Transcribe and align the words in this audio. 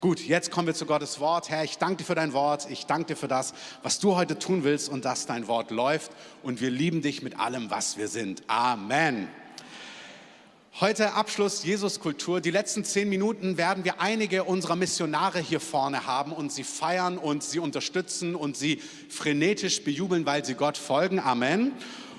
Gut, 0.00 0.20
jetzt 0.20 0.52
kommen 0.52 0.68
wir 0.68 0.74
zu 0.74 0.86
Gottes 0.86 1.18
Wort. 1.18 1.48
Herr, 1.48 1.64
ich 1.64 1.76
danke 1.76 1.96
dir 1.96 2.04
für 2.04 2.14
dein 2.14 2.32
Wort. 2.32 2.70
Ich 2.70 2.86
danke 2.86 3.06
dir 3.06 3.16
für 3.16 3.26
das, 3.26 3.52
was 3.82 3.98
du 3.98 4.14
heute 4.14 4.38
tun 4.38 4.62
willst 4.62 4.88
und 4.88 5.04
dass 5.04 5.26
dein 5.26 5.48
Wort 5.48 5.72
läuft. 5.72 6.12
Und 6.44 6.60
wir 6.60 6.70
lieben 6.70 7.02
dich 7.02 7.20
mit 7.22 7.40
allem, 7.40 7.68
was 7.68 7.96
wir 7.98 8.06
sind. 8.06 8.44
Amen. 8.46 9.26
Heute 10.78 11.14
Abschluss 11.14 11.64
Jesuskultur. 11.64 12.40
Die 12.40 12.52
letzten 12.52 12.84
zehn 12.84 13.08
Minuten 13.08 13.56
werden 13.56 13.82
wir 13.82 14.00
einige 14.00 14.44
unserer 14.44 14.76
Missionare 14.76 15.40
hier 15.40 15.58
vorne 15.58 16.06
haben 16.06 16.30
und 16.30 16.52
sie 16.52 16.62
feiern 16.62 17.18
und 17.18 17.42
sie 17.42 17.58
unterstützen 17.58 18.36
und 18.36 18.56
sie 18.56 18.76
frenetisch 19.08 19.82
bejubeln, 19.82 20.24
weil 20.26 20.44
sie 20.44 20.54
Gott 20.54 20.78
folgen. 20.78 21.18
Amen. 21.18 21.72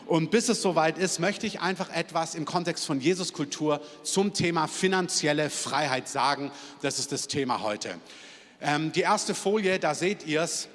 Und 0.09 0.31
bis 0.31 0.49
es 0.49 0.63
soweit 0.63 0.97
ist, 0.97 1.19
möchte 1.19 1.45
ich 1.45 1.61
einfach 1.61 1.91
etwas 1.91 2.33
im 2.33 2.43
Kontext 2.43 2.83
von 2.87 2.99
Jesuskultur 2.99 3.79
zum 4.01 4.33
Thema 4.33 4.65
finanzielle 4.65 5.51
Freiheit 5.51 6.09
sagen. 6.09 6.51
Das 6.81 6.97
ist 6.97 7.11
das 7.11 7.27
Thema 7.27 7.61
heute. 7.61 7.93
Ähm, 8.59 8.91
die 8.91 9.01
erste 9.01 9.35
Folie, 9.35 9.77
da 9.77 9.93
seht 9.93 10.25
ihr 10.25 10.41
es. 10.41 10.67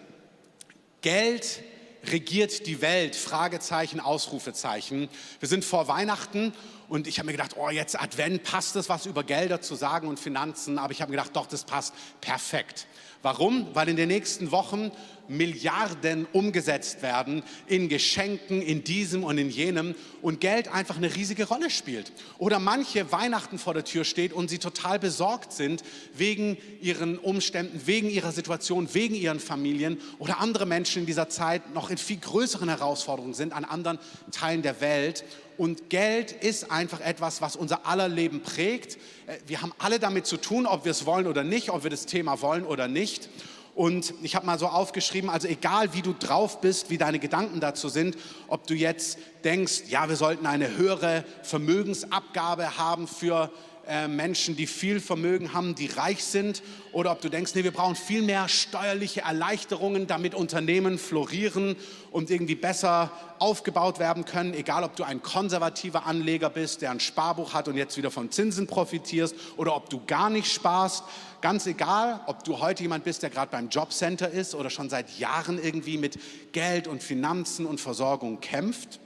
Geld 1.00 1.64
regiert 2.06 2.68
die 2.68 2.80
Welt? 2.80 3.16
Fragezeichen, 3.16 3.98
Ausrufezeichen. 3.98 5.08
Wir 5.40 5.48
sind 5.48 5.64
vor 5.64 5.88
Weihnachten 5.88 6.52
und 6.88 7.08
ich 7.08 7.18
habe 7.18 7.26
mir 7.26 7.32
gedacht, 7.32 7.56
oh, 7.56 7.70
jetzt 7.70 8.00
Advent, 8.00 8.44
passt 8.44 8.76
es, 8.76 8.88
was 8.88 9.04
über 9.04 9.24
Gelder 9.24 9.60
zu 9.60 9.74
sagen 9.74 10.06
und 10.06 10.20
Finanzen? 10.20 10.78
Aber 10.78 10.92
ich 10.92 11.02
habe 11.02 11.10
mir 11.10 11.16
gedacht, 11.16 11.34
doch, 11.34 11.46
das 11.46 11.64
passt 11.64 11.92
perfekt. 12.20 12.86
Warum? 13.22 13.66
Weil 13.74 13.88
in 13.88 13.96
den 13.96 14.08
nächsten 14.08 14.52
Wochen 14.52 14.92
Milliarden 15.28 16.26
umgesetzt 16.32 17.02
werden 17.02 17.42
in 17.66 17.88
Geschenken, 17.88 18.62
in 18.62 18.84
diesem 18.84 19.24
und 19.24 19.38
in 19.38 19.50
jenem 19.50 19.94
und 20.22 20.40
Geld 20.40 20.68
einfach 20.68 20.96
eine 20.96 21.14
riesige 21.14 21.48
Rolle 21.48 21.70
spielt. 21.70 22.12
Oder 22.38 22.58
manche 22.58 23.10
Weihnachten 23.12 23.58
vor 23.58 23.74
der 23.74 23.84
Tür 23.84 24.04
steht 24.04 24.32
und 24.32 24.50
sie 24.50 24.58
total 24.58 24.98
besorgt 24.98 25.52
sind 25.52 25.82
wegen 26.14 26.56
ihren 26.80 27.18
Umständen, 27.18 27.86
wegen 27.86 28.10
ihrer 28.10 28.32
Situation, 28.32 28.92
wegen 28.92 29.14
ihren 29.14 29.40
Familien 29.40 30.00
oder 30.18 30.40
andere 30.40 30.66
Menschen 30.66 31.00
in 31.00 31.06
dieser 31.06 31.28
Zeit 31.28 31.74
noch 31.74 31.90
in 31.90 31.98
viel 31.98 32.18
größeren 32.18 32.68
Herausforderungen 32.68 33.34
sind 33.34 33.52
an 33.52 33.64
anderen 33.64 33.98
Teilen 34.30 34.62
der 34.62 34.80
Welt. 34.80 35.24
Und 35.56 35.88
Geld 35.88 36.32
ist 36.32 36.70
einfach 36.70 37.00
etwas, 37.00 37.40
was 37.40 37.54
unser 37.54 37.86
aller 37.86 38.08
Leben 38.08 38.42
prägt. 38.42 38.96
Äh, 39.26 39.38
wir 39.46 39.62
haben 39.62 39.72
alle 39.78 39.98
damit 39.98 40.26
zu 40.26 40.36
tun, 40.36 40.66
ob 40.66 40.84
wir 40.84 40.90
es 40.90 41.06
wollen 41.06 41.26
oder 41.26 41.44
nicht, 41.44 41.70
ob 41.70 41.84
wir 41.84 41.90
das 41.90 42.06
Thema 42.06 42.40
wollen 42.40 42.64
oder 42.64 42.88
nicht. 42.88 43.28
Und 43.74 44.14
ich 44.22 44.36
habe 44.36 44.46
mal 44.46 44.58
so 44.58 44.68
aufgeschrieben, 44.68 45.28
also 45.28 45.48
egal 45.48 45.94
wie 45.94 46.02
du 46.02 46.12
drauf 46.12 46.60
bist, 46.60 46.90
wie 46.90 46.98
deine 46.98 47.18
Gedanken 47.18 47.58
dazu 47.58 47.88
sind, 47.88 48.16
ob 48.46 48.66
du 48.68 48.74
jetzt 48.74 49.18
denkst, 49.42 49.84
ja, 49.88 50.08
wir 50.08 50.16
sollten 50.16 50.46
eine 50.46 50.76
höhere 50.76 51.24
Vermögensabgabe 51.42 52.78
haben 52.78 53.08
für 53.08 53.50
äh, 53.88 54.08
Menschen, 54.08 54.56
die 54.56 54.66
viel 54.66 55.00
Vermögen 55.00 55.52
haben, 55.52 55.74
die 55.74 55.86
reich 55.86 56.24
sind, 56.24 56.62
oder 56.92 57.10
ob 57.10 57.20
du 57.20 57.28
denkst, 57.28 57.54
nee, 57.54 57.64
wir 57.64 57.72
brauchen 57.72 57.96
viel 57.96 58.22
mehr 58.22 58.48
steuerliche 58.48 59.22
Erleichterungen, 59.22 60.06
damit 60.06 60.34
Unternehmen 60.34 60.98
florieren 60.98 61.76
und 62.10 62.30
irgendwie 62.30 62.54
besser 62.54 63.10
aufgebaut 63.38 63.98
werden 63.98 64.24
können, 64.24 64.54
egal 64.54 64.84
ob 64.84 64.96
du 64.96 65.04
ein 65.04 65.22
konservativer 65.22 66.06
Anleger 66.06 66.50
bist, 66.50 66.82
der 66.82 66.92
ein 66.92 67.00
Sparbuch 67.00 67.52
hat 67.52 67.68
und 67.68 67.76
jetzt 67.76 67.96
wieder 67.96 68.10
von 68.10 68.30
Zinsen 68.30 68.66
profitierst, 68.66 69.34
oder 69.56 69.74
ob 69.74 69.90
du 69.90 70.00
gar 70.06 70.30
nicht 70.30 70.52
sparst. 70.52 71.04
Ganz 71.40 71.66
egal, 71.66 72.20
ob 72.26 72.44
du 72.44 72.60
heute 72.60 72.82
jemand 72.82 73.04
bist, 73.04 73.22
der 73.22 73.30
gerade 73.30 73.50
beim 73.50 73.68
Jobcenter 73.68 74.30
ist 74.30 74.54
oder 74.54 74.70
schon 74.70 74.88
seit 74.88 75.18
Jahren 75.18 75.62
irgendwie 75.62 75.98
mit 75.98 76.18
Geld 76.52 76.88
und 76.88 77.02
Finanzen 77.02 77.66
und 77.66 77.80
Versorgung 77.80 78.40
kämpft. 78.40 79.00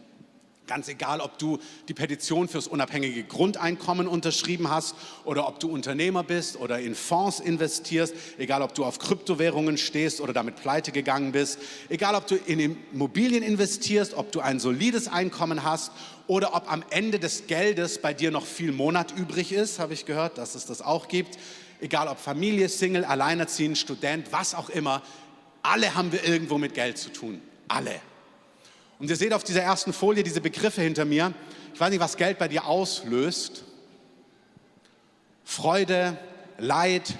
Ganz 0.68 0.86
egal, 0.88 1.22
ob 1.22 1.38
du 1.38 1.58
die 1.88 1.94
Petition 1.94 2.46
fürs 2.46 2.68
unabhängige 2.68 3.24
Grundeinkommen 3.24 4.06
unterschrieben 4.06 4.70
hast 4.70 4.94
oder 5.24 5.48
ob 5.48 5.60
du 5.60 5.70
Unternehmer 5.70 6.22
bist 6.22 6.60
oder 6.60 6.78
in 6.78 6.94
Fonds 6.94 7.40
investierst, 7.40 8.14
egal 8.36 8.60
ob 8.60 8.74
du 8.74 8.84
auf 8.84 8.98
Kryptowährungen 8.98 9.78
stehst 9.78 10.20
oder 10.20 10.34
damit 10.34 10.56
pleite 10.56 10.92
gegangen 10.92 11.32
bist, 11.32 11.58
egal 11.88 12.14
ob 12.14 12.26
du 12.26 12.36
in 12.36 12.60
Immobilien 12.92 13.42
investierst, 13.42 14.12
ob 14.12 14.30
du 14.30 14.40
ein 14.40 14.60
solides 14.60 15.08
Einkommen 15.08 15.64
hast 15.64 15.90
oder 16.26 16.54
ob 16.54 16.70
am 16.70 16.84
Ende 16.90 17.18
des 17.18 17.46
Geldes 17.46 17.98
bei 18.02 18.12
dir 18.12 18.30
noch 18.30 18.44
viel 18.44 18.70
Monat 18.70 19.16
übrig 19.16 19.52
ist, 19.52 19.78
habe 19.78 19.94
ich 19.94 20.04
gehört, 20.04 20.36
dass 20.36 20.54
es 20.54 20.66
das 20.66 20.82
auch 20.82 21.08
gibt. 21.08 21.38
Egal 21.80 22.08
ob 22.08 22.18
Familie, 22.18 22.68
Single, 22.68 23.06
Alleinerziehend, 23.06 23.78
Student, 23.78 24.32
was 24.32 24.54
auch 24.54 24.68
immer, 24.68 25.02
alle 25.62 25.94
haben 25.94 26.12
wir 26.12 26.22
irgendwo 26.24 26.58
mit 26.58 26.74
Geld 26.74 26.98
zu 26.98 27.10
tun. 27.10 27.40
Alle. 27.68 28.02
Und 28.98 29.10
ihr 29.10 29.16
seht 29.16 29.32
auf 29.32 29.44
dieser 29.44 29.62
ersten 29.62 29.92
Folie 29.92 30.24
diese 30.24 30.40
Begriffe 30.40 30.82
hinter 30.82 31.04
mir. 31.04 31.32
Ich 31.72 31.80
weiß 31.80 31.90
nicht, 31.90 32.00
was 32.00 32.16
Geld 32.16 32.38
bei 32.38 32.48
dir 32.48 32.66
auslöst. 32.66 33.64
Freude, 35.44 36.18
Leid, 36.58 37.14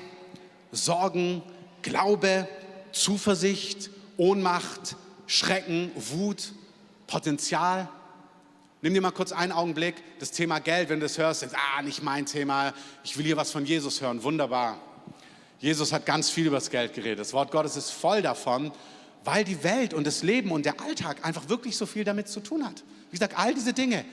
Sorgen, 0.73 1.43
Glaube, 1.83 2.49
Zuversicht, 2.93 3.91
Ohnmacht, 4.17 4.97
Schrecken, 5.27 5.93
Wut, 5.95 6.53
Potenzial. 7.07 7.89
Nimm 8.83 8.95
dir 8.95 9.01
mal 9.01 9.13
kurz 9.13 9.33
einen 9.33 9.53
Augenblick 9.53 9.97
das 10.19 10.33
Thema 10.33 10.59
Geld, 10.59 10.89
wenn 10.89 11.01
du 11.01 11.07
das 11.07 11.19
hörst, 11.19 11.43
denkst, 11.43 11.57
ah, 11.57 11.83
nicht 11.83 12.03
mein 12.03 12.27
Thema, 12.27 12.75
ich 13.05 13.17
will 13.17 13.25
hier 13.25 13.37
was 13.37 13.51
von 13.51 13.65
Jesus 13.65 14.01
hören, 14.01 14.23
wunderbar. 14.23 14.79
Jesus 15.61 15.93
hat 15.93 16.07
ganz 16.07 16.31
viel 16.31 16.47
über 16.47 16.57
das 16.57 16.71
Geld 16.71 16.95
geredet. 16.95 17.21
Das 17.21 17.33
Wort 17.33 17.51
Gottes 17.51 17.77
ist 17.77 17.91
voll 17.91 18.23
davon 18.23 18.73
weil 19.25 19.45
die 19.45 19.63
Welt 19.63 19.95
und 19.95 20.07
das 20.07 20.23
Leben 20.23 20.51
und 20.51 20.65
der 20.65 20.81
Alltag 20.81 21.25
einfach 21.25 21.49
wirklich 21.49 21.77
so 21.77 21.87
viel 21.87 22.05
damit 22.05 22.29
zu 22.29 22.41
tun 22.41 22.65
hat. 22.65 22.83
Wie 23.11 23.17
gesagt, 23.17 23.39
all 23.39 23.55
diese 23.55 23.73
Dinge. 23.73 24.05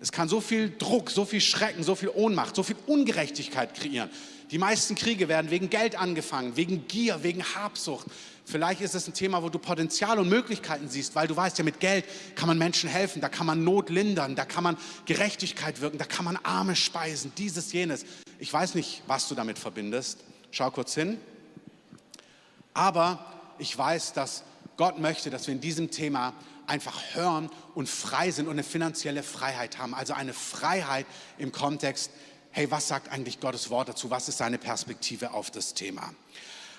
Es 0.00 0.12
kann 0.12 0.28
so 0.28 0.40
viel 0.40 0.72
Druck, 0.78 1.10
so 1.10 1.24
viel 1.24 1.40
Schrecken, 1.40 1.82
so 1.82 1.94
viel 1.94 2.10
Ohnmacht, 2.10 2.54
so 2.54 2.62
viel 2.62 2.76
Ungerechtigkeit 2.86 3.74
kreieren. 3.74 4.10
Die 4.50 4.58
meisten 4.58 4.94
Kriege 4.94 5.28
werden 5.28 5.50
wegen 5.50 5.68
Geld 5.68 5.96
angefangen, 5.96 6.56
wegen 6.56 6.86
Gier, 6.86 7.22
wegen 7.22 7.42
Habsucht. 7.42 8.06
Vielleicht 8.44 8.80
ist 8.80 8.94
es 8.94 9.06
ein 9.06 9.12
Thema, 9.12 9.42
wo 9.42 9.50
du 9.50 9.58
Potenzial 9.58 10.18
und 10.18 10.28
Möglichkeiten 10.28 10.88
siehst, 10.88 11.14
weil 11.14 11.26
du 11.26 11.36
weißt 11.36 11.58
ja, 11.58 11.64
mit 11.64 11.80
Geld 11.80 12.06
kann 12.34 12.48
man 12.48 12.56
Menschen 12.56 12.88
helfen, 12.88 13.20
da 13.20 13.28
kann 13.28 13.46
man 13.46 13.62
Not 13.62 13.90
lindern, 13.90 14.36
da 14.36 14.46
kann 14.46 14.64
man 14.64 14.78
Gerechtigkeit 15.04 15.82
wirken, 15.82 15.98
da 15.98 16.06
kann 16.06 16.24
man 16.24 16.38
Arme 16.44 16.74
speisen, 16.74 17.32
dieses, 17.36 17.72
jenes. 17.72 18.06
Ich 18.38 18.50
weiß 18.50 18.74
nicht, 18.74 19.02
was 19.06 19.28
du 19.28 19.34
damit 19.34 19.58
verbindest. 19.58 20.20
Schau 20.50 20.70
kurz 20.70 20.94
hin. 20.94 21.18
Aber 22.72 23.37
ich 23.58 23.76
weiß, 23.76 24.12
dass 24.12 24.44
Gott 24.76 24.98
möchte, 24.98 25.30
dass 25.30 25.46
wir 25.46 25.54
in 25.54 25.60
diesem 25.60 25.90
Thema 25.90 26.34
einfach 26.66 27.00
hören 27.14 27.50
und 27.74 27.88
frei 27.88 28.30
sind 28.30 28.46
und 28.46 28.52
eine 28.52 28.62
finanzielle 28.62 29.22
Freiheit 29.22 29.78
haben. 29.78 29.94
Also 29.94 30.12
eine 30.12 30.34
Freiheit 30.34 31.06
im 31.38 31.50
Kontext, 31.50 32.10
hey, 32.50 32.70
was 32.70 32.88
sagt 32.88 33.10
eigentlich 33.10 33.40
Gottes 33.40 33.70
Wort 33.70 33.88
dazu? 33.88 34.10
Was 34.10 34.28
ist 34.28 34.38
seine 34.38 34.58
Perspektive 34.58 35.32
auf 35.32 35.50
das 35.50 35.74
Thema? 35.74 36.12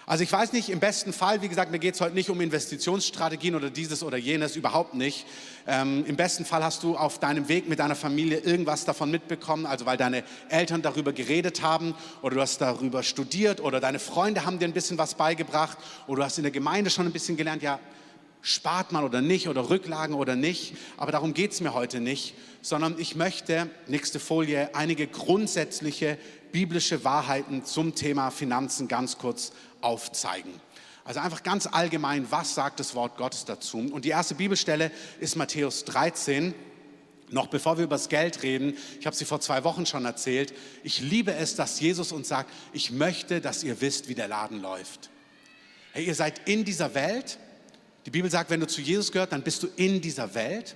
Also 0.09 0.23
ich 0.23 0.31
weiß 0.31 0.53
nicht, 0.53 0.69
im 0.69 0.79
besten 0.79 1.13
Fall, 1.13 1.43
wie 1.43 1.49
gesagt, 1.49 1.69
mir 1.69 1.77
geht 1.77 1.93
es 1.93 2.01
heute 2.01 2.15
nicht 2.15 2.31
um 2.31 2.41
Investitionsstrategien 2.41 3.53
oder 3.53 3.69
dieses 3.69 4.01
oder 4.01 4.17
jenes, 4.17 4.55
überhaupt 4.55 4.95
nicht. 4.95 5.27
Ähm, 5.67 6.03
Im 6.07 6.15
besten 6.15 6.45
Fall 6.45 6.63
hast 6.63 6.81
du 6.81 6.97
auf 6.97 7.19
deinem 7.19 7.47
Weg 7.47 7.69
mit 7.69 7.77
deiner 7.77 7.93
Familie 7.93 8.39
irgendwas 8.39 8.85
davon 8.85 9.11
mitbekommen, 9.11 9.67
also 9.67 9.85
weil 9.85 9.97
deine 9.97 10.23
Eltern 10.49 10.81
darüber 10.81 11.13
geredet 11.13 11.61
haben 11.61 11.93
oder 12.23 12.33
du 12.37 12.41
hast 12.41 12.59
darüber 12.59 13.03
studiert 13.03 13.61
oder 13.61 13.79
deine 13.79 13.99
Freunde 13.99 14.47
haben 14.47 14.57
dir 14.57 14.65
ein 14.65 14.73
bisschen 14.73 14.97
was 14.97 15.13
beigebracht 15.13 15.77
oder 16.07 16.21
du 16.21 16.25
hast 16.25 16.39
in 16.39 16.43
der 16.43 16.51
Gemeinde 16.51 16.89
schon 16.89 17.05
ein 17.05 17.13
bisschen 17.13 17.37
gelernt, 17.37 17.61
ja, 17.61 17.79
spart 18.41 18.91
man 18.91 19.03
oder 19.03 19.21
nicht 19.21 19.47
oder 19.47 19.69
Rücklagen 19.69 20.15
oder 20.15 20.35
nicht. 20.35 20.75
Aber 20.97 21.11
darum 21.11 21.35
geht 21.35 21.51
es 21.51 21.61
mir 21.61 21.75
heute 21.75 21.99
nicht, 21.99 22.33
sondern 22.63 22.95
ich 22.97 23.15
möchte, 23.15 23.69
nächste 23.87 24.19
Folie, 24.19 24.73
einige 24.73 25.05
grundsätzliche 25.05 26.17
biblische 26.51 27.03
Wahrheiten 27.03 27.63
zum 27.63 27.95
Thema 27.95 28.31
Finanzen 28.31 28.87
ganz 28.87 29.17
kurz 29.17 29.51
aufzeigen. 29.81 30.53
Also 31.05 31.21
einfach 31.21 31.41
ganz 31.41 31.65
allgemein, 31.65 32.29
was 32.29 32.53
sagt 32.53 32.79
das 32.79 32.93
Wort 32.93 33.17
Gottes 33.17 33.45
dazu? 33.45 33.79
Und 33.79 34.05
die 34.05 34.09
erste 34.09 34.35
Bibelstelle 34.35 34.91
ist 35.19 35.35
Matthäus 35.35 35.83
13. 35.85 36.53
Noch 37.31 37.47
bevor 37.47 37.77
wir 37.77 37.85
über 37.85 37.95
das 37.95 38.09
Geld 38.09 38.43
reden, 38.43 38.75
ich 38.99 39.05
habe 39.05 39.15
sie 39.15 39.25
vor 39.25 39.39
zwei 39.39 39.63
Wochen 39.63 39.85
schon 39.85 40.05
erzählt, 40.05 40.53
ich 40.83 40.99
liebe 40.99 41.33
es, 41.33 41.55
dass 41.55 41.79
Jesus 41.79 42.11
uns 42.11 42.27
sagt, 42.27 42.51
ich 42.73 42.91
möchte, 42.91 43.39
dass 43.41 43.63
ihr 43.63 43.81
wisst, 43.81 44.07
wie 44.07 44.15
der 44.15 44.27
Laden 44.27 44.61
läuft. 44.61 45.09
Hey, 45.93 46.05
ihr 46.05 46.15
seid 46.15 46.47
in 46.47 46.63
dieser 46.63 46.93
Welt. 46.93 47.39
Die 48.05 48.11
Bibel 48.11 48.29
sagt, 48.29 48.49
wenn 48.49 48.59
du 48.59 48.67
zu 48.67 48.81
Jesus 48.81 49.11
gehört, 49.11 49.31
dann 49.31 49.43
bist 49.43 49.63
du 49.63 49.67
in 49.75 50.01
dieser 50.01 50.33
Welt, 50.33 50.75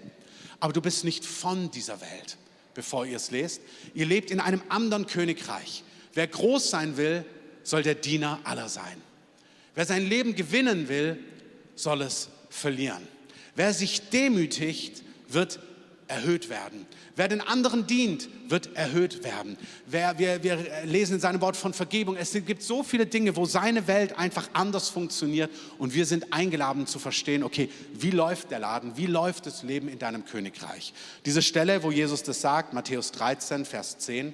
aber 0.59 0.73
du 0.73 0.81
bist 0.81 1.03
nicht 1.03 1.25
von 1.25 1.71
dieser 1.71 2.01
Welt, 2.01 2.37
bevor 2.73 3.05
ihr 3.05 3.17
es 3.17 3.31
lest. 3.31 3.61
Ihr 3.93 4.05
lebt 4.05 4.31
in 4.31 4.39
einem 4.39 4.61
anderen 4.69 5.07
Königreich. 5.07 5.83
Wer 6.13 6.27
groß 6.27 6.69
sein 6.69 6.97
will, 6.97 7.25
soll 7.63 7.83
der 7.83 7.95
Diener 7.95 8.39
aller 8.43 8.69
sein. 8.69 9.01
Wer 9.75 9.85
sein 9.85 10.07
Leben 10.07 10.35
gewinnen 10.35 10.87
will, 10.89 11.17
soll 11.75 12.01
es 12.01 12.29
verlieren. 12.49 13.07
Wer 13.55 13.73
sich 13.73 14.09
demütigt, 14.09 15.03
wird 15.27 15.59
erhöht 16.07 16.49
werden. 16.49 16.85
Wer 17.15 17.27
den 17.27 17.41
anderen 17.41 17.87
dient, 17.87 18.27
wird 18.49 18.75
erhöht 18.75 19.23
werden. 19.23 19.57
Wer, 19.85 20.17
wir, 20.19 20.43
wir 20.43 20.57
lesen 20.85 21.15
in 21.15 21.19
seinem 21.19 21.41
Wort 21.41 21.55
von 21.55 21.73
Vergebung. 21.73 22.15
Es 22.15 22.33
gibt 22.33 22.61
so 22.61 22.83
viele 22.83 23.05
Dinge, 23.05 23.35
wo 23.35 23.45
seine 23.45 23.87
Welt 23.87 24.17
einfach 24.17 24.49
anders 24.53 24.89
funktioniert 24.89 25.51
und 25.77 25.93
wir 25.93 26.05
sind 26.05 26.33
eingeladen 26.33 26.87
zu 26.87 26.99
verstehen, 26.99 27.43
okay, 27.43 27.69
wie 27.93 28.11
läuft 28.11 28.51
der 28.51 28.59
Laden, 28.59 28.97
wie 28.97 29.05
läuft 29.05 29.45
das 29.45 29.63
Leben 29.63 29.87
in 29.87 29.99
deinem 29.99 30.25
Königreich. 30.25 30.93
Diese 31.25 31.41
Stelle, 31.41 31.83
wo 31.83 31.91
Jesus 31.91 32.23
das 32.23 32.41
sagt, 32.41 32.73
Matthäus 32.73 33.11
13, 33.11 33.65
Vers 33.65 33.97
10. 33.99 34.33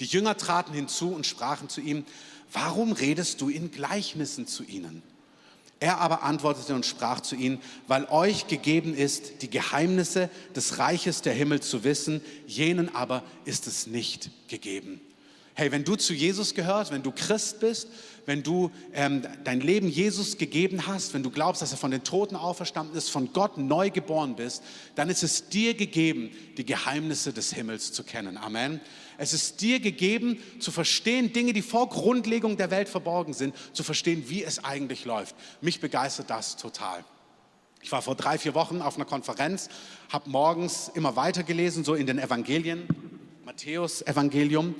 Die 0.00 0.04
Jünger 0.04 0.36
traten 0.36 0.74
hinzu 0.74 1.10
und 1.10 1.26
sprachen 1.26 1.68
zu 1.68 1.80
ihm, 1.80 2.04
warum 2.52 2.92
redest 2.92 3.40
du 3.40 3.48
in 3.48 3.70
Gleichnissen 3.70 4.46
zu 4.46 4.64
ihnen? 4.64 5.02
Er 5.78 5.98
aber 5.98 6.22
antwortete 6.22 6.74
und 6.74 6.86
sprach 6.86 7.20
zu 7.20 7.36
ihnen, 7.36 7.60
weil 7.86 8.06
euch 8.06 8.46
gegeben 8.46 8.94
ist, 8.94 9.42
die 9.42 9.50
Geheimnisse 9.50 10.30
des 10.54 10.78
Reiches 10.78 11.20
der 11.20 11.34
Himmel 11.34 11.60
zu 11.60 11.84
wissen, 11.84 12.22
jenen 12.46 12.94
aber 12.94 13.22
ist 13.44 13.66
es 13.66 13.86
nicht 13.86 14.30
gegeben. 14.48 15.00
Hey, 15.52 15.72
wenn 15.72 15.84
du 15.84 15.96
zu 15.96 16.12
Jesus 16.12 16.54
gehörst, 16.54 16.92
wenn 16.92 17.02
du 17.02 17.12
Christ 17.12 17.60
bist, 17.60 17.88
wenn 18.26 18.42
du 18.42 18.70
ähm, 18.92 19.22
dein 19.44 19.60
Leben 19.60 19.88
Jesus 19.88 20.36
gegeben 20.36 20.86
hast, 20.86 21.14
wenn 21.14 21.22
du 21.22 21.30
glaubst, 21.30 21.62
dass 21.62 21.72
er 21.72 21.78
von 21.78 21.90
den 21.90 22.04
Toten 22.04 22.36
auferstanden 22.36 22.96
ist, 22.96 23.08
von 23.08 23.32
Gott 23.32 23.56
neu 23.56 23.90
geboren 23.90 24.36
bist, 24.36 24.62
dann 24.96 25.08
ist 25.08 25.22
es 25.22 25.48
dir 25.48 25.74
gegeben, 25.74 26.30
die 26.58 26.66
Geheimnisse 26.66 27.32
des 27.32 27.54
Himmels 27.54 27.92
zu 27.92 28.02
kennen. 28.02 28.36
Amen. 28.36 28.80
Es 29.18 29.32
ist 29.32 29.60
dir 29.60 29.80
gegeben, 29.80 30.38
zu 30.60 30.70
verstehen, 30.70 31.32
Dinge, 31.32 31.52
die 31.52 31.62
vor 31.62 31.88
Grundlegung 31.88 32.56
der 32.56 32.70
Welt 32.70 32.88
verborgen 32.88 33.34
sind, 33.34 33.54
zu 33.72 33.82
verstehen, 33.82 34.24
wie 34.28 34.44
es 34.44 34.64
eigentlich 34.64 35.04
läuft. 35.04 35.34
Mich 35.60 35.80
begeistert 35.80 36.30
das 36.30 36.56
total. 36.56 37.04
Ich 37.82 37.92
war 37.92 38.02
vor 38.02 38.16
drei, 38.16 38.36
vier 38.36 38.54
Wochen 38.54 38.82
auf 38.82 38.96
einer 38.96 39.04
Konferenz, 39.04 39.68
habe 40.08 40.28
morgens 40.28 40.90
immer 40.94 41.14
weitergelesen, 41.14 41.84
so 41.84 41.94
in 41.94 42.06
den 42.06 42.18
Evangelien, 42.18 42.88
Matthäus 43.44 44.02
Evangelium. 44.02 44.74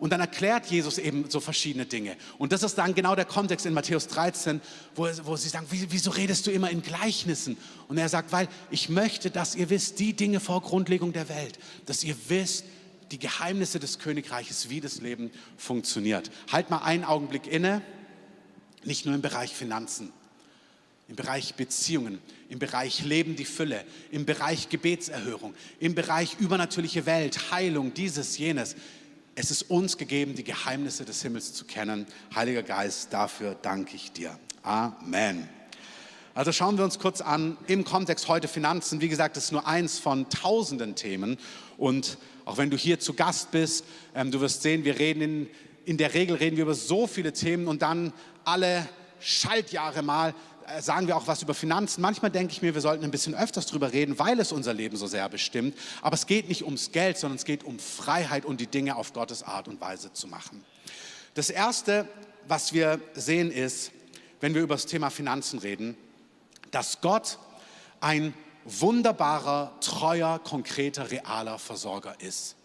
Und 0.00 0.14
dann 0.14 0.20
erklärt 0.20 0.66
Jesus 0.66 0.96
eben 0.96 1.28
so 1.28 1.40
verschiedene 1.40 1.84
Dinge. 1.84 2.16
Und 2.38 2.52
das 2.52 2.62
ist 2.62 2.76
dann 2.76 2.94
genau 2.94 3.14
der 3.14 3.26
Kontext 3.26 3.66
in 3.66 3.74
Matthäus 3.74 4.08
13, 4.08 4.62
wo, 4.94 5.06
wo 5.24 5.36
sie 5.36 5.50
sagen, 5.50 5.66
wieso 5.70 6.10
redest 6.10 6.46
du 6.46 6.50
immer 6.50 6.70
in 6.70 6.80
Gleichnissen? 6.80 7.58
Und 7.86 7.98
er 7.98 8.08
sagt, 8.08 8.32
weil 8.32 8.48
ich 8.70 8.88
möchte, 8.88 9.30
dass 9.30 9.54
ihr 9.54 9.68
wisst, 9.68 10.00
die 10.00 10.14
Dinge 10.14 10.40
vor 10.40 10.62
Grundlegung 10.62 11.12
der 11.12 11.28
Welt, 11.28 11.58
dass 11.84 12.02
ihr 12.02 12.16
wisst, 12.28 12.64
die 13.10 13.18
Geheimnisse 13.18 13.80
des 13.80 13.98
Königreiches, 13.98 14.70
wie 14.70 14.80
das 14.80 15.00
Leben 15.00 15.30
funktioniert. 15.56 16.30
Halt 16.50 16.70
mal 16.70 16.78
einen 16.78 17.04
Augenblick 17.04 17.46
inne, 17.46 17.82
nicht 18.84 19.06
nur 19.06 19.14
im 19.14 19.22
Bereich 19.22 19.54
Finanzen, 19.54 20.12
im 21.08 21.16
Bereich 21.16 21.54
Beziehungen, 21.54 22.20
im 22.48 22.58
Bereich 22.58 23.04
Leben 23.04 23.36
die 23.36 23.44
Fülle, 23.44 23.84
im 24.10 24.24
Bereich 24.24 24.68
Gebetserhörung, 24.68 25.54
im 25.80 25.94
Bereich 25.94 26.36
übernatürliche 26.38 27.04
Welt, 27.06 27.50
Heilung, 27.50 27.92
dieses, 27.94 28.38
jenes. 28.38 28.76
Es 29.34 29.50
ist 29.50 29.70
uns 29.70 29.96
gegeben, 29.96 30.34
die 30.34 30.44
Geheimnisse 30.44 31.04
des 31.04 31.22
Himmels 31.22 31.52
zu 31.52 31.64
kennen. 31.64 32.06
Heiliger 32.34 32.62
Geist, 32.62 33.12
dafür 33.12 33.56
danke 33.60 33.96
ich 33.96 34.12
dir. 34.12 34.38
Amen. 34.62 35.48
Also 36.32 36.52
schauen 36.52 36.78
wir 36.78 36.84
uns 36.84 36.98
kurz 36.98 37.20
an, 37.20 37.56
im 37.66 37.84
Kontext 37.84 38.28
heute 38.28 38.46
Finanzen. 38.46 39.00
Wie 39.00 39.08
gesagt, 39.08 39.36
das 39.36 39.46
ist 39.46 39.52
nur 39.52 39.66
eins 39.66 39.98
von 39.98 40.28
tausenden 40.30 40.94
Themen. 40.94 41.38
Und 41.80 42.18
auch 42.44 42.58
wenn 42.58 42.68
du 42.68 42.76
hier 42.76 43.00
zu 43.00 43.14
Gast 43.14 43.52
bist, 43.52 43.86
ähm, 44.14 44.30
du 44.30 44.40
wirst 44.42 44.60
sehen, 44.62 44.84
wir 44.84 44.98
reden 44.98 45.22
in, 45.22 45.50
in 45.86 45.96
der 45.96 46.12
Regel 46.12 46.36
reden 46.36 46.56
wir 46.56 46.64
über 46.64 46.74
so 46.74 47.06
viele 47.06 47.32
Themen 47.32 47.66
und 47.66 47.80
dann 47.80 48.12
alle 48.44 48.86
Schaltjahre 49.18 50.02
mal 50.02 50.34
äh, 50.66 50.82
sagen 50.82 51.06
wir 51.06 51.16
auch 51.16 51.26
was 51.26 51.42
über 51.42 51.54
Finanzen. 51.54 52.02
Manchmal 52.02 52.30
denke 52.30 52.52
ich 52.52 52.60
mir, 52.60 52.74
wir 52.74 52.82
sollten 52.82 53.02
ein 53.02 53.10
bisschen 53.10 53.34
öfters 53.34 53.64
drüber 53.64 53.94
reden, 53.94 54.18
weil 54.18 54.38
es 54.40 54.52
unser 54.52 54.74
Leben 54.74 54.98
so 54.98 55.06
sehr 55.06 55.26
bestimmt. 55.30 55.74
Aber 56.02 56.14
es 56.14 56.26
geht 56.26 56.50
nicht 56.50 56.64
ums 56.64 56.92
Geld, 56.92 57.16
sondern 57.16 57.38
es 57.38 57.46
geht 57.46 57.64
um 57.64 57.78
Freiheit 57.78 58.44
und 58.44 58.60
die 58.60 58.66
Dinge 58.66 58.96
auf 58.96 59.14
Gottes 59.14 59.42
Art 59.42 59.66
und 59.66 59.80
Weise 59.80 60.12
zu 60.12 60.28
machen. 60.28 60.62
Das 61.32 61.48
Erste, 61.48 62.06
was 62.46 62.74
wir 62.74 63.00
sehen, 63.14 63.50
ist, 63.50 63.90
wenn 64.40 64.54
wir 64.54 64.60
über 64.60 64.74
das 64.74 64.84
Thema 64.84 65.08
Finanzen 65.08 65.58
reden, 65.60 65.96
dass 66.72 67.00
Gott 67.00 67.38
ein 68.00 68.34
wunderbarer, 68.78 69.72
treuer, 69.80 70.38
konkreter, 70.38 71.10
realer 71.10 71.58
Versorger 71.58 72.14
ist. 72.20 72.56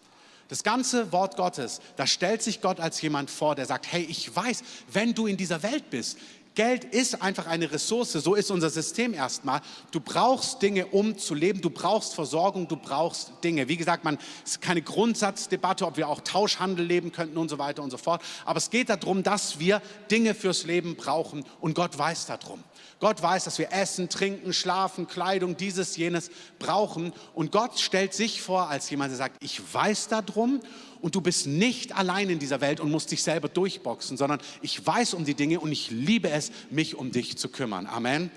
Das 0.48 0.62
ganze 0.62 1.10
Wort 1.10 1.36
Gottes, 1.36 1.80
da 1.96 2.06
stellt 2.06 2.42
sich 2.42 2.60
Gott 2.60 2.78
als 2.78 3.00
jemand 3.02 3.30
vor, 3.30 3.56
der 3.56 3.66
sagt, 3.66 3.90
hey, 3.90 4.02
ich 4.02 4.34
weiß, 4.34 4.62
wenn 4.92 5.12
du 5.12 5.26
in 5.26 5.36
dieser 5.36 5.62
Welt 5.62 5.90
bist, 5.90 6.18
Geld 6.56 6.84
ist 6.84 7.20
einfach 7.22 7.46
eine 7.46 7.70
Ressource, 7.70 8.12
so 8.12 8.34
ist 8.34 8.50
unser 8.50 8.70
System 8.70 9.12
erstmal. 9.12 9.60
Du 9.90 10.00
brauchst 10.00 10.62
Dinge, 10.62 10.86
um 10.86 11.18
zu 11.18 11.34
leben, 11.34 11.60
du 11.60 11.68
brauchst 11.68 12.14
Versorgung, 12.14 12.66
du 12.66 12.76
brauchst 12.76 13.30
Dinge. 13.44 13.68
Wie 13.68 13.76
gesagt, 13.76 14.04
man 14.04 14.16
es 14.42 14.52
ist 14.52 14.62
keine 14.62 14.80
Grundsatzdebatte, 14.80 15.86
ob 15.86 15.98
wir 15.98 16.08
auch 16.08 16.22
Tauschhandel 16.22 16.86
leben 16.86 17.12
könnten 17.12 17.36
und 17.36 17.50
so 17.50 17.58
weiter 17.58 17.82
und 17.82 17.90
so 17.90 17.98
fort. 17.98 18.22
Aber 18.46 18.56
es 18.56 18.70
geht 18.70 18.88
darum, 18.88 19.22
dass 19.22 19.58
wir 19.58 19.82
Dinge 20.10 20.34
fürs 20.34 20.64
Leben 20.64 20.96
brauchen 20.96 21.44
und 21.60 21.74
Gott 21.74 21.96
weiß 21.98 22.24
darum. 22.24 22.64
Gott 23.00 23.20
weiß, 23.20 23.44
dass 23.44 23.58
wir 23.58 23.70
Essen, 23.72 24.08
Trinken, 24.08 24.54
Schlafen, 24.54 25.06
Kleidung, 25.06 25.58
dieses, 25.58 25.98
jenes 25.98 26.30
brauchen. 26.58 27.12
Und 27.34 27.52
Gott 27.52 27.78
stellt 27.78 28.14
sich 28.14 28.40
vor 28.40 28.70
als 28.70 28.88
jemand, 28.88 29.10
der 29.10 29.18
sagt, 29.18 29.44
ich 29.44 29.60
weiß 29.74 30.08
darum 30.08 30.60
und 31.06 31.14
du 31.14 31.20
bist 31.20 31.46
nicht 31.46 31.96
allein 31.96 32.30
in 32.30 32.40
dieser 32.40 32.60
Welt 32.60 32.80
und 32.80 32.90
musst 32.90 33.12
dich 33.12 33.22
selber 33.22 33.48
durchboxen, 33.48 34.16
sondern 34.16 34.40
ich 34.60 34.84
weiß 34.84 35.14
um 35.14 35.24
die 35.24 35.34
Dinge 35.34 35.60
und 35.60 35.70
ich 35.70 35.92
liebe 35.92 36.28
es, 36.30 36.50
mich 36.68 36.96
um 36.96 37.12
dich 37.12 37.38
zu 37.38 37.48
kümmern. 37.48 37.86
Amen. 37.86 38.28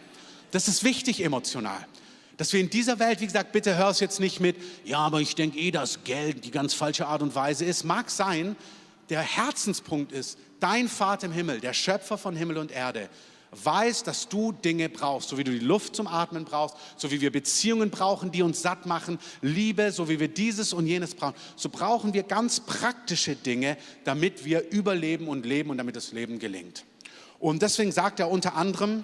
Das 0.52 0.68
ist 0.68 0.84
wichtig 0.84 1.24
emotional. 1.24 1.84
Dass 2.38 2.54
wir 2.54 2.60
in 2.60 2.70
dieser 2.70 3.00
Welt, 3.00 3.22
wie 3.22 3.26
gesagt, 3.26 3.54
bitte 3.54 3.76
hör 3.76 3.90
es 3.90 4.00
jetzt 4.00 4.20
nicht 4.20 4.40
mit, 4.40 4.56
ja, 4.86 5.00
aber 5.00 5.20
ich 5.20 5.34
denke 5.34 5.58
eh, 5.58 5.72
dass 5.72 6.04
Geld 6.04 6.46
die 6.46 6.52
ganz 6.52 6.76
falsche 6.76 7.08
Art 7.08 7.24
und 7.24 7.34
Weise 7.34 7.66
ist. 7.66 7.86
Mag 7.86 8.12
sein, 8.12 8.56
der 9.10 9.22
Herzenspunkt 9.22 10.12
ist, 10.12 10.38
dein 10.60 10.88
Vater 10.88 11.26
im 11.26 11.32
Himmel, 11.32 11.62
der 11.62 11.74
Schöpfer 11.74 12.20
von 12.20 12.36
Himmel 12.36 12.60
und 12.60 12.70
Erde, 12.70 13.10
weiß, 13.52 14.04
dass 14.04 14.30
du 14.30 14.52
Dinge 14.52 14.90
brauchst, 14.90 15.30
so 15.30 15.38
wie 15.38 15.44
du 15.44 15.52
die 15.52 15.60
Luft 15.60 15.96
zum 15.96 16.08
Atmen 16.08 16.46
brauchst, 16.46 16.76
so 16.98 17.12
wie 17.12 17.22
wir 17.22 17.32
Beziehungen 17.32 17.90
brauchen, 17.90 18.32
die 18.32 18.44
uns 18.44 18.62
satt 18.62 18.86
machen, 18.86 19.20
Liebe, 19.42 19.92
so 19.92 20.08
wie 20.10 20.20
wir 20.20 20.28
dieses 20.28 20.74
und 20.74 20.86
jenes 20.88 21.16
brauchen, 21.16 21.36
so 21.56 21.70
brauchen 21.70 22.14
wir 22.14 22.24
ganz 22.24 22.60
praktische 22.60 23.36
Dinge, 23.36 23.78
damit 24.04 24.46
wir 24.46 24.70
überleben 24.72 25.28
und 25.28 25.46
leben 25.46 25.70
und 25.70 25.78
damit 25.78 25.96
das 25.96 26.12
Leben 26.12 26.40
gelingt. 26.40 26.86
Und 27.40 27.62
deswegen 27.62 27.92
sagt 27.92 28.20
er 28.20 28.30
unter 28.30 28.56
anderem 28.56 29.04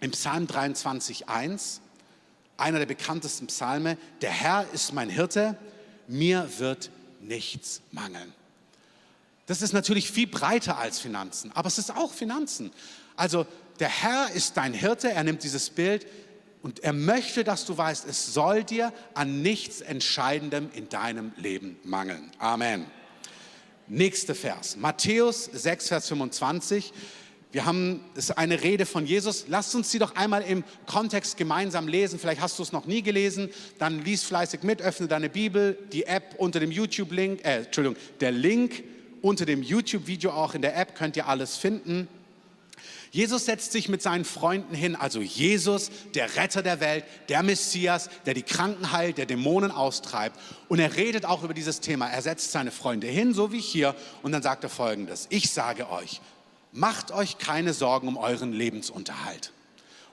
im 0.00 0.10
Psalm 0.10 0.46
23.1, 0.46 1.80
einer 2.56 2.78
der 2.78 2.86
bekanntesten 2.86 3.46
Psalme, 3.46 3.96
der 4.20 4.30
Herr 4.30 4.66
ist 4.72 4.92
mein 4.92 5.08
Hirte, 5.08 5.56
mir 6.06 6.48
wird 6.58 6.90
nichts 7.20 7.80
mangeln. 7.92 8.34
Das 9.46 9.62
ist 9.62 9.72
natürlich 9.72 10.10
viel 10.10 10.26
breiter 10.26 10.78
als 10.78 11.00
Finanzen, 11.00 11.50
aber 11.52 11.68
es 11.68 11.78
ist 11.78 11.96
auch 11.96 12.12
Finanzen. 12.12 12.70
Also 13.16 13.46
der 13.80 13.88
Herr 13.88 14.30
ist 14.34 14.56
dein 14.56 14.72
Hirte, 14.74 15.10
er 15.10 15.24
nimmt 15.24 15.42
dieses 15.42 15.70
Bild 15.70 16.06
und 16.62 16.84
er 16.84 16.92
möchte, 16.92 17.44
dass 17.44 17.64
du 17.64 17.76
weißt, 17.76 18.06
es 18.06 18.34
soll 18.34 18.64
dir 18.64 18.92
an 19.14 19.42
nichts 19.42 19.80
Entscheidendem 19.80 20.68
in 20.74 20.88
deinem 20.88 21.32
Leben 21.36 21.78
mangeln. 21.84 22.30
Amen. 22.38 22.86
Nächster 23.88 24.34
Vers, 24.34 24.76
Matthäus 24.76 25.46
6, 25.46 25.88
Vers 25.88 26.08
25. 26.08 26.92
Wir 27.52 27.64
haben, 27.64 28.04
das 28.14 28.26
ist 28.26 28.38
eine 28.38 28.62
Rede 28.62 28.86
von 28.86 29.06
Jesus. 29.06 29.46
Lasst 29.48 29.74
uns 29.74 29.90
sie 29.90 29.98
doch 29.98 30.14
einmal 30.14 30.42
im 30.42 30.62
Kontext 30.86 31.36
gemeinsam 31.36 31.88
lesen. 31.88 32.20
Vielleicht 32.20 32.40
hast 32.40 32.56
du 32.58 32.62
es 32.62 32.70
noch 32.70 32.86
nie 32.86 33.02
gelesen. 33.02 33.48
Dann 33.78 34.04
lies 34.04 34.22
fleißig 34.22 34.62
mit, 34.62 34.80
öffne 34.80 35.08
deine 35.08 35.28
Bibel, 35.28 35.76
die 35.92 36.04
App 36.04 36.36
unter 36.38 36.60
dem 36.60 36.70
YouTube-Link, 36.70 37.44
äh, 37.44 37.64
Entschuldigung, 37.64 37.96
der 38.20 38.30
Link 38.30 38.84
unter 39.22 39.46
dem 39.46 39.62
YouTube-Video 39.64 40.30
auch 40.30 40.54
in 40.54 40.62
der 40.62 40.76
App 40.76 40.94
könnt 40.94 41.16
ihr 41.16 41.26
alles 41.26 41.56
finden. 41.56 42.06
Jesus 43.12 43.44
setzt 43.44 43.72
sich 43.72 43.88
mit 43.88 44.02
seinen 44.02 44.24
Freunden 44.24 44.74
hin, 44.74 44.94
also 44.94 45.20
Jesus, 45.20 45.90
der 46.14 46.36
Retter 46.36 46.62
der 46.62 46.78
Welt, 46.78 47.04
der 47.28 47.42
Messias, 47.42 48.08
der 48.24 48.34
die 48.34 48.44
Kranken 48.44 48.92
heilt, 48.92 49.18
der 49.18 49.26
Dämonen 49.26 49.72
austreibt. 49.72 50.38
Und 50.68 50.78
er 50.78 50.94
redet 50.94 51.24
auch 51.24 51.42
über 51.42 51.52
dieses 51.52 51.80
Thema. 51.80 52.08
Er 52.08 52.22
setzt 52.22 52.52
seine 52.52 52.70
Freunde 52.70 53.08
hin, 53.08 53.34
so 53.34 53.50
wie 53.50 53.60
hier, 53.60 53.96
und 54.22 54.30
dann 54.30 54.42
sagt 54.42 54.62
er 54.62 54.70
folgendes. 54.70 55.26
Ich 55.30 55.50
sage 55.50 55.90
euch, 55.90 56.20
macht 56.72 57.10
euch 57.10 57.38
keine 57.38 57.72
Sorgen 57.72 58.06
um 58.06 58.16
euren 58.16 58.52
Lebensunterhalt, 58.52 59.52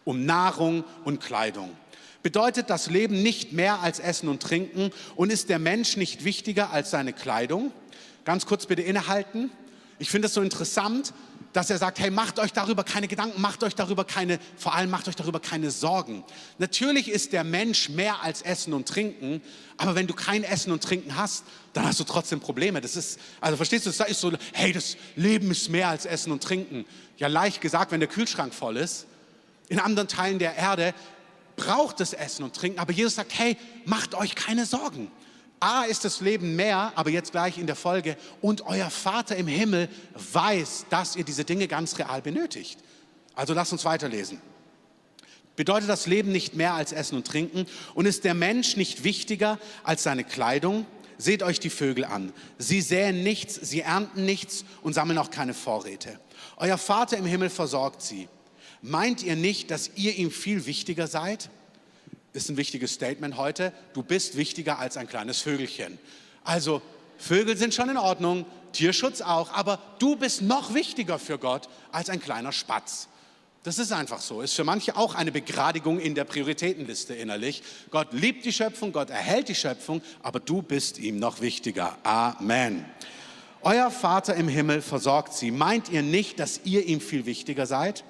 um 0.04 0.26
Nahrung 0.26 0.84
und 1.06 1.22
Kleidung. 1.22 1.76
Bedeutet 2.24 2.72
das 2.72 2.90
Leben 2.90 3.22
nicht 3.22 3.54
mehr 3.54 3.82
als 3.82 4.00
Essen 4.00 4.28
und 4.28 4.42
Trinken 4.42 4.92
und 5.16 5.32
ist 5.32 5.50
der 5.50 5.60
Mensch 5.60 5.98
nicht 5.98 6.26
wichtiger 6.26 6.72
als 6.72 6.90
seine 6.90 7.14
Kleidung? 7.14 7.72
Ganz 8.26 8.48
kurz 8.48 8.66
bitte 8.66 8.82
innehalten. 8.82 9.52
Ich 10.00 10.10
finde 10.10 10.28
es 10.28 10.34
so 10.34 10.42
interessant, 10.42 11.14
dass 11.58 11.72
er 11.72 11.80
sagt, 11.80 11.98
hey, 11.98 12.12
macht 12.12 12.38
euch 12.38 12.54
darüber 12.54 12.84
keine 12.84 13.08
Gedanken, 13.08 13.42
macht 13.42 13.64
euch 13.64 13.74
darüber 13.74 14.06
keine, 14.06 14.38
vor 14.58 14.76
allem 14.76 14.92
macht 14.92 15.08
euch 15.08 15.16
darüber 15.16 15.40
keine 15.40 15.72
Sorgen. 15.72 16.24
Natürlich 16.60 17.10
ist 17.10 17.34
der 17.34 17.44
Mensch 17.44 17.90
mehr 17.90 18.22
als 18.22 18.44
Essen 18.44 18.74
und 18.74 18.88
Trinken, 18.88 19.42
aber 19.76 19.96
wenn 19.96 20.06
du 20.06 20.14
kein 20.14 20.44
Essen 20.44 20.72
und 20.72 20.84
Trinken 20.84 21.18
hast, 21.18 21.46
dann 21.74 21.84
hast 21.88 22.00
du 22.00 22.04
trotzdem 22.04 22.40
Probleme. 22.40 22.80
Das 22.80 22.96
ist, 22.96 23.20
also 23.42 23.58
verstehst 23.58 23.88
du, 23.88 23.90
das 23.90 24.08
ist 24.08 24.22
so, 24.22 24.32
hey, 24.54 24.72
das 24.72 24.98
Leben 25.16 25.50
ist 25.50 25.70
mehr 25.70 25.88
als 25.88 26.06
Essen 26.06 26.32
und 26.32 26.44
Trinken. 26.44 26.86
Ja, 27.18 27.28
leicht 27.28 27.60
gesagt, 27.60 27.92
wenn 27.92 28.02
der 28.02 28.10
Kühlschrank 28.10 28.54
voll 28.54 28.78
ist. 28.78 29.08
In 29.68 29.80
anderen 29.80 30.08
Teilen 30.08 30.38
der 30.38 30.56
Erde 30.58 30.94
braucht 31.56 32.02
es 32.02 32.14
Essen 32.14 32.44
und 32.44 32.56
Trinken, 32.56 32.78
aber 32.78 32.94
Jesus 32.94 33.16
sagt, 33.16 33.32
hey, 33.36 33.58
macht 33.84 34.14
euch 34.14 34.36
keine 34.36 34.68
Sorgen. 34.68 35.10
A 35.60 35.84
ist 35.84 36.06
das 36.06 36.22
Leben 36.22 36.56
mehr, 36.56 36.92
aber 36.96 37.10
jetzt 37.10 37.32
gleich 37.32 37.58
in 37.58 37.68
der 37.68 37.76
Folge. 37.76 38.16
Und 38.42 38.62
euer 38.68 38.90
Vater 38.90 39.36
im 39.36 39.48
Himmel 39.48 39.90
weiß, 40.14 40.86
dass 40.90 41.16
ihr 41.16 41.24
diese 41.24 41.46
Dinge 41.46 41.68
ganz 41.68 41.98
real 41.98 42.22
benötigt. 42.22 42.80
Also 43.36 43.54
lasst 43.54 43.72
uns 43.72 43.86
weiterlesen. 43.86 44.42
Bedeutet 45.56 45.90
das 45.90 46.06
Leben 46.06 46.32
nicht 46.32 46.56
mehr 46.56 46.76
als 46.76 46.92
Essen 46.92 47.16
und 47.16 47.26
Trinken? 47.26 47.66
Und 47.96 48.06
ist 48.06 48.24
der 48.24 48.36
Mensch 48.36 48.78
nicht 48.78 49.04
wichtiger 49.04 49.58
als 49.84 50.04
seine 50.04 50.24
Kleidung? 50.24 50.86
Seht 51.18 51.42
euch 51.42 51.60
die 51.60 51.72
Vögel 51.72 52.06
an. 52.06 52.32
Sie 52.60 52.80
säen 52.80 53.24
nichts, 53.24 53.56
sie 53.56 53.82
ernten 53.82 54.24
nichts 54.24 54.66
und 54.84 54.94
sammeln 54.94 55.18
auch 55.18 55.32
keine 55.32 55.56
Vorräte. 55.56 56.20
Euer 56.58 56.78
Vater 56.78 57.18
im 57.18 57.26
Himmel 57.26 57.50
versorgt 57.50 58.04
sie. 58.04 58.30
Meint 58.84 59.24
ihr 59.24 59.36
nicht, 59.36 59.72
dass 59.72 59.90
ihr 59.96 60.16
ihm 60.16 60.30
viel 60.30 60.68
wichtiger 60.68 61.08
seid? 61.08 61.50
Ist 62.34 62.50
ein 62.50 62.58
wichtiges 62.58 62.94
Statement 62.94 63.38
heute. 63.38 63.74
Du 63.94 64.04
bist 64.04 64.38
wichtiger 64.38 64.80
als 64.80 64.98
ein 64.98 65.08
kleines 65.08 65.42
Vögelchen. 65.42 65.98
Also 66.44 66.82
Vögel 67.18 67.58
sind 67.58 67.74
schon 67.74 67.90
in 67.90 67.98
Ordnung, 67.98 68.46
Tierschutz 68.74 69.22
auch, 69.22 69.52
aber 69.54 69.80
du 70.00 70.16
bist 70.16 70.42
noch 70.42 70.74
wichtiger 70.74 71.20
für 71.20 71.40
Gott 71.40 71.68
als 71.92 72.10
ein 72.10 72.22
kleiner 72.22 72.52
Spatz. 72.52 73.08
Das 73.64 73.80
ist 73.80 73.92
einfach 73.92 74.22
so. 74.22 74.42
Ist 74.42 74.54
für 74.54 74.64
manche 74.64 74.96
auch 74.96 75.16
eine 75.16 75.32
Begradigung 75.32 76.00
in 76.00 76.16
der 76.16 76.24
Prioritätenliste 76.24 77.14
innerlich. 77.16 77.64
Gott 77.92 78.14
liebt 78.14 78.46
die 78.46 78.54
Schöpfung, 78.54 78.94
Gott 78.94 79.10
erhält 79.10 79.50
die 79.50 79.56
Schöpfung, 79.56 80.02
aber 80.24 80.40
du 80.40 80.62
bist 80.62 81.00
ihm 81.00 81.20
noch 81.20 81.42
wichtiger. 81.42 81.98
Amen. 82.04 82.86
Euer 83.62 83.92
Vater 83.92 84.36
im 84.36 84.48
Himmel 84.48 84.82
versorgt 84.82 85.34
sie. 85.34 85.52
Meint 85.52 85.90
ihr 85.90 86.02
nicht, 86.02 86.40
dass 86.40 86.62
ihr 86.64 86.86
ihm 86.86 87.02
viel 87.02 87.26
wichtiger 87.26 87.66
seid? 87.66 88.06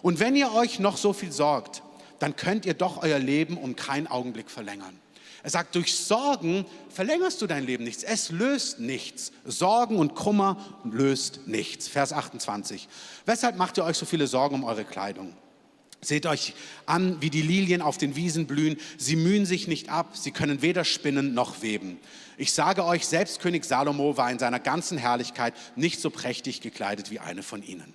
Und 0.00 0.20
wenn 0.20 0.36
ihr 0.36 0.54
euch 0.54 0.78
noch 0.78 0.96
so 0.96 1.12
viel 1.12 1.32
sorgt, 1.32 1.82
dann 2.18 2.36
könnt 2.36 2.66
ihr 2.66 2.74
doch 2.74 3.02
euer 3.02 3.18
Leben 3.18 3.56
um 3.56 3.76
keinen 3.76 4.06
Augenblick 4.06 4.50
verlängern. 4.50 4.98
Er 5.42 5.50
sagt, 5.50 5.76
durch 5.76 5.94
Sorgen 5.94 6.66
verlängerst 6.90 7.40
du 7.40 7.46
dein 7.46 7.64
Leben 7.64 7.84
nichts. 7.84 8.02
Es 8.02 8.30
löst 8.30 8.80
nichts. 8.80 9.32
Sorgen 9.44 9.96
und 9.96 10.14
Kummer 10.14 10.56
löst 10.84 11.46
nichts. 11.46 11.86
Vers 11.86 12.12
28. 12.12 12.88
Weshalb 13.24 13.56
macht 13.56 13.78
ihr 13.78 13.84
euch 13.84 13.96
so 13.96 14.04
viele 14.04 14.26
Sorgen 14.26 14.56
um 14.56 14.64
eure 14.64 14.84
Kleidung? 14.84 15.32
Seht 16.00 16.26
euch 16.26 16.54
an, 16.86 17.20
wie 17.20 17.30
die 17.30 17.42
Lilien 17.42 17.82
auf 17.82 17.98
den 17.98 18.14
Wiesen 18.14 18.46
blühen. 18.46 18.76
Sie 18.98 19.16
mühen 19.16 19.46
sich 19.46 19.66
nicht 19.66 19.88
ab, 19.88 20.16
sie 20.16 20.30
können 20.30 20.62
weder 20.62 20.84
spinnen 20.84 21.34
noch 21.34 21.62
weben. 21.62 21.98
Ich 22.36 22.52
sage 22.52 22.84
euch, 22.84 23.06
selbst 23.06 23.40
König 23.40 23.64
Salomo 23.64 24.16
war 24.16 24.30
in 24.30 24.38
seiner 24.38 24.60
ganzen 24.60 24.96
Herrlichkeit 24.96 25.54
nicht 25.74 26.00
so 26.00 26.10
prächtig 26.10 26.60
gekleidet 26.60 27.10
wie 27.10 27.18
eine 27.18 27.42
von 27.42 27.64
ihnen. 27.64 27.92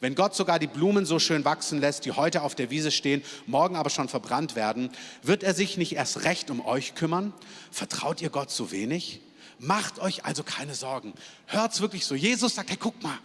Wenn 0.00 0.14
Gott 0.14 0.34
sogar 0.34 0.58
die 0.58 0.66
Blumen 0.66 1.06
so 1.06 1.18
schön 1.18 1.44
wachsen 1.44 1.80
lässt, 1.80 2.04
die 2.04 2.12
heute 2.12 2.42
auf 2.42 2.54
der 2.54 2.70
Wiese 2.70 2.90
stehen, 2.90 3.22
morgen 3.46 3.76
aber 3.76 3.90
schon 3.90 4.08
verbrannt 4.08 4.56
werden, 4.56 4.90
wird 5.22 5.42
er 5.42 5.54
sich 5.54 5.76
nicht 5.76 5.92
erst 5.94 6.24
recht 6.24 6.50
um 6.50 6.64
euch 6.64 6.94
kümmern? 6.94 7.32
Vertraut 7.70 8.20
ihr 8.22 8.30
Gott 8.30 8.50
so 8.50 8.70
wenig? 8.70 9.20
Macht 9.58 9.98
euch 9.98 10.24
also 10.24 10.42
keine 10.42 10.74
Sorgen. 10.74 11.12
Hört's 11.46 11.80
wirklich 11.80 12.06
so. 12.06 12.14
Jesus 12.14 12.54
sagt, 12.54 12.70
hey, 12.70 12.78
guck 12.80 13.02
mal, 13.02 13.18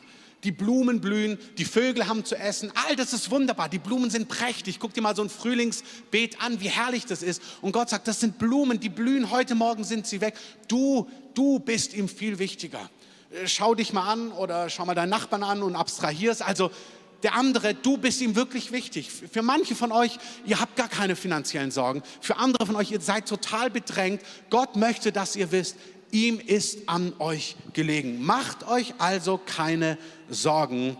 die 0.46 0.52
Blumen 0.52 1.02
blühen, 1.02 1.38
die 1.58 1.66
Vögel 1.66 2.08
haben 2.08 2.24
zu 2.24 2.36
essen, 2.36 2.72
all 2.76 2.96
das 2.96 3.14
ist 3.14 3.32
wunderbar, 3.32 3.68
die 3.68 3.80
Blumen 3.80 4.10
sind 4.10 4.28
prächtig. 4.30 4.80
Guck 4.80 4.94
dir 4.94 5.02
mal 5.02 5.16
so 5.16 5.24
ein 5.24 5.30
Frühlingsbeet 5.30 6.42
an, 6.42 6.62
wie 6.62 6.70
herrlich 6.70 7.06
das 7.06 7.24
ist. 7.24 7.42
Und 7.62 7.72
Gott 7.72 7.90
sagt, 7.90 8.08
das 8.08 8.20
sind 8.20 8.38
Blumen, 8.38 8.80
die 8.80 8.90
blühen, 8.90 9.32
heute 9.32 9.56
Morgen 9.56 9.84
sind 9.84 10.06
sie 10.06 10.22
weg. 10.22 10.36
Du, 10.68 11.10
du 11.34 11.60
bist 11.60 11.94
ihm 11.94 12.08
viel 12.08 12.38
wichtiger. 12.38 12.90
Schau 13.46 13.76
dich 13.76 13.94
mal 13.94 14.10
an 14.12 14.32
oder 14.32 14.70
schau 14.70 14.86
mal 14.86 14.96
deinen 14.96 15.10
Nachbarn 15.10 15.44
an 15.44 15.64
und 15.64 15.76
abstrahierst. 15.76 16.42
Also 16.42 16.72
der 17.24 17.36
andere, 17.36 17.74
du 17.74 17.98
bist 17.98 18.22
ihm 18.22 18.36
wirklich 18.36 18.72
wichtig. 18.72 19.10
Für 19.10 19.42
manche 19.42 19.76
von 19.76 19.92
euch, 19.92 20.18
ihr 20.46 20.60
habt 20.60 20.76
gar 20.76 20.90
keine 20.90 21.16
finanziellen 21.16 21.72
Sorgen. 21.72 22.04
Für 22.22 22.38
andere 22.38 22.66
von 22.66 22.76
euch, 22.76 22.92
ihr 22.92 23.02
seid 23.02 23.28
total 23.28 23.70
bedrängt. 23.70 24.22
Gott 24.50 24.76
möchte, 24.76 25.12
dass 25.12 25.36
ihr 25.36 25.52
wisst, 25.52 25.76
ihm 26.12 26.40
ist 26.40 26.88
an 26.88 27.14
euch 27.20 27.56
gelegen. 27.74 28.24
Macht 28.24 28.68
euch 28.68 28.94
also 29.00 29.40
keine 29.44 29.98
Sorgen. 30.30 30.98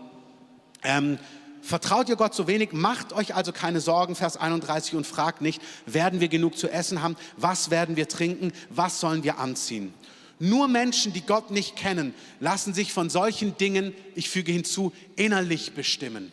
Ähm, 0.82 1.18
Vertraut 1.66 2.08
ihr 2.08 2.14
Gott 2.14 2.32
so 2.32 2.46
wenig, 2.46 2.72
macht 2.72 3.12
euch 3.12 3.34
also 3.34 3.50
keine 3.50 3.80
Sorgen, 3.80 4.14
Vers 4.14 4.36
31, 4.36 4.94
und 4.94 5.04
fragt 5.04 5.42
nicht, 5.42 5.60
werden 5.84 6.20
wir 6.20 6.28
genug 6.28 6.56
zu 6.56 6.68
essen 6.68 7.02
haben, 7.02 7.16
was 7.36 7.70
werden 7.70 7.96
wir 7.96 8.06
trinken, 8.06 8.52
was 8.70 9.00
sollen 9.00 9.24
wir 9.24 9.40
anziehen. 9.40 9.92
Nur 10.38 10.68
Menschen, 10.68 11.12
die 11.12 11.22
Gott 11.22 11.50
nicht 11.50 11.76
kennen, 11.76 12.14
lassen 12.40 12.74
sich 12.74 12.92
von 12.92 13.08
solchen 13.08 13.56
Dingen, 13.56 13.94
ich 14.14 14.28
füge 14.28 14.52
hinzu, 14.52 14.92
innerlich 15.16 15.74
bestimmen. 15.74 16.32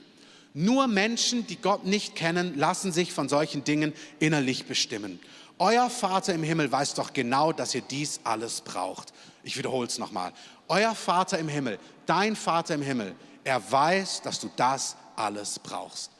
Nur 0.54 0.88
Menschen, 0.88 1.48
die 1.48 1.56
Gott 1.56 1.86
nicht 1.86 2.16
kennen, 2.16 2.58
lassen 2.58 2.92
sich 2.92 3.14
von 3.14 3.30
solchen 3.30 3.64
Dingen 3.64 3.94
innerlich 4.20 4.66
bestimmen. 4.66 5.20
Euer 5.58 5.90
Vater 5.90 6.34
im 6.34 6.44
Himmel 6.44 6.72
weiß 6.72 6.96
doch 6.96 7.14
genau, 7.14 7.54
dass 7.54 7.74
ihr 7.74 7.82
dies 7.82 8.20
alles 8.24 8.62
braucht. 8.62 9.14
Ich 9.44 9.58
wiederhole 9.58 9.88
es 9.88 9.98
nochmal. 9.98 10.34
Euer 10.68 10.96
Vater 10.96 11.40
im 11.40 11.48
Himmel, 11.48 11.80
dein 12.06 12.36
Vater 12.36 12.76
im 12.76 12.82
Himmel, 12.82 13.16
er 13.44 13.72
weiß, 13.72 14.22
dass 14.22 14.40
du 14.40 14.50
das 14.56 14.96
alles 15.16 15.60
brauchst 15.60 16.13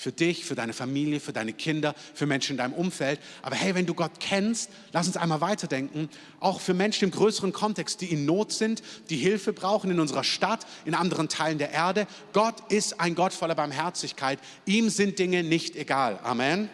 für 0.00 0.12
dich, 0.12 0.46
für 0.46 0.54
deine 0.54 0.72
Familie, 0.72 1.20
für 1.20 1.34
deine 1.34 1.52
Kinder, 1.52 1.94
für 2.14 2.24
Menschen 2.24 2.52
in 2.52 2.56
deinem 2.56 2.72
Umfeld. 2.72 3.20
Aber 3.42 3.54
hey, 3.54 3.74
wenn 3.74 3.84
du 3.84 3.92
Gott 3.92 4.12
kennst, 4.18 4.70
lass 4.92 5.06
uns 5.06 5.18
einmal 5.18 5.42
weiterdenken, 5.42 6.08
auch 6.40 6.60
für 6.60 6.72
Menschen 6.72 7.04
im 7.04 7.10
größeren 7.10 7.52
Kontext, 7.52 8.00
die 8.00 8.06
in 8.06 8.24
Not 8.24 8.50
sind, 8.50 8.82
die 9.10 9.18
Hilfe 9.18 9.52
brauchen 9.52 9.90
in 9.90 10.00
unserer 10.00 10.24
Stadt, 10.24 10.66
in 10.86 10.94
anderen 10.94 11.28
Teilen 11.28 11.58
der 11.58 11.72
Erde. 11.72 12.06
Gott 12.32 12.72
ist 12.72 12.98
ein 12.98 13.14
Gott 13.14 13.34
voller 13.34 13.54
Barmherzigkeit. 13.54 14.38
Ihm 14.64 14.88
sind 14.88 15.18
Dinge 15.18 15.42
nicht 15.42 15.76
egal. 15.76 16.18
Amen. 16.22 16.70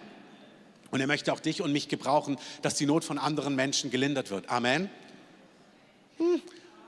Und 0.93 1.01
er 1.01 1.09
möchte 1.09 1.33
auch 1.33 1.41
dich 1.41 1.63
und 1.63 1.73
mich 1.73 1.89
gebrauchen, 1.89 2.39
dass 2.63 2.77
die 2.77 2.87
Not 2.87 3.05
von 3.05 3.19
anderen 3.19 3.57
Menschen 3.57 3.91
gelindert 3.91 4.31
wird. 4.31 4.49
Amen. 4.49 4.89
Hm. 6.19 6.41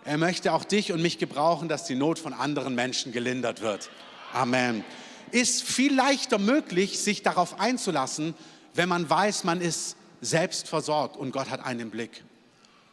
Er 0.05 0.19
möchte 0.19 0.53
auch 0.53 0.63
dich 0.63 0.93
und 0.93 1.03
mich 1.03 1.19
gebrauchen, 1.19 1.69
dass 1.69 1.85
die 1.85 1.97
Not 1.97 2.21
von 2.21 2.33
anderen 2.33 2.77
Menschen 2.77 3.11
gelindert 3.11 3.61
wird. 3.61 3.91
Amen 4.33 4.85
ist 5.31 5.63
viel 5.63 5.95
leichter 5.95 6.39
möglich, 6.39 6.99
sich 6.99 7.23
darauf 7.23 7.61
einzulassen, 7.61 8.35
wenn 8.75 8.89
man 8.89 9.09
weiß, 9.09 9.45
man 9.45 9.61
ist 9.61 9.97
selbst 10.21 10.69
versorgt 10.69 11.17
und 11.17 11.33
Gott 11.33 11.51
hat 11.51 11.65
einen 11.65 11.91
Blick. 11.91 12.25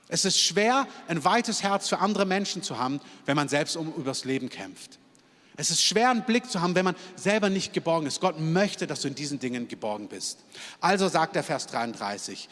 Es 0.08 0.26
ist 0.26 0.40
schwer, 0.40 0.88
ein 1.08 1.24
weites 1.24 1.64
Herz 1.64 1.90
für 1.90 2.00
andere 2.00 2.26
Menschen 2.26 2.62
zu 2.62 2.78
haben, 2.78 3.00
wenn 3.26 3.36
man 3.36 3.50
selbst 3.50 3.76
um 3.76 3.94
übers 3.94 4.24
Leben 4.24 4.50
kämpft. 4.50 5.00
Es 5.58 5.72
ist 5.72 5.84
schwer, 5.84 6.10
einen 6.10 6.24
Blick 6.24 6.50
zu 6.50 6.62
haben, 6.62 6.76
wenn 6.76 6.86
man 6.86 6.96
selber 7.16 7.50
nicht 7.50 7.74
geborgen 7.74 8.08
ist. 8.08 8.20
Gott 8.20 8.40
möchte, 8.40 8.88
dass 8.88 9.02
du 9.02 9.08
in 9.08 9.16
diesen 9.16 9.40
Dingen 9.40 9.68
geborgen 9.68 10.08
bist. 10.08 10.40
Also 10.82 11.08
sagt 11.08 11.36
der 11.36 11.44
Vers 11.44 11.68
33, 11.68 12.50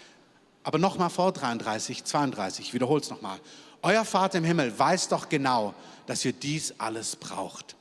aber 0.64 0.78
nochmal 0.78 1.10
vor 1.10 1.34
33, 1.34 2.06
32, 2.06 2.68
ich 2.68 2.74
wiederhole 2.74 3.02
es 3.02 3.10
nochmal. 3.10 3.40
Euer 3.82 4.06
Vater 4.06 4.38
im 4.38 4.46
Himmel 4.46 4.78
weiß 4.78 5.10
doch 5.10 5.28
genau, 5.28 5.74
dass 6.08 6.24
ihr 6.24 6.32
dies 6.32 6.74
alles 6.78 7.18
braucht. 7.18 7.76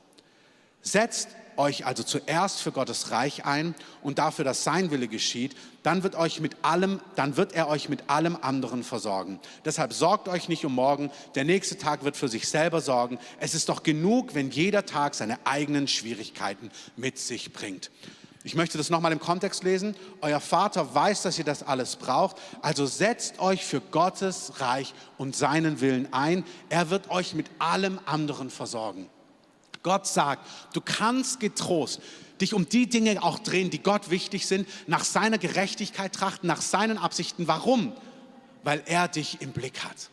Setzt 0.81 1.29
euch 1.57 1.85
also 1.85 2.03
zuerst 2.03 2.61
für 2.61 2.71
Gottes 2.71 3.11
Reich 3.11 3.45
ein 3.45 3.75
und 4.01 4.19
dafür, 4.19 4.45
dass 4.45 4.63
sein 4.63 4.91
Wille 4.91 5.07
geschieht, 5.07 5.55
dann 5.83 6.03
wird, 6.03 6.15
euch 6.15 6.39
mit 6.39 6.57
allem, 6.63 6.99
dann 7.15 7.37
wird 7.37 7.53
er 7.53 7.67
euch 7.67 7.89
mit 7.89 8.09
allem 8.09 8.37
anderen 8.41 8.83
versorgen. 8.83 9.39
Deshalb 9.65 9.93
sorgt 9.93 10.29
euch 10.29 10.49
nicht 10.49 10.65
um 10.65 10.73
morgen, 10.73 11.11
der 11.35 11.43
nächste 11.43 11.77
Tag 11.77 12.03
wird 12.03 12.17
für 12.17 12.29
sich 12.29 12.47
selber 12.47 12.81
sorgen. 12.81 13.19
Es 13.39 13.53
ist 13.53 13.69
doch 13.69 13.83
genug, 13.83 14.33
wenn 14.33 14.49
jeder 14.49 14.85
Tag 14.85 15.15
seine 15.15 15.37
eigenen 15.45 15.87
Schwierigkeiten 15.87 16.71
mit 16.95 17.17
sich 17.17 17.53
bringt. 17.53 17.91
Ich 18.45 18.55
möchte 18.55 18.77
das 18.77 18.89
nochmal 18.89 19.13
im 19.13 19.19
Kontext 19.19 19.63
lesen. 19.63 19.95
Euer 20.19 20.41
Vater 20.41 20.93
weiß, 20.93 21.21
dass 21.21 21.39
ihr 21.39 21.45
das 21.45 21.63
alles 21.63 21.95
braucht. 21.95 22.35
Also 22.61 22.85
setzt 22.85 23.39
euch 23.39 23.63
für 23.63 23.79
Gottes 23.79 24.59
Reich 24.59 24.93
und 25.17 25.33
seinen 25.33 25.79
Willen 25.79 26.11
ein. 26.11 26.43
Er 26.67 26.89
wird 26.89 27.09
euch 27.09 27.35
mit 27.35 27.49
allem 27.59 27.99
anderen 28.05 28.49
versorgen. 28.49 29.09
Gott 29.83 30.07
sagt, 30.07 30.47
du 30.73 30.81
kannst 30.81 31.39
getrost 31.39 32.01
dich 32.43 32.53
um 32.53 32.67
die 32.67 32.87
Dinge 32.87 33.23
auch 33.23 33.39
drehen, 33.39 33.69
die 33.69 33.81
Gott 33.81 34.09
wichtig 34.09 34.47
sind, 34.47 34.67
nach 34.87 35.03
seiner 35.03 35.37
Gerechtigkeit 35.37 36.13
trachten, 36.13 36.47
nach 36.47 36.61
seinen 36.61 36.97
Absichten. 36.97 37.47
Warum? 37.47 37.93
Weil 38.63 38.83
er 38.85 39.07
dich 39.07 39.41
im 39.41 39.51
Blick 39.51 39.83
hat. 39.83 40.09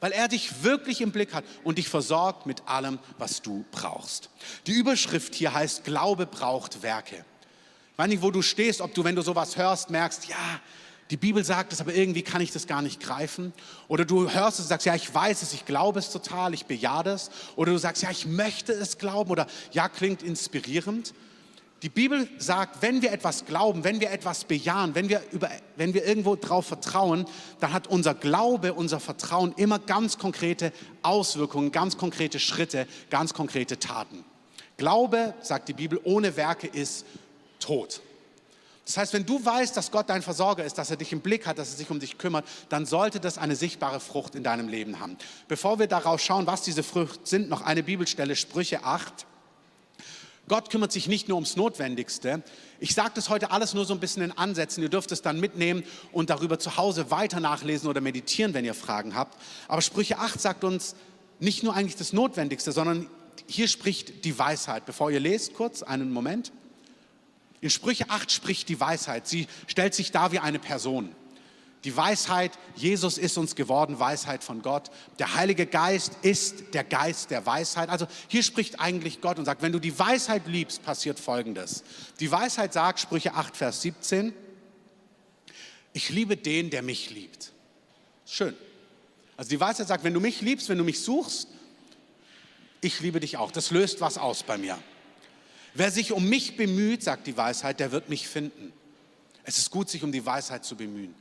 Weil 0.00 0.12
er 0.12 0.28
dich 0.28 0.62
wirklich 0.62 1.00
im 1.00 1.12
Blick 1.12 1.32
hat 1.32 1.44
und 1.64 1.78
dich 1.78 1.88
versorgt 1.88 2.46
mit 2.46 2.66
allem, 2.66 2.98
was 3.18 3.42
du 3.42 3.64
brauchst. 3.70 4.30
Die 4.66 4.72
Überschrift 4.72 5.34
hier 5.34 5.54
heißt, 5.54 5.84
Glaube 5.84 6.26
braucht 6.26 6.82
Werke. 6.82 7.24
Ich 7.92 7.98
weiß 7.98 8.08
nicht, 8.08 8.22
wo 8.22 8.30
du 8.30 8.42
stehst, 8.42 8.80
ob 8.80 8.94
du, 8.94 9.04
wenn 9.04 9.16
du 9.16 9.22
sowas 9.22 9.56
hörst, 9.56 9.88
merkst, 9.90 10.28
ja, 10.28 10.60
die 11.10 11.16
Bibel 11.16 11.44
sagt 11.44 11.72
es, 11.72 11.80
aber 11.80 11.94
irgendwie 11.94 12.22
kann 12.22 12.40
ich 12.40 12.50
das 12.50 12.66
gar 12.66 12.82
nicht 12.82 13.00
greifen. 13.00 13.52
Oder 13.86 14.04
du 14.04 14.30
hörst 14.30 14.58
es 14.58 14.64
und 14.64 14.68
sagst, 14.68 14.86
ja, 14.86 14.94
ich 14.94 15.14
weiß 15.14 15.42
es, 15.42 15.52
ich 15.52 15.64
glaube 15.64 16.00
es 16.00 16.10
total, 16.10 16.52
ich 16.52 16.66
bejahe 16.66 17.04
das. 17.04 17.30
Oder 17.54 17.72
du 17.72 17.78
sagst, 17.78 18.02
ja, 18.02 18.10
ich 18.10 18.26
möchte 18.26 18.72
es 18.72 18.98
glauben. 18.98 19.30
Oder 19.30 19.46
ja, 19.72 19.88
klingt 19.88 20.22
inspirierend. 20.22 21.14
Die 21.82 21.90
Bibel 21.90 22.26
sagt, 22.38 22.82
wenn 22.82 23.02
wir 23.02 23.12
etwas 23.12 23.44
glauben, 23.44 23.84
wenn 23.84 24.00
wir 24.00 24.10
etwas 24.10 24.44
bejahen, 24.44 24.94
wenn 24.94 25.08
wir, 25.08 25.22
über, 25.30 25.50
wenn 25.76 25.94
wir 25.94 26.04
irgendwo 26.06 26.34
drauf 26.34 26.66
vertrauen, 26.66 27.26
dann 27.60 27.72
hat 27.72 27.86
unser 27.86 28.14
Glaube, 28.14 28.72
unser 28.72 28.98
Vertrauen 28.98 29.52
immer 29.56 29.78
ganz 29.78 30.18
konkrete 30.18 30.72
Auswirkungen, 31.02 31.70
ganz 31.70 31.98
konkrete 31.98 32.40
Schritte, 32.40 32.88
ganz 33.10 33.34
konkrete 33.34 33.78
Taten. 33.78 34.24
Glaube, 34.78 35.34
sagt 35.42 35.68
die 35.68 35.74
Bibel, 35.74 36.00
ohne 36.02 36.36
Werke 36.36 36.66
ist 36.66 37.04
tot. 37.60 38.00
Das 38.86 38.96
heißt, 38.96 39.12
wenn 39.14 39.26
du 39.26 39.44
weißt, 39.44 39.76
dass 39.76 39.90
Gott 39.90 40.08
dein 40.08 40.22
Versorger 40.22 40.64
ist, 40.64 40.78
dass 40.78 40.90
er 40.90 40.96
dich 40.96 41.12
im 41.12 41.20
Blick 41.20 41.46
hat, 41.46 41.58
dass 41.58 41.72
er 41.72 41.76
sich 41.76 41.90
um 41.90 41.98
dich 41.98 42.18
kümmert, 42.18 42.46
dann 42.68 42.86
sollte 42.86 43.18
das 43.18 43.36
eine 43.36 43.56
sichtbare 43.56 43.98
Frucht 43.98 44.36
in 44.36 44.44
deinem 44.44 44.68
Leben 44.68 45.00
haben. 45.00 45.16
Bevor 45.48 45.80
wir 45.80 45.88
darauf 45.88 46.20
schauen, 46.20 46.46
was 46.46 46.62
diese 46.62 46.84
Früchte 46.84 47.18
sind, 47.24 47.48
noch 47.48 47.62
eine 47.62 47.82
Bibelstelle, 47.82 48.36
Sprüche 48.36 48.84
8. 48.84 49.26
Gott 50.46 50.70
kümmert 50.70 50.92
sich 50.92 51.08
nicht 51.08 51.26
nur 51.26 51.36
ums 51.36 51.56
Notwendigste. 51.56 52.44
Ich 52.78 52.94
sage 52.94 53.10
das 53.16 53.28
heute 53.28 53.50
alles 53.50 53.74
nur 53.74 53.84
so 53.84 53.92
ein 53.92 53.98
bisschen 53.98 54.22
in 54.22 54.30
Ansätzen. 54.30 54.84
Ihr 54.84 54.88
dürft 54.88 55.10
es 55.10 55.20
dann 55.20 55.40
mitnehmen 55.40 55.82
und 56.12 56.30
darüber 56.30 56.60
zu 56.60 56.76
Hause 56.76 57.10
weiter 57.10 57.40
nachlesen 57.40 57.88
oder 57.88 58.00
meditieren, 58.00 58.54
wenn 58.54 58.64
ihr 58.64 58.74
Fragen 58.74 59.16
habt. 59.16 59.36
Aber 59.66 59.82
Sprüche 59.82 60.18
8 60.18 60.40
sagt 60.40 60.62
uns 60.62 60.94
nicht 61.40 61.64
nur 61.64 61.74
eigentlich 61.74 61.96
das 61.96 62.12
Notwendigste, 62.12 62.70
sondern 62.70 63.10
hier 63.48 63.66
spricht 63.66 64.24
die 64.24 64.38
Weisheit. 64.38 64.86
Bevor 64.86 65.10
ihr 65.10 65.18
lest, 65.18 65.54
kurz 65.54 65.82
einen 65.82 66.12
Moment. 66.12 66.52
In 67.66 67.70
Sprüche 67.70 68.08
8 68.08 68.30
spricht 68.30 68.68
die 68.68 68.78
Weisheit. 68.78 69.26
Sie 69.26 69.48
stellt 69.66 69.92
sich 69.92 70.12
da 70.12 70.30
wie 70.30 70.38
eine 70.38 70.60
Person. 70.60 71.12
Die 71.82 71.96
Weisheit, 71.96 72.52
Jesus 72.76 73.18
ist 73.18 73.36
uns 73.38 73.56
geworden, 73.56 73.98
Weisheit 73.98 74.44
von 74.44 74.62
Gott. 74.62 74.92
Der 75.18 75.34
Heilige 75.34 75.66
Geist 75.66 76.12
ist 76.22 76.74
der 76.74 76.84
Geist 76.84 77.32
der 77.32 77.44
Weisheit. 77.44 77.88
Also 77.88 78.06
hier 78.28 78.44
spricht 78.44 78.78
eigentlich 78.78 79.20
Gott 79.20 79.40
und 79.40 79.46
sagt, 79.46 79.62
wenn 79.62 79.72
du 79.72 79.80
die 79.80 79.98
Weisheit 79.98 80.46
liebst, 80.46 80.84
passiert 80.84 81.18
Folgendes. 81.18 81.82
Die 82.20 82.30
Weisheit 82.30 82.72
sagt, 82.72 83.00
Sprüche 83.00 83.34
8, 83.34 83.56
Vers 83.56 83.82
17, 83.82 84.32
ich 85.92 86.10
liebe 86.10 86.36
den, 86.36 86.70
der 86.70 86.82
mich 86.82 87.10
liebt. 87.10 87.50
Schön. 88.26 88.54
Also 89.36 89.50
die 89.50 89.58
Weisheit 89.58 89.88
sagt, 89.88 90.04
wenn 90.04 90.14
du 90.14 90.20
mich 90.20 90.40
liebst, 90.40 90.68
wenn 90.68 90.78
du 90.78 90.84
mich 90.84 91.00
suchst, 91.00 91.48
ich 92.80 93.00
liebe 93.00 93.18
dich 93.18 93.38
auch. 93.38 93.50
Das 93.50 93.72
löst 93.72 94.00
was 94.00 94.18
aus 94.18 94.44
bei 94.44 94.56
mir. 94.56 94.78
Wer 95.76 95.90
sich 95.90 96.12
um 96.12 96.26
mich 96.26 96.56
bemüht, 96.56 97.02
sagt 97.02 97.26
die 97.26 97.36
Weisheit, 97.36 97.80
der 97.80 97.92
wird 97.92 98.08
mich 98.08 98.26
finden. 98.28 98.72
Es 99.44 99.58
ist 99.58 99.70
gut, 99.70 99.90
sich 99.90 100.02
um 100.02 100.10
die 100.10 100.24
Weisheit 100.24 100.64
zu 100.64 100.74
bemühen. 100.74 101.14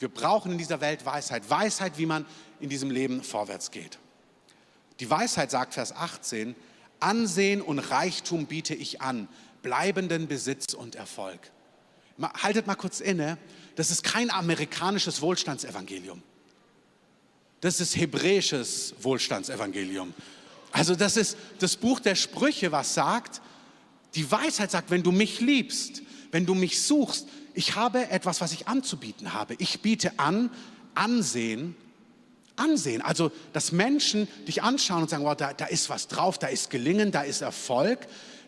Wir 0.00 0.08
brauchen 0.08 0.50
in 0.50 0.58
dieser 0.58 0.80
Welt 0.80 1.06
Weisheit. 1.06 1.48
Weisheit, 1.48 1.96
wie 1.96 2.06
man 2.06 2.26
in 2.58 2.68
diesem 2.68 2.90
Leben 2.90 3.22
vorwärts 3.22 3.70
geht. 3.70 3.98
Die 4.98 5.08
Weisheit 5.08 5.52
sagt 5.52 5.74
Vers 5.74 5.92
18, 5.92 6.56
Ansehen 6.98 7.62
und 7.62 7.78
Reichtum 7.78 8.46
biete 8.46 8.74
ich 8.74 9.00
an, 9.00 9.28
bleibenden 9.62 10.26
Besitz 10.26 10.74
und 10.74 10.96
Erfolg. 10.96 11.38
Haltet 12.20 12.66
mal 12.66 12.74
kurz 12.74 13.00
inne, 13.00 13.38
das 13.76 13.92
ist 13.92 14.02
kein 14.02 14.30
amerikanisches 14.30 15.22
Wohlstandsevangelium. 15.22 16.20
Das 17.60 17.80
ist 17.80 17.96
hebräisches 17.96 18.94
Wohlstandsevangelium. 19.00 20.14
Also 20.72 20.96
das 20.96 21.16
ist 21.16 21.36
das 21.60 21.76
Buch 21.76 22.00
der 22.00 22.16
Sprüche, 22.16 22.72
was 22.72 22.94
sagt, 22.94 23.40
die 24.14 24.30
Weisheit 24.30 24.70
sagt, 24.70 24.90
wenn 24.90 25.02
du 25.02 25.12
mich 25.12 25.40
liebst, 25.40 26.02
wenn 26.32 26.46
du 26.46 26.54
mich 26.54 26.82
suchst, 26.82 27.26
ich 27.54 27.76
habe 27.76 28.10
etwas, 28.10 28.40
was 28.40 28.52
ich 28.52 28.68
anzubieten 28.68 29.32
habe. 29.32 29.54
Ich 29.58 29.80
biete 29.80 30.18
an 30.18 30.50
Ansehen, 30.94 31.74
Ansehen. 32.56 33.00
Also, 33.02 33.32
dass 33.52 33.72
Menschen 33.72 34.28
dich 34.46 34.62
anschauen 34.62 35.02
und 35.02 35.10
sagen, 35.10 35.24
wow, 35.24 35.36
da, 35.36 35.52
da 35.52 35.66
ist 35.66 35.88
was 35.88 36.08
drauf, 36.08 36.38
da 36.38 36.48
ist 36.48 36.70
Gelingen, 36.70 37.10
da 37.10 37.22
ist 37.22 37.40
Erfolg. 37.40 38.00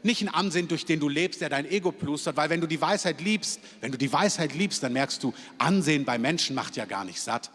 Nicht 0.03 0.21
ein 0.23 0.29
Ansehen, 0.29 0.69
durch 0.69 0.85
den 0.85 1.01
du 1.01 1.09
lebst, 1.09 1.41
der 1.41 1.49
dein 1.49 1.65
Ego 1.65 1.93
plustert, 1.93 2.37
weil 2.37 2.51
wenn 2.51 2.61
du 2.61 2.67
die 2.67 2.81
Weisheit 2.81 3.21
liebst, 3.21 3.61
wenn 3.81 3.93
du 3.93 3.99
die 3.99 4.13
Weisheit 4.13 4.55
liebst, 4.55 4.83
dann 4.83 4.93
merkst 4.93 5.23
du, 5.23 5.33
Ansehen 5.59 6.05
bei 6.05 6.19
Menschen 6.19 6.55
macht 6.55 6.77
ja 6.77 6.85
gar 6.85 7.05
nicht 7.05 7.21
satt. 7.21 7.51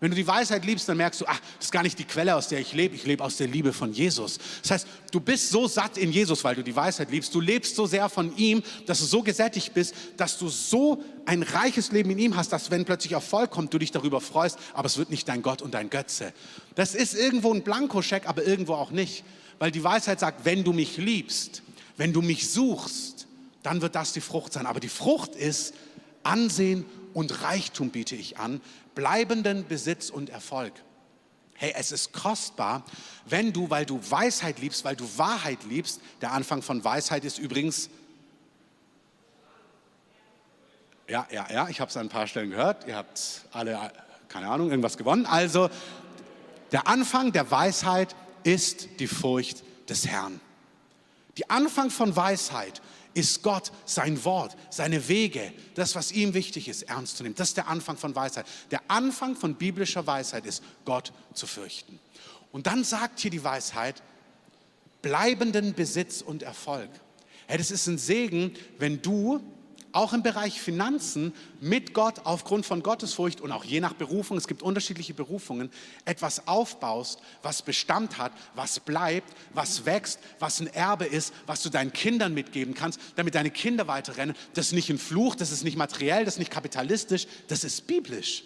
Wenn 0.00 0.10
du 0.10 0.16
die 0.16 0.26
Weisheit 0.26 0.64
liebst, 0.64 0.88
dann 0.88 0.96
merkst 0.96 1.20
du, 1.20 1.24
ach, 1.26 1.40
das 1.56 1.66
ist 1.66 1.72
gar 1.72 1.82
nicht 1.82 1.98
die 1.98 2.04
Quelle, 2.04 2.36
aus 2.36 2.46
der 2.46 2.60
ich 2.60 2.72
lebe. 2.72 2.94
Ich 2.94 3.04
lebe 3.04 3.24
aus 3.24 3.36
der 3.36 3.48
Liebe 3.48 3.72
von 3.72 3.92
Jesus. 3.92 4.38
Das 4.62 4.70
heißt, 4.70 4.86
du 5.10 5.18
bist 5.18 5.50
so 5.50 5.66
satt 5.66 5.98
in 5.98 6.12
Jesus, 6.12 6.44
weil 6.44 6.54
du 6.54 6.62
die 6.62 6.76
Weisheit 6.76 7.10
liebst. 7.10 7.34
Du 7.34 7.40
lebst 7.40 7.74
so 7.74 7.84
sehr 7.84 8.08
von 8.08 8.36
ihm, 8.36 8.62
dass 8.86 9.00
du 9.00 9.06
so 9.06 9.22
gesättigt 9.22 9.74
bist, 9.74 9.94
dass 10.16 10.38
du 10.38 10.48
so 10.48 11.02
ein 11.26 11.42
reiches 11.42 11.90
Leben 11.90 12.10
in 12.10 12.18
ihm 12.18 12.36
hast, 12.36 12.52
dass 12.52 12.70
wenn 12.70 12.84
plötzlich 12.84 13.12
Erfolg 13.12 13.50
kommt, 13.50 13.74
du 13.74 13.78
dich 13.78 13.90
darüber 13.90 14.20
freust, 14.20 14.58
aber 14.72 14.86
es 14.86 14.98
wird 14.98 15.10
nicht 15.10 15.28
dein 15.28 15.42
Gott 15.42 15.62
und 15.62 15.74
dein 15.74 15.90
Götze. 15.90 16.32
Das 16.76 16.94
ist 16.94 17.14
irgendwo 17.14 17.52
ein 17.52 17.62
Blankoscheck, 17.62 18.28
aber 18.28 18.44
irgendwo 18.44 18.74
auch 18.74 18.92
nicht. 18.92 19.24
Weil 19.58 19.72
die 19.72 19.82
Weisheit 19.82 20.20
sagt, 20.20 20.44
wenn 20.44 20.62
du 20.62 20.72
mich 20.72 20.96
liebst, 20.98 21.62
wenn 21.96 22.12
du 22.12 22.22
mich 22.22 22.48
suchst, 22.48 23.26
dann 23.64 23.82
wird 23.82 23.96
das 23.96 24.12
die 24.12 24.20
Frucht 24.20 24.52
sein. 24.52 24.66
Aber 24.66 24.78
die 24.78 24.88
Frucht 24.88 25.34
ist 25.34 25.74
Ansehen 26.22 26.84
und 27.18 27.42
Reichtum 27.42 27.90
biete 27.90 28.14
ich 28.14 28.38
an, 28.38 28.60
bleibenden 28.94 29.66
Besitz 29.66 30.08
und 30.08 30.30
Erfolg. 30.30 30.72
Hey, 31.56 31.74
es 31.76 31.90
ist 31.90 32.12
kostbar, 32.12 32.84
wenn 33.26 33.52
du, 33.52 33.68
weil 33.70 33.84
du 33.84 34.00
Weisheit 34.08 34.60
liebst, 34.60 34.84
weil 34.84 34.94
du 34.94 35.04
Wahrheit 35.16 35.64
liebst, 35.64 36.00
der 36.20 36.30
Anfang 36.30 36.62
von 36.62 36.84
Weisheit 36.84 37.24
ist 37.24 37.40
übrigens, 37.40 37.90
ja, 41.08 41.26
ja, 41.32 41.48
ja, 41.52 41.68
ich 41.68 41.80
habe 41.80 41.88
es 41.88 41.96
an 41.96 42.06
ein 42.06 42.08
paar 42.08 42.28
Stellen 42.28 42.50
gehört, 42.50 42.86
ihr 42.86 42.94
habt 42.94 43.46
alle, 43.50 43.90
keine 44.28 44.46
Ahnung, 44.46 44.70
irgendwas 44.70 44.96
gewonnen. 44.96 45.26
Also, 45.26 45.70
der 46.70 46.86
Anfang 46.86 47.32
der 47.32 47.50
Weisheit 47.50 48.14
ist 48.44 49.00
die 49.00 49.08
Furcht 49.08 49.64
des 49.88 50.06
Herrn. 50.06 50.40
Die 51.36 51.50
Anfang 51.50 51.90
von 51.90 52.14
Weisheit 52.14 52.80
ist 53.18 53.42
Gott, 53.42 53.72
sein 53.84 54.24
Wort, 54.24 54.56
seine 54.70 55.08
Wege, 55.08 55.52
das, 55.74 55.94
was 55.94 56.12
ihm 56.12 56.34
wichtig 56.34 56.68
ist, 56.68 56.82
ernst 56.82 57.16
zu 57.16 57.22
nehmen. 57.22 57.34
Das 57.34 57.48
ist 57.48 57.56
der 57.56 57.68
Anfang 57.68 57.96
von 57.96 58.14
Weisheit. 58.14 58.46
Der 58.70 58.80
Anfang 58.88 59.34
von 59.34 59.56
biblischer 59.56 60.06
Weisheit 60.06 60.46
ist, 60.46 60.62
Gott 60.84 61.12
zu 61.34 61.46
fürchten. 61.46 61.98
Und 62.52 62.66
dann 62.66 62.84
sagt 62.84 63.20
hier 63.20 63.30
die 63.30 63.44
Weisheit, 63.44 64.02
bleibenden 65.02 65.74
Besitz 65.74 66.22
und 66.22 66.42
Erfolg. 66.42 66.90
Hey, 67.46 67.58
das 67.58 67.70
ist 67.70 67.86
ein 67.86 67.98
Segen, 67.98 68.54
wenn 68.78 69.02
du 69.02 69.40
auch 69.92 70.12
im 70.12 70.22
Bereich 70.22 70.60
Finanzen 70.60 71.32
mit 71.60 71.94
Gott 71.94 72.20
aufgrund 72.24 72.66
von 72.66 72.82
Gottesfurcht 72.82 73.40
und 73.40 73.52
auch 73.52 73.64
je 73.64 73.80
nach 73.80 73.94
Berufung, 73.94 74.36
es 74.36 74.48
gibt 74.48 74.62
unterschiedliche 74.62 75.14
Berufungen, 75.14 75.70
etwas 76.04 76.46
aufbaust, 76.46 77.20
was 77.42 77.62
Bestand 77.62 78.18
hat, 78.18 78.32
was 78.54 78.80
bleibt, 78.80 79.32
was 79.54 79.86
wächst, 79.86 80.20
was 80.38 80.60
ein 80.60 80.66
Erbe 80.68 81.06
ist, 81.06 81.32
was 81.46 81.62
du 81.62 81.70
deinen 81.70 81.92
Kindern 81.92 82.34
mitgeben 82.34 82.74
kannst, 82.74 83.00
damit 83.16 83.34
deine 83.34 83.50
Kinder 83.50 83.86
weiterrennen. 83.86 84.36
Das 84.54 84.66
ist 84.66 84.72
nicht 84.72 84.90
ein 84.90 84.98
Fluch, 84.98 85.34
das 85.34 85.52
ist 85.52 85.64
nicht 85.64 85.76
materiell, 85.76 86.24
das 86.24 86.34
ist 86.34 86.38
nicht 86.38 86.52
kapitalistisch, 86.52 87.26
das 87.48 87.64
ist 87.64 87.86
biblisch. 87.86 88.44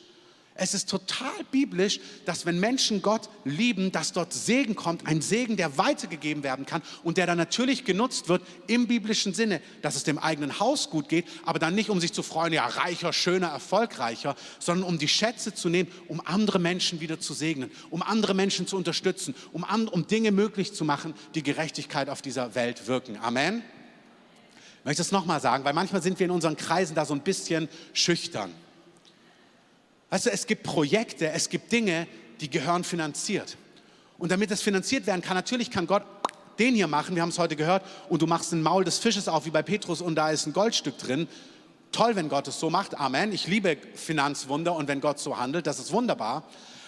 Es 0.62 0.74
ist 0.74 0.88
total 0.88 1.42
biblisch, 1.50 1.98
dass 2.24 2.46
wenn 2.46 2.60
Menschen 2.60 3.02
Gott 3.02 3.28
lieben, 3.44 3.90
dass 3.90 4.12
dort 4.12 4.32
Segen 4.32 4.76
kommt, 4.76 5.08
ein 5.08 5.20
Segen, 5.20 5.56
der 5.56 5.76
weitergegeben 5.76 6.44
werden 6.44 6.66
kann 6.66 6.82
und 7.02 7.16
der 7.16 7.26
dann 7.26 7.36
natürlich 7.36 7.84
genutzt 7.84 8.28
wird 8.28 8.42
im 8.68 8.86
biblischen 8.86 9.34
Sinne, 9.34 9.60
dass 9.82 9.96
es 9.96 10.04
dem 10.04 10.18
eigenen 10.18 10.60
Haus 10.60 10.88
gut 10.88 11.08
geht, 11.08 11.26
aber 11.44 11.58
dann 11.58 11.74
nicht 11.74 11.90
um 11.90 11.98
sich 11.98 12.12
zu 12.12 12.22
freuen, 12.22 12.52
ja, 12.52 12.64
reicher, 12.64 13.12
schöner, 13.12 13.48
erfolgreicher, 13.48 14.36
sondern 14.60 14.88
um 14.88 14.98
die 14.98 15.08
Schätze 15.08 15.52
zu 15.52 15.68
nehmen, 15.68 15.90
um 16.06 16.24
andere 16.24 16.60
Menschen 16.60 17.00
wieder 17.00 17.18
zu 17.18 17.34
segnen, 17.34 17.68
um 17.90 18.00
andere 18.00 18.32
Menschen 18.32 18.68
zu 18.68 18.76
unterstützen, 18.76 19.34
um, 19.50 19.64
um 19.90 20.06
Dinge 20.06 20.30
möglich 20.30 20.74
zu 20.74 20.84
machen, 20.84 21.14
die 21.34 21.42
Gerechtigkeit 21.42 22.08
auf 22.08 22.22
dieser 22.22 22.54
Welt 22.54 22.86
wirken. 22.86 23.16
Amen. 23.16 23.64
Ich 24.78 24.84
möchte 24.84 25.02
es 25.02 25.10
nochmal 25.10 25.40
sagen, 25.40 25.64
weil 25.64 25.74
manchmal 25.74 26.02
sind 26.02 26.20
wir 26.20 26.26
in 26.26 26.30
unseren 26.30 26.56
Kreisen 26.56 26.94
da 26.94 27.04
so 27.04 27.14
ein 27.14 27.22
bisschen 27.22 27.68
schüchtern. 27.94 28.54
Weißt 30.12 30.26
du, 30.26 30.30
es 30.30 30.46
gibt 30.46 30.62
Projekte, 30.62 31.30
es 31.30 31.48
gibt 31.48 31.72
Dinge, 31.72 32.06
die 32.42 32.50
gehören 32.50 32.84
finanziert. 32.84 33.56
Und 34.18 34.30
damit 34.30 34.50
das 34.50 34.60
finanziert 34.60 35.06
werden 35.06 35.22
kann, 35.22 35.34
natürlich 35.34 35.70
kann 35.70 35.86
Gott 35.86 36.02
den 36.58 36.74
hier 36.74 36.86
machen, 36.86 37.14
wir 37.14 37.22
haben 37.22 37.30
es 37.30 37.38
heute 37.38 37.56
gehört, 37.56 37.82
und 38.10 38.20
du 38.20 38.26
machst 38.26 38.52
ein 38.52 38.60
Maul 38.60 38.84
des 38.84 38.98
Fisches 38.98 39.26
auf 39.26 39.46
wie 39.46 39.50
bei 39.50 39.62
Petrus 39.62 40.02
und 40.02 40.14
da 40.16 40.28
ist 40.28 40.46
ein 40.46 40.52
Goldstück 40.52 40.98
drin. 40.98 41.28
Toll, 41.92 42.14
wenn 42.14 42.28
Gott 42.28 42.46
es 42.46 42.60
so 42.60 42.68
macht. 42.68 43.00
Amen. 43.00 43.32
Ich 43.32 43.46
liebe 43.46 43.78
Finanzwunder 43.94 44.76
und 44.76 44.86
wenn 44.86 45.00
Gott 45.00 45.18
so 45.18 45.38
handelt, 45.38 45.66
das 45.66 45.78
ist 45.78 45.92
wunderbar. 45.92 46.42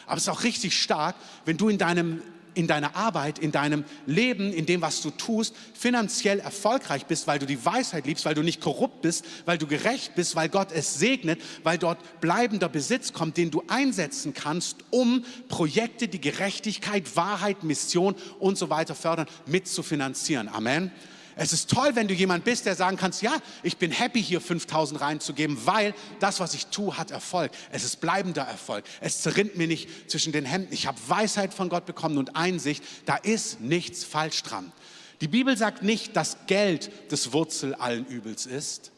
Aber 0.05 0.19
es 0.19 0.25
ist 0.25 0.29
auch 0.29 0.43
richtig 0.43 0.79
stark, 0.79 1.17
wenn 1.47 1.57
du 1.57 1.71
in 1.71 1.79
deinem 1.79 2.21
in 2.55 2.67
deiner 2.67 2.97
Arbeit, 2.97 3.39
in 3.39 3.53
deinem 3.53 3.85
Leben, 4.07 4.53
in 4.53 4.67
dem, 4.67 4.81
was 4.81 5.01
du 5.03 5.11
tust, 5.11 5.55
finanziell 5.75 6.41
erfolgreich 6.41 7.07
bist, 7.07 7.27
weil 7.27 7.39
du 7.39 7.47
die 7.47 7.65
Weisheit 7.65 8.07
liebst, 8.07 8.25
weil 8.25 8.35
du 8.35 8.43
nicht 8.43 8.61
korrupt 8.61 9.03
bist, 9.03 9.25
weil 9.45 9.59
du 9.59 9.67
gerecht 9.67 10.15
bist, 10.15 10.37
weil 10.37 10.49
Gott 10.49 10.69
es 10.73 10.99
segnet, 10.99 11.41
weil 11.63 11.79
dort 11.79 11.99
bleibender 12.21 12.69
Besitz 12.69 13.13
kommt, 13.13 13.37
den 13.37 13.51
du 13.51 13.63
einsetzen 13.69 14.35
kannst, 14.35 14.77
um 14.91 15.25
Projekte, 15.49 16.09
die 16.09 16.21
Gerechtigkeit, 16.21 17.17
Wahrheit, 17.17 17.65
Mission 17.65 18.15
und 18.39 18.59
so 18.59 18.71
weiter 18.71 18.95
fördern, 18.95 19.27
mitzufinanzieren. 19.47 20.49
Amen. 20.49 20.91
Es 21.37 21.53
ist 21.53 21.71
toll, 21.71 21.91
wenn 21.95 22.07
du 22.07 22.15
jemand 22.15 22.45
bist, 22.45 22.67
der 22.67 22.77
sagen 22.77 22.97
kannst, 22.97 23.23
ja, 23.23 23.37
ich 23.63 23.77
bin 23.77 23.91
happy, 23.91 24.23
hier 24.23 24.41
5000 24.41 25.01
reinzugeben, 25.01 25.59
weil 25.65 25.95
das, 26.21 26.41
was 26.41 26.55
ich 26.55 26.67
tue, 26.67 26.97
hat 26.97 27.11
Erfolg. 27.11 27.51
Es 27.73 27.85
ist 27.85 28.01
bleibender 28.01 28.43
Erfolg. 28.43 28.85
Es 29.01 29.23
zerrinnt 29.23 29.57
mir 29.57 29.67
nicht 29.67 30.11
zwischen 30.11 30.33
den 30.33 30.45
Händen. 30.45 30.73
Ich 30.73 30.87
habe 30.87 30.99
Weisheit 31.09 31.53
von 31.53 31.69
Gott 31.69 31.87
bekommen 31.87 32.19
und 32.19 32.37
Einsicht. 32.37 32.85
Da 33.07 33.17
ist 33.17 33.61
nichts 33.61 34.05
falsch 34.05 34.43
dran. 34.43 34.73
Die 35.21 35.29
Bibel 35.29 35.57
sagt 35.57 35.83
nicht, 35.83 36.17
dass 36.17 36.37
Geld 36.47 36.91
das 37.09 37.33
Wurzel 37.33 37.75
allen 37.75 38.07
Übels 38.07 38.47
ist, 38.47 38.93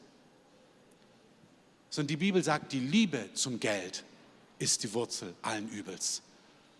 sondern 1.88 2.08
die 2.08 2.16
Bibel 2.16 2.42
sagt, 2.42 2.72
die 2.72 2.80
Liebe 2.80 3.30
zum 3.34 3.60
Geld 3.60 4.04
ist 4.58 4.82
die 4.82 4.92
Wurzel 4.92 5.34
allen 5.42 5.68
Übels. 5.68 6.22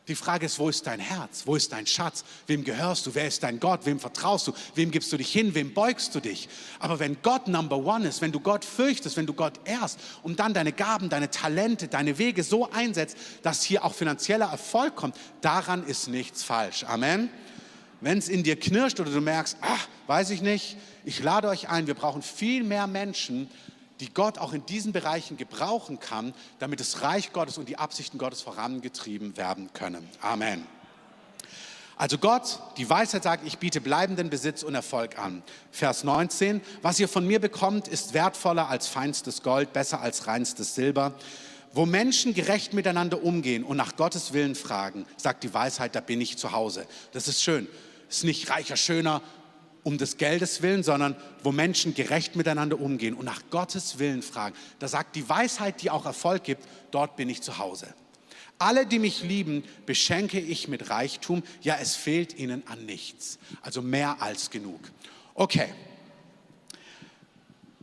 Die 0.09 0.15
Frage 0.15 0.47
ist, 0.47 0.59
wo 0.61 0.69
ist 0.69 0.87
dein 0.87 1.01
Herz? 1.01 1.43
Wo 1.47 1.57
ist 1.57 1.73
dein 1.73 1.85
Schatz? 1.85 2.25
Wem 2.47 2.63
gehörst 2.63 3.07
du? 3.07 3.15
Wer 3.15 3.27
ist 3.27 3.43
dein 3.43 3.59
Gott? 3.59 3.87
Wem 3.87 3.99
vertraust 3.99 4.47
du? 4.47 4.53
Wem 4.77 4.93
gibst 4.93 5.13
du 5.13 5.17
dich 5.17 5.33
hin? 5.33 5.55
Wem 5.55 5.75
beugst 5.75 6.15
du 6.15 6.21
dich? 6.21 6.49
Aber 6.79 7.01
wenn 7.01 7.17
Gott 7.23 7.49
Number 7.49 7.77
One 7.79 8.07
ist, 8.07 8.21
wenn 8.21 8.31
du 8.31 8.39
Gott 8.39 8.65
fürchtest, 8.65 9.17
wenn 9.17 9.27
du 9.27 9.35
Gott 9.35 9.59
ehrst 9.65 9.99
und 10.23 10.39
dann 10.39 10.55
deine 10.55 10.73
Gaben, 10.73 11.09
deine 11.09 11.31
Talente, 11.31 11.89
deine 11.89 12.19
Wege 12.19 12.45
so 12.45 12.71
einsetzt, 12.71 13.17
dass 13.43 13.63
hier 13.63 13.85
auch 13.85 13.95
finanzieller 13.95 14.47
Erfolg 14.47 14.95
kommt, 14.95 15.17
daran 15.41 15.85
ist 15.85 16.07
nichts 16.07 16.45
falsch. 16.45 16.85
Amen. 16.85 17.29
wenn 18.01 18.19
es 18.19 18.29
in 18.29 18.45
dir 18.45 18.57
knirscht 18.61 19.01
oder 19.01 19.11
du 19.11 19.21
merkst, 19.21 19.57
ach, 19.61 19.89
weiß 20.07 20.31
ich 20.31 20.41
nicht, 20.41 20.77
ich 21.05 21.21
lade 21.23 21.49
euch 21.49 21.69
ein, 21.69 21.89
wir 21.89 21.95
brauchen 21.95 22.23
viel 22.23 22.63
mehr 22.63 22.87
Menschen, 22.87 23.51
die 24.01 24.13
Gott 24.13 24.39
auch 24.39 24.53
in 24.53 24.67
diesen 24.67 24.93
Bereichen 24.93 25.37
gebrauchen 25.37 26.01
kann, 26.01 26.35
damit 26.59 26.81
das 26.81 27.03
Reich 27.03 27.33
Gottes 27.33 27.59
und 27.59 27.69
die 27.69 27.79
Absichten 27.79 28.19
Gottes 28.19 28.43
vorangetrieben 28.43 29.37
werden 29.37 29.73
können. 29.73 30.09
Amen. 30.21 30.67
Also 31.99 32.19
Gott, 32.19 32.61
die 32.77 32.89
Weisheit 32.91 33.23
sagt, 33.23 33.47
ich 33.47 33.57
biete 33.57 33.81
bleibenden 33.81 34.29
Besitz 34.29 34.63
und 34.63 34.75
Erfolg 34.75 35.19
an. 35.19 35.43
Vers 35.71 36.05
19, 36.05 36.61
was 36.83 37.01
ihr 37.01 37.09
von 37.09 37.27
mir 37.27 37.41
bekommt, 37.41 37.89
ist 37.89 38.13
wertvoller 38.13 38.69
als 38.69 38.87
feinstes 38.87 39.43
Gold, 39.43 39.73
besser 39.73 40.03
als 40.03 40.27
reinstes 40.27 40.75
Silber. 40.75 41.15
Wo 41.73 41.87
Menschen 41.87 42.35
gerecht 42.35 42.75
miteinander 42.75 43.23
umgehen 43.23 43.65
und 43.65 43.79
nach 43.79 43.97
Gottes 43.97 44.35
Willen 44.35 44.55
fragen, 44.55 45.07
sagt 45.17 45.43
die 45.43 45.55
Weisheit, 45.55 45.95
da 45.95 46.01
bin 46.01 46.21
ich 46.21 46.37
zu 46.37 46.53
Hause. 46.53 46.87
Das 47.13 47.29
ist 47.29 47.43
schön. 47.43 47.67
Ist 48.11 48.25
nicht 48.25 48.51
reicher, 48.51 48.77
schöner 48.77 49.23
um 49.87 49.99
des 49.99 50.17
Geldes 50.17 50.63
willen, 50.63 50.83
sondern 50.83 51.15
wo 51.45 51.53
Menschen 51.53 51.95
gerecht 51.95 52.35
miteinander 52.35 52.81
umgehen 52.81 53.15
und 53.15 53.25
nach 53.25 53.41
Gottes 53.51 54.01
Willen 54.01 54.21
fragen. 54.21 54.57
Da 54.81 54.89
sagt 54.89 55.15
die 55.15 55.29
Weisheit, 55.29 55.81
die 55.81 55.91
auch 55.91 56.05
Erfolg 56.05 56.43
gibt, 56.43 56.65
dort 56.91 57.15
bin 57.15 57.31
ich 57.31 57.41
zu 57.41 57.59
Hause. 57.59 57.95
Alle, 58.59 58.85
die 58.85 58.99
mich 58.99 59.23
lieben, 59.23 59.63
beschenke 59.87 60.41
ich 60.41 60.67
mit 60.67 60.91
Reichtum. 60.91 61.45
Ja, 61.63 61.77
es 61.81 61.95
fehlt 61.95 62.37
ihnen 62.37 62.67
an 62.67 62.85
nichts. 62.85 63.39
Also 63.63 63.81
mehr 63.81 64.21
als 64.21 64.51
genug. 64.51 64.81
Okay. 65.35 65.69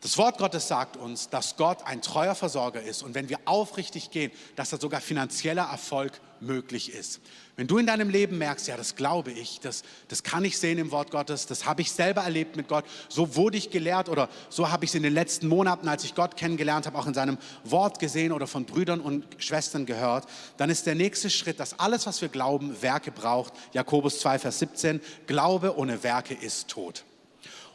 Das 0.01 0.17
Wort 0.17 0.39
Gottes 0.39 0.67
sagt 0.67 0.97
uns, 0.97 1.29
dass 1.29 1.55
Gott 1.55 1.83
ein 1.85 2.01
treuer 2.01 2.35
Versorger 2.35 2.81
ist 2.81 3.01
und 3.01 3.15
wenn 3.15 3.29
wir 3.29 3.39
aufrichtig 3.45 4.11
gehen, 4.11 4.33
dass 4.57 4.71
da 4.71 4.77
sogar 4.77 4.99
finanzieller 4.99 5.69
Erfolg 5.71 6.19
möglich 6.45 6.93
ist. 6.93 7.21
Wenn 7.55 7.67
du 7.67 7.77
in 7.77 7.85
deinem 7.85 8.09
Leben 8.09 8.37
merkst, 8.37 8.67
ja, 8.67 8.77
das 8.77 8.95
glaube 8.95 9.31
ich, 9.31 9.59
das, 9.59 9.83
das 10.07 10.23
kann 10.23 10.43
ich 10.43 10.57
sehen 10.57 10.77
im 10.79 10.91
Wort 10.91 11.11
Gottes, 11.11 11.45
das 11.45 11.65
habe 11.65 11.81
ich 11.81 11.91
selber 11.91 12.21
erlebt 12.21 12.55
mit 12.55 12.67
Gott, 12.67 12.85
so 13.09 13.35
wurde 13.35 13.57
ich 13.57 13.69
gelehrt 13.69 14.09
oder 14.09 14.29
so 14.49 14.71
habe 14.71 14.85
ich 14.85 14.91
es 14.91 14.95
in 14.95 15.03
den 15.03 15.13
letzten 15.13 15.47
Monaten, 15.47 15.87
als 15.87 16.03
ich 16.03 16.15
Gott 16.15 16.35
kennengelernt 16.35 16.85
habe, 16.85 16.97
auch 16.97 17.05
in 17.05 17.13
seinem 17.13 17.37
Wort 17.63 17.99
gesehen 17.99 18.31
oder 18.31 18.47
von 18.47 18.65
Brüdern 18.65 19.01
und 19.01 19.25
Schwestern 19.37 19.85
gehört, 19.85 20.25
dann 20.57 20.69
ist 20.69 20.85
der 20.85 20.95
nächste 20.95 21.29
Schritt, 21.29 21.59
dass 21.59 21.79
alles, 21.79 22.05
was 22.07 22.21
wir 22.21 22.29
glauben, 22.29 22.81
Werke 22.81 23.11
braucht. 23.11 23.53
Jakobus 23.73 24.19
2, 24.19 24.39
Vers 24.39 24.59
17, 24.59 25.01
Glaube 25.27 25.77
ohne 25.77 26.03
Werke 26.03 26.33
ist 26.33 26.67
tot. 26.67 27.03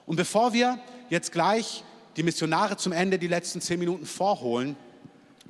Und 0.07 0.17
bevor 0.17 0.53
wir 0.53 0.81
jetzt 1.11 1.33
gleich 1.33 1.85
die 2.17 2.23
Missionare 2.25 2.77
zum 2.77 2.93
Ende 2.93 3.19
die 3.19 3.29
letzten 3.29 3.61
zehn 3.61 3.79
Minuten 3.79 4.07
vorholen, 4.07 4.77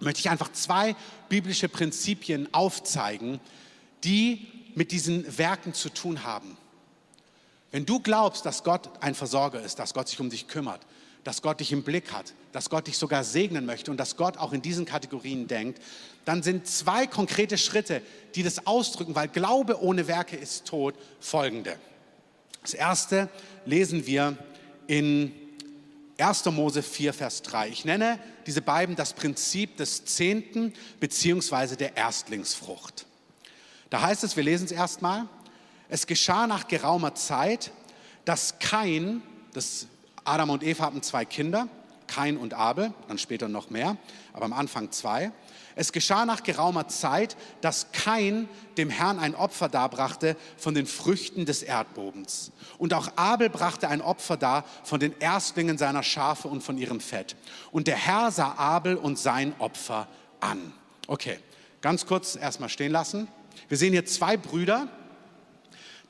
möchte 0.00 0.20
ich 0.20 0.30
einfach 0.30 0.52
zwei 0.52 0.94
biblische 1.28 1.68
Prinzipien 1.68 2.52
aufzeigen, 2.52 3.40
die 4.04 4.46
mit 4.74 4.92
diesen 4.92 5.38
Werken 5.38 5.74
zu 5.74 5.88
tun 5.88 6.24
haben. 6.24 6.56
Wenn 7.70 7.84
du 7.84 8.00
glaubst, 8.00 8.46
dass 8.46 8.64
Gott 8.64 8.88
ein 9.00 9.14
Versorger 9.14 9.60
ist, 9.60 9.78
dass 9.78 9.92
Gott 9.92 10.08
sich 10.08 10.20
um 10.20 10.30
dich 10.30 10.48
kümmert, 10.48 10.80
dass 11.24 11.42
Gott 11.42 11.60
dich 11.60 11.72
im 11.72 11.82
Blick 11.82 12.12
hat, 12.12 12.32
dass 12.52 12.70
Gott 12.70 12.86
dich 12.86 12.96
sogar 12.96 13.24
segnen 13.24 13.66
möchte 13.66 13.90
und 13.90 13.98
dass 13.98 14.16
Gott 14.16 14.38
auch 14.38 14.52
in 14.52 14.62
diesen 14.62 14.86
Kategorien 14.86 15.46
denkt, 15.46 15.82
dann 16.24 16.42
sind 16.42 16.66
zwei 16.66 17.06
konkrete 17.06 17.58
Schritte, 17.58 18.02
die 18.34 18.42
das 18.42 18.66
ausdrücken, 18.66 19.14
weil 19.14 19.28
Glaube 19.28 19.82
ohne 19.82 20.06
Werke 20.06 20.36
ist 20.36 20.66
tot, 20.66 20.94
folgende. 21.20 21.76
Das 22.62 22.72
erste 22.72 23.28
lesen 23.66 24.06
wir 24.06 24.38
in 24.86 25.32
1. 26.18 26.46
Mose 26.46 26.82
4, 26.82 27.14
Vers 27.14 27.42
3. 27.42 27.68
Ich 27.68 27.84
nenne 27.84 28.18
diese 28.46 28.60
beiden 28.60 28.96
das 28.96 29.12
Prinzip 29.12 29.76
des 29.76 30.04
Zehnten 30.04 30.72
beziehungsweise 30.98 31.76
der 31.76 31.96
Erstlingsfrucht. 31.96 33.06
Da 33.90 34.02
heißt 34.02 34.24
es, 34.24 34.36
wir 34.36 34.42
lesen 34.42 34.64
es 34.64 34.72
erstmal, 34.72 35.28
es 35.88 36.06
geschah 36.06 36.46
nach 36.46 36.66
geraumer 36.68 37.14
Zeit, 37.14 37.70
dass 38.24 38.58
Kain, 38.58 39.22
das 39.52 39.86
Adam 40.24 40.50
und 40.50 40.62
Eva 40.62 40.86
hatten 40.86 41.02
zwei 41.02 41.24
Kinder, 41.24 41.68
Kain 42.08 42.36
und 42.36 42.52
Abel, 42.52 42.92
dann 43.06 43.18
später 43.18 43.48
noch 43.48 43.70
mehr, 43.70 43.96
aber 44.32 44.46
am 44.46 44.52
Anfang 44.52 44.90
zwei. 44.90 45.30
Es 45.78 45.92
geschah 45.92 46.26
nach 46.26 46.42
geraumer 46.42 46.88
Zeit, 46.88 47.36
dass 47.60 47.92
Kain 47.92 48.48
dem 48.78 48.90
Herrn 48.90 49.20
ein 49.20 49.36
Opfer 49.36 49.68
darbrachte 49.68 50.36
von 50.56 50.74
den 50.74 50.86
Früchten 50.86 51.46
des 51.46 51.62
Erdbodens. 51.62 52.50
Und 52.78 52.94
auch 52.94 53.12
Abel 53.14 53.48
brachte 53.48 53.86
ein 53.88 54.02
Opfer 54.02 54.36
dar 54.36 54.64
von 54.82 54.98
den 54.98 55.14
Erstlingen 55.20 55.78
seiner 55.78 56.02
Schafe 56.02 56.48
und 56.48 56.64
von 56.64 56.78
ihrem 56.78 56.98
Fett. 56.98 57.36
Und 57.70 57.86
der 57.86 57.94
Herr 57.94 58.32
sah 58.32 58.56
Abel 58.56 58.96
und 58.96 59.20
sein 59.20 59.54
Opfer 59.60 60.08
an. 60.40 60.72
Okay, 61.06 61.38
ganz 61.80 62.06
kurz 62.06 62.34
erstmal 62.34 62.70
stehen 62.70 62.90
lassen. 62.90 63.28
Wir 63.68 63.78
sehen 63.78 63.92
hier 63.92 64.04
zwei 64.04 64.36
Brüder, 64.36 64.88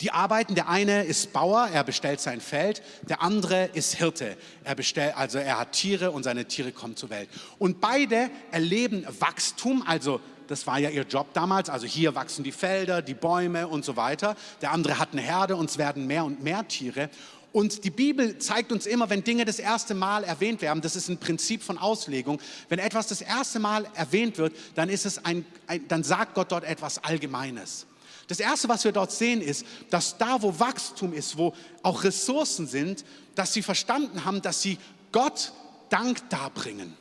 die 0.01 0.13
arbeiten. 0.13 0.55
Der 0.55 0.69
eine 0.69 1.05
ist 1.05 1.33
Bauer, 1.33 1.69
er 1.73 1.85
bestellt 1.85 2.21
sein 2.21 2.41
Feld. 2.41 2.83
Der 3.09 3.23
andere 3.23 3.71
ist 3.73 3.95
Hirte. 3.95 4.37
Er 4.65 4.75
bestellt, 4.75 5.17
also 5.17 5.39
er 5.39 5.59
hat 5.59 5.73
Tiere 5.73 6.11
und 6.11 6.23
seine 6.23 6.47
Tiere 6.47 6.73
kommen 6.73 6.97
zur 6.97 7.11
Welt. 7.11 7.29
Und 7.59 7.81
beide 7.81 8.31
erleben 8.51 9.07
Wachstum, 9.19 9.83
also 9.87 10.21
das 10.47 10.67
war 10.67 10.79
ja 10.79 10.89
ihr 10.89 11.03
Job 11.03 11.35
damals. 11.35 11.69
Also 11.69 11.87
hier 11.87 12.15
wachsen 12.15 12.43
die 12.43 12.53
Felder, 12.53 13.03
die 13.03 13.15
Bäume 13.15 13.69
und 13.69 13.85
so 13.85 13.97
weiter. 13.97 14.35
Der 14.63 14.73
andere 14.73 14.99
hat 14.99 15.11
eine 15.13 15.21
Herde 15.21 15.57
und 15.57 15.69
es 15.69 15.79
werden 15.79 16.07
mehr 16.07 16.25
und 16.25 16.43
mehr 16.43 16.67
Tiere. 16.67 17.11
Und 17.53 17.85
die 17.85 17.91
Bibel 17.91 18.39
zeigt 18.39 18.73
uns 18.73 18.87
immer, 18.87 19.09
wenn 19.11 19.25
Dinge 19.25 19.45
das 19.45 19.59
erste 19.59 19.95
Mal 19.95 20.23
erwähnt 20.23 20.61
werden, 20.63 20.81
das 20.81 20.97
ist 20.97 21.09
ein 21.09 21.19
Prinzip 21.19 21.63
von 21.63 21.79
Auslegung, 21.79 22.41
wenn 22.69 22.79
etwas 22.79 23.09
das 23.09 23.21
erste 23.21 23.59
Mal 23.59 23.87
erwähnt 23.95 24.39
wird, 24.39 24.55
dann, 24.75 24.89
ist 24.89 25.07
es 25.07 25.25
ein, 25.25 25.45
ein, 25.67 25.87
dann 25.89 26.05
sagt 26.05 26.35
Gott 26.35 26.53
dort 26.53 26.65
etwas 26.65 27.03
Allgemeines. 27.03 27.88
Das 28.29 28.41
Erste, 28.41 28.69
was 28.69 28.85
wir 28.85 28.93
dort 28.93 29.11
sehen, 29.11 29.41
ist, 29.41 29.67
dass 29.91 30.17
da, 30.19 30.41
wo 30.41 30.59
Wachstum 30.61 31.15
ist, 31.15 31.37
wo 31.37 31.55
auch 31.83 32.05
Ressourcen 32.05 32.67
sind, 32.67 33.05
dass 33.35 33.55
sie 33.55 33.63
verstanden 33.63 34.25
haben, 34.25 34.43
dass 34.43 34.63
sie 34.63 34.79
Gott 35.11 35.53
Dank 35.89 36.29
darbringen. 36.29 36.95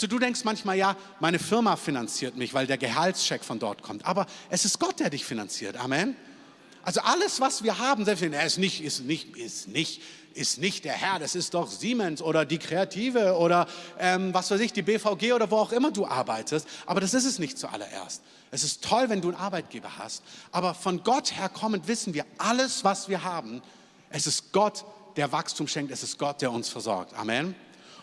Du, 0.00 0.06
du 0.06 0.18
denkst 0.18 0.44
manchmal, 0.44 0.78
ja, 0.78 0.96
meine 1.20 1.38
Firma 1.38 1.76
finanziert 1.76 2.36
mich, 2.36 2.54
weil 2.54 2.66
der 2.66 2.78
Gehaltscheck 2.78 3.44
von 3.44 3.58
dort 3.58 3.82
kommt. 3.82 4.06
Aber 4.06 4.26
es 4.48 4.64
ist 4.64 4.78
Gott, 4.78 5.00
der 5.00 5.10
dich 5.10 5.24
finanziert. 5.24 5.76
Amen. 5.76 6.16
Also 6.82 7.00
alles, 7.00 7.40
was 7.40 7.64
wir 7.64 7.78
haben, 7.78 8.04
selbst 8.04 8.22
wenn 8.22 8.32
er 8.32 8.46
ist 8.46 8.58
nicht, 8.58 8.82
ist 8.82 9.00
nicht, 9.00 9.36
ist 9.36 9.68
nicht, 9.68 10.00
ist 10.34 10.58
nicht 10.58 10.84
der 10.84 10.92
Herr, 10.92 11.18
das 11.18 11.34
ist 11.34 11.54
doch 11.54 11.70
Siemens 11.70 12.20
oder 12.20 12.44
die 12.44 12.58
Kreative 12.58 13.36
oder 13.36 13.66
ähm, 13.98 14.34
was 14.34 14.50
weiß 14.50 14.60
ich, 14.60 14.72
die 14.72 14.82
BVG 14.82 15.32
oder 15.32 15.50
wo 15.50 15.56
auch 15.56 15.72
immer 15.72 15.90
du 15.90 16.06
arbeitest. 16.06 16.66
Aber 16.86 17.00
das 17.00 17.14
ist 17.14 17.24
es 17.24 17.38
nicht 17.38 17.58
zuallererst. 17.58 18.22
Es 18.50 18.62
ist 18.62 18.84
toll, 18.84 19.08
wenn 19.08 19.20
du 19.20 19.28
einen 19.28 19.36
Arbeitgeber 19.36 19.98
hast. 19.98 20.22
Aber 20.52 20.74
von 20.74 21.02
Gott 21.02 21.36
her 21.36 21.48
kommend 21.48 21.88
wissen 21.88 22.14
wir, 22.14 22.24
alles, 22.38 22.84
was 22.84 23.08
wir 23.08 23.24
haben, 23.24 23.62
es 24.10 24.26
ist 24.26 24.52
Gott, 24.52 24.84
der 25.16 25.32
Wachstum 25.32 25.66
schenkt. 25.66 25.92
Es 25.92 26.02
ist 26.02 26.18
Gott, 26.18 26.42
der 26.42 26.52
uns 26.52 26.68
versorgt. 26.68 27.14
Amen. 27.14 27.54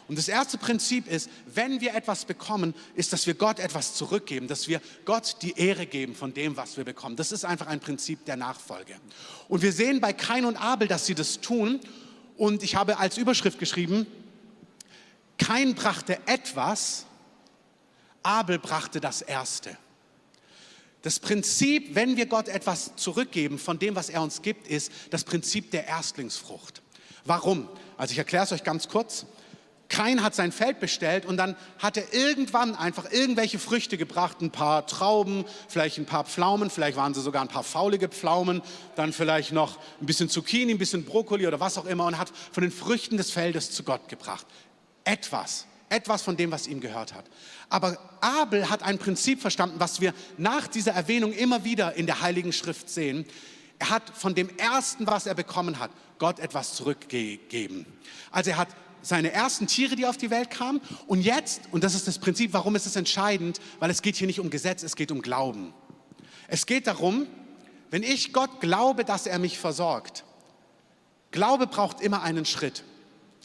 Und 0.08 0.18
das 0.18 0.28
erste 0.28 0.58
Prinzip 0.58 1.08
ist, 1.08 1.30
wenn 1.46 1.80
wir 1.80 1.96
etwas 1.96 2.26
bekommen, 2.26 2.74
ist, 2.96 3.14
dass 3.14 3.28
wir 3.28 3.34
Gott 3.34 3.60
etwas 3.60 3.96
zurückgeben, 3.96 4.50
dass 4.50 4.68
wir 4.68 4.82
Gott 5.06 5.38
die 5.42 5.58
Ehre 5.58 5.86
geben 5.86 6.16
von 6.16 6.34
dem, 6.34 6.58
was 6.58 6.76
wir 6.76 6.84
bekommen. 6.84 7.16
Das 7.16 7.32
ist 7.32 7.46
einfach 7.46 7.68
ein 7.68 7.80
Prinzip 7.80 8.26
der 8.26 8.36
Nachfolge. 8.36 8.96
Und 9.48 9.62
wir 9.62 9.72
sehen 9.72 10.02
bei 10.02 10.12
Kain 10.12 10.44
und 10.44 10.58
Abel, 10.58 10.90
dass 10.90 11.06
sie 11.06 11.16
das 11.16 11.40
tun. 11.40 11.80
Und 12.38 12.64
ich 12.64 12.76
habe 12.76 12.98
als 12.98 13.18
Überschrift 13.18 13.60
geschrieben, 13.60 14.08
Kain 15.38 15.76
brachte 15.76 16.20
etwas, 16.28 17.06
Abel 18.24 18.60
brachte 18.60 19.00
das 19.00 19.22
Erste. 19.22 19.78
Das 21.02 21.20
Prinzip, 21.20 21.96
wenn 21.96 22.16
wir 22.16 22.28
Gott 22.28 22.48
etwas 22.48 22.96
zurückgeben 22.96 23.58
von 23.58 23.80
dem, 23.80 23.96
was 23.96 24.10
er 24.10 24.22
uns 24.22 24.44
gibt, 24.44 24.68
ist 24.68 24.92
das 25.10 25.24
Prinzip 25.24 25.72
der 25.72 25.88
Erstlingsfrucht. 25.88 26.82
Warum? 27.26 27.68
Also 27.98 28.12
ich 28.12 28.18
erkläre 28.20 28.44
es 28.44 28.52
euch 28.52 28.64
ganz 28.64 28.88
kurz. 28.88 29.26
Kain 29.92 30.24
hat 30.24 30.34
sein 30.34 30.54
Feld 30.54 30.80
bestellt 30.80 31.26
und 31.26 31.36
dann 31.36 31.56
hat 31.78 31.98
er 31.98 32.14
irgendwann 32.14 32.76
einfach 32.76 33.12
irgendwelche 33.12 33.60
Früchte 33.60 33.98
gebracht, 33.98 34.42
ein 34.42 34.50
paar 34.50 34.88
Trauben, 34.88 35.44
vielleicht 35.68 35.98
ein 35.98 36.06
paar 36.06 36.24
Pflaumen, 36.24 36.70
vielleicht 36.70 36.96
waren 36.96 37.14
sie 37.14 37.22
sogar 37.22 37.42
ein 37.42 37.50
paar 37.50 37.64
faulige 37.64 38.08
Pflaumen, 38.08 38.62
dann 38.96 39.12
vielleicht 39.12 39.52
noch 39.52 39.78
ein 40.00 40.06
bisschen 40.06 40.30
Zucchini, 40.30 40.72
ein 40.72 40.78
bisschen 40.78 41.04
Brokkoli 41.04 41.46
oder 41.46 41.60
was 41.60 41.78
auch 41.78 41.86
immer 41.86 42.06
und 42.06 42.18
hat 42.18 42.32
von 42.54 42.62
den 42.64 42.72
Früchten 42.72 43.18
des 43.18 43.32
Feldes 43.32 43.72
zu 43.72 43.84
Gott 43.84 44.08
gebracht. 44.08 44.48
Etwas, 45.04 45.66
etwas 45.90 46.22
von 46.22 46.38
dem, 46.38 46.52
was 46.52 46.68
ihm 46.68 46.80
gehört 46.80 47.14
hat. 47.14 47.26
Aber 47.70 47.98
Abel 48.22 48.70
hat 48.70 48.84
ein 48.84 48.98
Prinzip 48.98 49.42
verstanden, 49.42 49.76
was 49.78 50.00
wir 50.00 50.14
nach 50.38 50.68
dieser 50.68 50.94
Erwähnung 50.94 51.34
immer 51.34 51.66
wieder 51.66 51.96
in 51.96 52.06
der 52.06 52.22
Heiligen 52.22 52.54
Schrift 52.54 52.90
sehen. 52.90 53.26
Er 53.78 53.90
hat 53.90 54.10
von 54.14 54.36
dem 54.36 54.50
Ersten, 54.58 55.06
was 55.06 55.26
er 55.26 55.36
bekommen 55.36 55.80
hat, 55.80 55.92
Gott 56.18 56.40
etwas 56.40 56.76
zurückgegeben. 56.76 57.86
Also 58.32 58.52
er 58.52 58.58
hat 58.58 58.70
seine 59.02 59.32
ersten 59.32 59.68
Tiere, 59.68 59.96
die 59.96 60.06
auf 60.06 60.18
die 60.18 60.30
Welt 60.30 60.50
kamen. 60.50 60.82
Und 61.08 61.22
jetzt, 61.22 61.62
und 61.72 61.84
das 61.84 61.96
ist 61.96 62.08
das 62.08 62.20
Prinzip, 62.20 62.54
warum 62.54 62.76
ist 62.76 62.86
es 62.86 62.96
entscheidend? 62.96 63.60
Weil 63.80 63.90
es 63.90 64.02
geht 64.02 64.16
hier 64.16 64.28
nicht 64.28 64.40
um 64.40 64.50
Gesetz, 64.50 64.84
es 64.84 64.96
geht 64.96 65.12
um 65.12 65.22
Glauben. 65.22 65.74
Es 66.48 66.66
geht 66.66 66.88
darum, 66.88 67.28
wenn 67.90 68.04
ich 68.04 68.34
Gott 68.34 68.62
glaube, 68.62 69.06
dass 69.06 69.28
er 69.28 69.40
mich 69.40 69.58
versorgt. 69.58 70.24
Glaube 71.32 71.68
braucht 71.68 72.02
immer 72.02 72.24
einen 72.24 72.46
Schritt. 72.46 72.84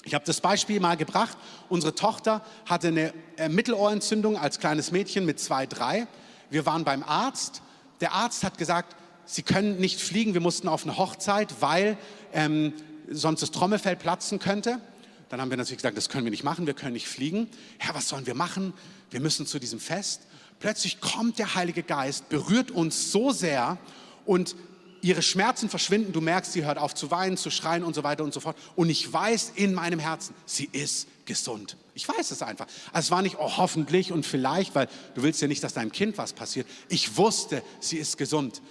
Ich 0.04 0.14
habe 0.14 0.24
das 0.24 0.40
Beispiel 0.40 0.78
mal 0.78 0.96
gebracht. 0.96 1.36
Unsere 1.68 1.94
Tochter 1.94 2.44
hatte 2.64 2.88
eine 2.88 3.12
äh, 3.36 3.48
Mittelohrentzündung 3.48 4.36
als 4.36 4.60
kleines 4.60 4.92
Mädchen 4.92 5.24
mit 5.24 5.40
zwei, 5.40 5.66
drei. 5.66 6.06
Wir 6.48 6.64
waren 6.64 6.84
beim 6.84 7.02
Arzt. 7.02 7.62
Der 8.00 8.12
Arzt 8.12 8.44
hat 8.44 8.56
gesagt, 8.56 8.94
sie 9.24 9.42
können 9.42 9.78
nicht 9.78 10.00
fliegen, 10.00 10.32
wir 10.34 10.40
mussten 10.40 10.68
auf 10.68 10.84
eine 10.84 10.96
Hochzeit, 10.96 11.54
weil 11.60 11.98
ähm, 12.32 12.72
sonst 13.10 13.42
das 13.42 13.50
Trommelfell 13.50 13.96
platzen 13.96 14.38
könnte. 14.38 14.80
Dann 15.28 15.40
haben 15.40 15.50
wir 15.50 15.56
natürlich 15.56 15.78
gesagt, 15.78 15.96
das 15.96 16.08
können 16.08 16.24
wir 16.24 16.30
nicht 16.30 16.44
machen, 16.44 16.66
wir 16.66 16.74
können 16.74 16.92
nicht 16.92 17.08
fliegen. 17.08 17.48
Herr, 17.78 17.94
was 17.94 18.08
sollen 18.08 18.26
wir 18.26 18.34
machen? 18.34 18.72
Wir 19.10 19.20
müssen 19.20 19.46
zu 19.46 19.58
diesem 19.58 19.80
Fest. 19.80 20.22
Plötzlich 20.60 21.00
kommt 21.00 21.38
der 21.38 21.54
Heilige 21.54 21.82
Geist, 21.82 22.28
berührt 22.28 22.70
uns 22.70 23.12
so 23.12 23.32
sehr 23.32 23.78
und 24.24 24.56
ihre 25.02 25.22
Schmerzen 25.22 25.68
verschwinden. 25.68 26.12
Du 26.12 26.20
merkst, 26.20 26.52
sie 26.52 26.64
hört 26.64 26.78
auf 26.78 26.94
zu 26.94 27.10
weinen, 27.10 27.36
zu 27.36 27.50
schreien 27.50 27.84
und 27.84 27.94
so 27.94 28.02
weiter 28.02 28.24
und 28.24 28.32
so 28.32 28.40
fort. 28.40 28.56
Und 28.74 28.88
ich 28.88 29.12
weiß 29.12 29.52
in 29.56 29.74
meinem 29.74 29.98
Herzen, 29.98 30.34
sie 30.46 30.68
ist 30.72 31.08
gesund. 31.26 31.76
Ich 31.94 32.08
weiß 32.08 32.30
es 32.30 32.42
einfach. 32.42 32.66
Also 32.92 33.06
es 33.06 33.10
war 33.10 33.22
nicht, 33.22 33.36
oh, 33.38 33.56
hoffentlich 33.56 34.12
und 34.12 34.24
vielleicht, 34.24 34.74
weil 34.74 34.88
du 35.14 35.22
willst 35.22 35.40
ja 35.40 35.48
nicht, 35.48 35.62
dass 35.62 35.74
deinem 35.74 35.92
Kind 35.92 36.18
was 36.18 36.32
passiert. 36.32 36.66
Ich 36.88 37.16
wusste, 37.16 37.62
sie 37.80 37.98
ist 37.98 38.16
gesund. 38.16 38.62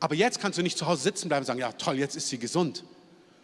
Aber 0.00 0.14
jetzt 0.14 0.40
kannst 0.40 0.58
du 0.58 0.62
nicht 0.62 0.78
zu 0.78 0.86
Hause 0.86 1.02
sitzen 1.02 1.28
bleiben 1.28 1.42
und 1.42 1.46
sagen, 1.46 1.60
ja 1.60 1.72
toll, 1.72 1.98
jetzt 1.98 2.16
ist 2.16 2.28
sie 2.28 2.38
gesund. 2.38 2.84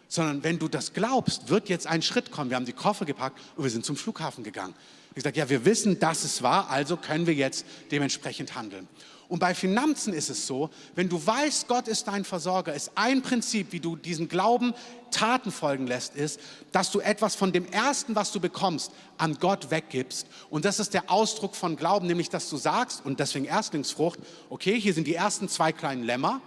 Sondern 0.07 0.43
wenn 0.43 0.59
du 0.59 0.67
das 0.67 0.93
glaubst, 0.93 1.49
wird 1.49 1.69
jetzt 1.69 1.87
ein 1.87 2.01
Schritt 2.01 2.31
kommen. 2.31 2.49
Wir 2.49 2.55
haben 2.55 2.65
die 2.65 2.73
Koffer 2.73 3.05
gepackt 3.05 3.39
und 3.55 3.63
wir 3.63 3.71
sind 3.71 3.85
zum 3.85 3.97
Flughafen 3.97 4.43
gegangen. 4.43 4.73
Ich 5.15 5.23
sage, 5.23 5.39
ja, 5.39 5.49
wir 5.49 5.65
wissen, 5.65 5.99
dass 5.99 6.23
es 6.23 6.43
war, 6.43 6.69
also 6.69 6.95
können 6.95 7.25
wir 7.25 7.33
jetzt 7.33 7.65
dementsprechend 7.91 8.55
handeln. 8.55 8.87
Und 9.29 9.39
bei 9.39 9.53
Finanzen 9.53 10.13
ist 10.13 10.29
es 10.29 10.47
so, 10.47 10.69
wenn 10.95 11.09
du 11.09 11.25
weißt, 11.25 11.67
Gott 11.67 11.87
ist 11.87 12.07
dein 12.07 12.23
Versorger, 12.23 12.73
ist 12.73 12.91
ein 12.95 13.21
Prinzip, 13.21 13.71
wie 13.71 13.79
du 13.79 13.95
diesen 13.95 14.29
Glauben 14.29 14.73
Taten 15.11 15.51
folgen 15.51 15.87
lässt, 15.87 16.15
ist, 16.15 16.39
dass 16.71 16.91
du 16.91 16.99
etwas 16.99 17.35
von 17.35 17.51
dem 17.51 17.65
Ersten, 17.71 18.15
was 18.15 18.31
du 18.31 18.39
bekommst, 18.39 18.91
an 19.17 19.37
Gott 19.39 19.69
weggibst. 19.69 20.27
Und 20.49 20.65
das 20.65 20.79
ist 20.79 20.93
der 20.93 21.11
Ausdruck 21.11 21.55
von 21.55 21.75
Glauben, 21.75 22.07
nämlich 22.07 22.29
dass 22.29 22.49
du 22.49 22.57
sagst, 22.57 23.05
und 23.05 23.19
deswegen 23.19 23.45
Erstlingsfrucht, 23.45 24.19
okay, 24.49 24.79
hier 24.79 24.93
sind 24.93 25.07
die 25.07 25.15
ersten 25.15 25.49
zwei 25.49 25.71
kleinen 25.71 26.03
Lämmer, 26.03 26.41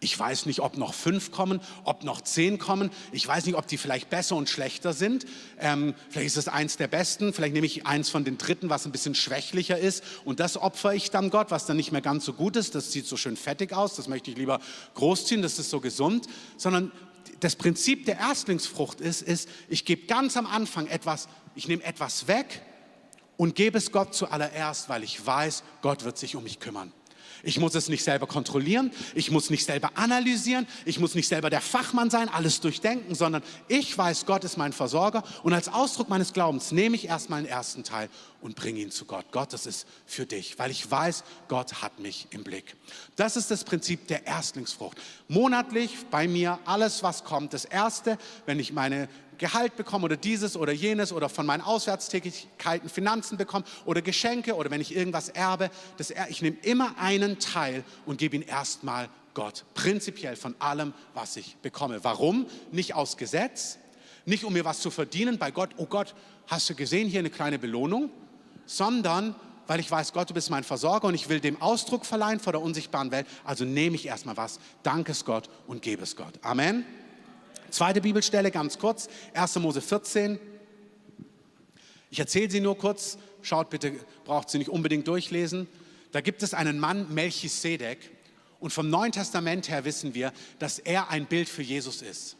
ich 0.00 0.16
weiß 0.16 0.46
nicht, 0.46 0.60
ob 0.60 0.76
noch 0.76 0.94
fünf 0.94 1.32
kommen, 1.32 1.60
ob 1.82 2.04
noch 2.04 2.20
zehn 2.20 2.58
kommen. 2.58 2.90
Ich 3.10 3.26
weiß 3.26 3.46
nicht, 3.46 3.56
ob 3.56 3.66
die 3.66 3.78
vielleicht 3.78 4.10
besser 4.10 4.36
und 4.36 4.48
schlechter 4.48 4.92
sind. 4.92 5.26
Ähm, 5.58 5.94
vielleicht 6.08 6.28
ist 6.28 6.36
es 6.36 6.46
eins 6.46 6.76
der 6.76 6.86
besten. 6.86 7.32
Vielleicht 7.32 7.52
nehme 7.52 7.66
ich 7.66 7.84
eins 7.84 8.08
von 8.08 8.24
den 8.24 8.38
dritten, 8.38 8.70
was 8.70 8.86
ein 8.86 8.92
bisschen 8.92 9.16
schwächlicher 9.16 9.76
ist. 9.76 10.04
Und 10.24 10.38
das 10.38 10.56
opfere 10.56 10.94
ich 10.94 11.10
dann 11.10 11.30
Gott, 11.30 11.50
was 11.50 11.66
dann 11.66 11.76
nicht 11.76 11.90
mehr 11.90 12.00
ganz 12.00 12.24
so 12.24 12.32
gut 12.32 12.54
ist. 12.54 12.76
Das 12.76 12.92
sieht 12.92 13.06
so 13.06 13.16
schön 13.16 13.36
fettig 13.36 13.72
aus. 13.72 13.96
Das 13.96 14.06
möchte 14.06 14.30
ich 14.30 14.36
lieber 14.36 14.60
großziehen. 14.94 15.42
Das 15.42 15.58
ist 15.58 15.70
so 15.70 15.80
gesund. 15.80 16.28
Sondern 16.56 16.92
das 17.40 17.56
Prinzip 17.56 18.06
der 18.06 18.18
Erstlingsfrucht 18.18 19.00
ist, 19.00 19.22
ist, 19.22 19.48
ich 19.68 19.84
gebe 19.84 20.06
ganz 20.06 20.36
am 20.36 20.46
Anfang 20.46 20.86
etwas, 20.86 21.28
ich 21.56 21.66
nehme 21.66 21.82
etwas 21.82 22.28
weg 22.28 22.62
und 23.36 23.56
gebe 23.56 23.78
es 23.78 23.90
Gott 23.90 24.14
zuallererst, 24.14 24.88
weil 24.88 25.02
ich 25.02 25.24
weiß, 25.24 25.64
Gott 25.82 26.04
wird 26.04 26.18
sich 26.18 26.36
um 26.36 26.44
mich 26.44 26.60
kümmern. 26.60 26.92
Ich 27.42 27.58
muss 27.58 27.74
es 27.74 27.88
nicht 27.88 28.04
selber 28.04 28.26
kontrollieren, 28.26 28.90
ich 29.14 29.30
muss 29.30 29.50
nicht 29.50 29.64
selber 29.64 29.92
analysieren, 29.94 30.66
ich 30.84 30.98
muss 30.98 31.14
nicht 31.14 31.28
selber 31.28 31.50
der 31.50 31.60
Fachmann 31.60 32.10
sein, 32.10 32.28
alles 32.28 32.60
durchdenken, 32.60 33.14
sondern 33.14 33.42
ich 33.68 33.96
weiß, 33.96 34.26
Gott 34.26 34.44
ist 34.44 34.56
mein 34.56 34.72
Versorger 34.72 35.22
und 35.42 35.52
als 35.52 35.68
Ausdruck 35.68 36.08
meines 36.08 36.32
Glaubens 36.32 36.72
nehme 36.72 36.96
ich 36.96 37.06
erstmal 37.06 37.42
den 37.42 37.50
ersten 37.50 37.84
Teil 37.84 38.08
und 38.40 38.54
bringe 38.54 38.80
ihn 38.80 38.90
zu 38.90 39.04
Gott. 39.04 39.26
Gott, 39.32 39.52
das 39.52 39.66
ist 39.66 39.86
für 40.06 40.26
dich, 40.26 40.58
weil 40.58 40.70
ich 40.70 40.88
weiß, 40.90 41.24
Gott 41.48 41.82
hat 41.82 41.98
mich 41.98 42.28
im 42.30 42.44
Blick. 42.44 42.76
Das 43.16 43.36
ist 43.36 43.50
das 43.50 43.64
Prinzip 43.64 44.06
der 44.08 44.26
Erstlingsfrucht. 44.26 44.98
Monatlich 45.28 45.90
bei 46.10 46.28
mir 46.28 46.58
alles, 46.64 47.02
was 47.02 47.24
kommt. 47.24 47.52
Das 47.52 47.64
Erste, 47.64 48.18
wenn 48.46 48.60
ich 48.60 48.72
meine 48.72 49.08
Gehalt 49.38 49.76
bekomme 49.76 50.04
oder 50.04 50.16
dieses 50.16 50.56
oder 50.56 50.72
jenes 50.72 51.12
oder 51.12 51.28
von 51.28 51.46
meinen 51.46 51.62
Auswärtstätigkeiten 51.62 52.88
Finanzen 52.88 53.38
bekomme 53.38 53.64
oder 53.84 54.02
Geschenke 54.02 54.54
oder 54.54 54.70
wenn 54.70 54.80
ich 54.80 54.94
irgendwas 54.94 55.28
erbe, 55.28 55.70
das, 55.96 56.12
ich 56.28 56.42
nehme 56.42 56.56
immer 56.62 56.98
einen 56.98 57.38
Teil 57.38 57.84
und 58.04 58.18
gebe 58.18 58.36
ihn 58.36 58.42
erstmal 58.42 59.08
Gott. 59.34 59.64
Prinzipiell 59.74 60.36
von 60.36 60.54
allem, 60.58 60.92
was 61.14 61.36
ich 61.36 61.56
bekomme. 61.62 62.02
Warum? 62.02 62.46
Nicht 62.72 62.94
aus 62.94 63.16
Gesetz, 63.16 63.78
nicht 64.26 64.44
um 64.44 64.52
mir 64.52 64.64
was 64.64 64.80
zu 64.80 64.90
verdienen 64.90 65.38
bei 65.38 65.50
Gott. 65.50 65.70
Oh 65.76 65.86
Gott, 65.86 66.14
hast 66.48 66.68
du 66.68 66.74
gesehen 66.74 67.08
hier 67.08 67.20
eine 67.20 67.30
kleine 67.30 67.58
Belohnung? 67.58 68.10
Sondern 68.66 69.34
weil 69.68 69.80
ich 69.80 69.90
weiß, 69.90 70.14
Gott, 70.14 70.30
du 70.30 70.34
bist 70.34 70.50
mein 70.50 70.64
Versorger 70.64 71.06
und 71.06 71.14
ich 71.14 71.28
will 71.28 71.40
dem 71.40 71.60
Ausdruck 71.60 72.06
verleihen 72.06 72.40
vor 72.40 72.52
der 72.52 72.62
unsichtbaren 72.62 73.10
Welt. 73.10 73.26
Also 73.44 73.64
nehme 73.64 73.96
ich 73.96 74.06
erstmal 74.06 74.36
was, 74.36 74.58
danke 74.82 75.12
es 75.12 75.24
Gott 75.24 75.48
und 75.66 75.82
gebe 75.82 76.02
es 76.02 76.16
Gott. 76.16 76.32
Amen. 76.42 76.84
Zweite 77.70 78.00
Bibelstelle, 78.00 78.50
ganz 78.50 78.78
kurz, 78.78 79.08
1. 79.34 79.56
Mose 79.56 79.80
14. 79.80 80.38
Ich 82.10 82.18
erzähle 82.18 82.50
sie 82.50 82.60
nur 82.60 82.78
kurz, 82.78 83.18
schaut 83.42 83.70
bitte, 83.70 83.92
braucht 84.24 84.48
sie 84.50 84.58
nicht 84.58 84.70
unbedingt 84.70 85.06
durchlesen. 85.06 85.68
Da 86.12 86.20
gibt 86.20 86.42
es 86.42 86.54
einen 86.54 86.78
Mann, 86.78 87.12
Melchisedek, 87.12 88.10
und 88.60 88.72
vom 88.72 88.90
Neuen 88.90 89.12
Testament 89.12 89.68
her 89.68 89.84
wissen 89.84 90.14
wir, 90.14 90.32
dass 90.58 90.78
er 90.78 91.10
ein 91.10 91.26
Bild 91.26 91.48
für 91.48 91.62
Jesus 91.62 92.02
ist. 92.02 92.36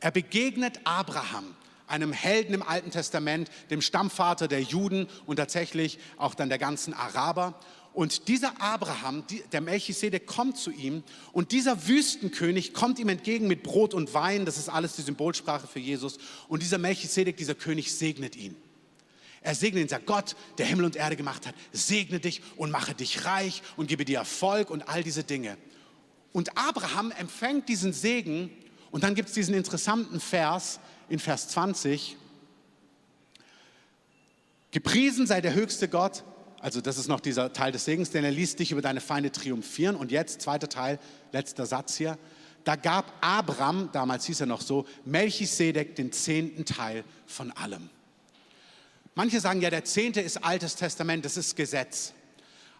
Er 0.00 0.10
begegnet 0.10 0.80
Abraham, 0.84 1.54
einem 1.86 2.12
Helden 2.12 2.54
im 2.54 2.62
Alten 2.62 2.90
Testament, 2.90 3.50
dem 3.68 3.82
Stammvater 3.82 4.48
der 4.48 4.62
Juden 4.62 5.06
und 5.26 5.36
tatsächlich 5.36 5.98
auch 6.16 6.34
dann 6.34 6.48
der 6.48 6.58
ganzen 6.58 6.94
Araber. 6.94 7.54
Und 7.92 8.28
dieser 8.28 8.60
Abraham, 8.60 9.24
der 9.50 9.60
Melchisedek, 9.60 10.26
kommt 10.26 10.56
zu 10.56 10.70
ihm 10.70 11.02
und 11.32 11.50
dieser 11.50 11.88
Wüstenkönig 11.88 12.72
kommt 12.72 12.98
ihm 13.00 13.08
entgegen 13.08 13.48
mit 13.48 13.62
Brot 13.64 13.94
und 13.94 14.14
Wein. 14.14 14.44
Das 14.44 14.58
ist 14.58 14.68
alles 14.68 14.94
die 14.94 15.02
Symbolsprache 15.02 15.66
für 15.66 15.80
Jesus. 15.80 16.18
Und 16.48 16.62
dieser 16.62 16.78
Melchisedek, 16.78 17.36
dieser 17.36 17.56
König, 17.56 17.92
segnet 17.92 18.36
ihn. 18.36 18.54
Er 19.42 19.54
segnet 19.54 19.82
ihn, 19.82 19.88
sagt 19.88 20.06
Gott, 20.06 20.36
der 20.58 20.66
Himmel 20.66 20.84
und 20.84 20.96
Erde 20.96 21.16
gemacht 21.16 21.46
hat, 21.46 21.54
segne 21.72 22.20
dich 22.20 22.42
und 22.56 22.70
mache 22.70 22.94
dich 22.94 23.24
reich 23.24 23.62
und 23.76 23.88
gebe 23.88 24.04
dir 24.04 24.18
Erfolg 24.18 24.70
und 24.70 24.88
all 24.88 25.02
diese 25.02 25.24
Dinge. 25.24 25.56
Und 26.32 26.56
Abraham 26.56 27.10
empfängt 27.10 27.68
diesen 27.68 27.92
Segen 27.92 28.50
und 28.90 29.02
dann 29.02 29.14
gibt 29.14 29.30
es 29.30 29.34
diesen 29.34 29.54
interessanten 29.54 30.20
Vers 30.20 30.78
in 31.08 31.18
Vers 31.18 31.48
20. 31.48 32.16
Gepriesen 34.70 35.26
sei 35.26 35.40
der 35.40 35.54
höchste 35.54 35.88
Gott, 35.88 36.22
also 36.60 36.80
das 36.80 36.98
ist 36.98 37.08
noch 37.08 37.20
dieser 37.20 37.52
Teil 37.52 37.72
des 37.72 37.84
Segens, 37.84 38.10
denn 38.10 38.24
er 38.24 38.30
ließ 38.30 38.56
dich 38.56 38.72
über 38.72 38.82
deine 38.82 39.00
Feinde 39.00 39.32
triumphieren. 39.32 39.96
Und 39.96 40.10
jetzt, 40.10 40.42
zweiter 40.42 40.68
Teil, 40.68 40.98
letzter 41.32 41.66
Satz 41.66 41.96
hier. 41.96 42.18
Da 42.64 42.76
gab 42.76 43.12
Abraham, 43.22 43.88
damals 43.92 44.26
hieß 44.26 44.40
er 44.40 44.46
noch 44.46 44.60
so, 44.60 44.86
Melchisedek 45.06 45.96
den 45.96 46.12
zehnten 46.12 46.66
Teil 46.66 47.04
von 47.26 47.50
allem. 47.52 47.88
Manche 49.14 49.40
sagen 49.40 49.62
ja, 49.62 49.70
der 49.70 49.84
zehnte 49.84 50.20
ist 50.20 50.44
Altes 50.44 50.76
Testament, 50.76 51.24
das 51.24 51.36
ist 51.36 51.56
Gesetz. 51.56 52.12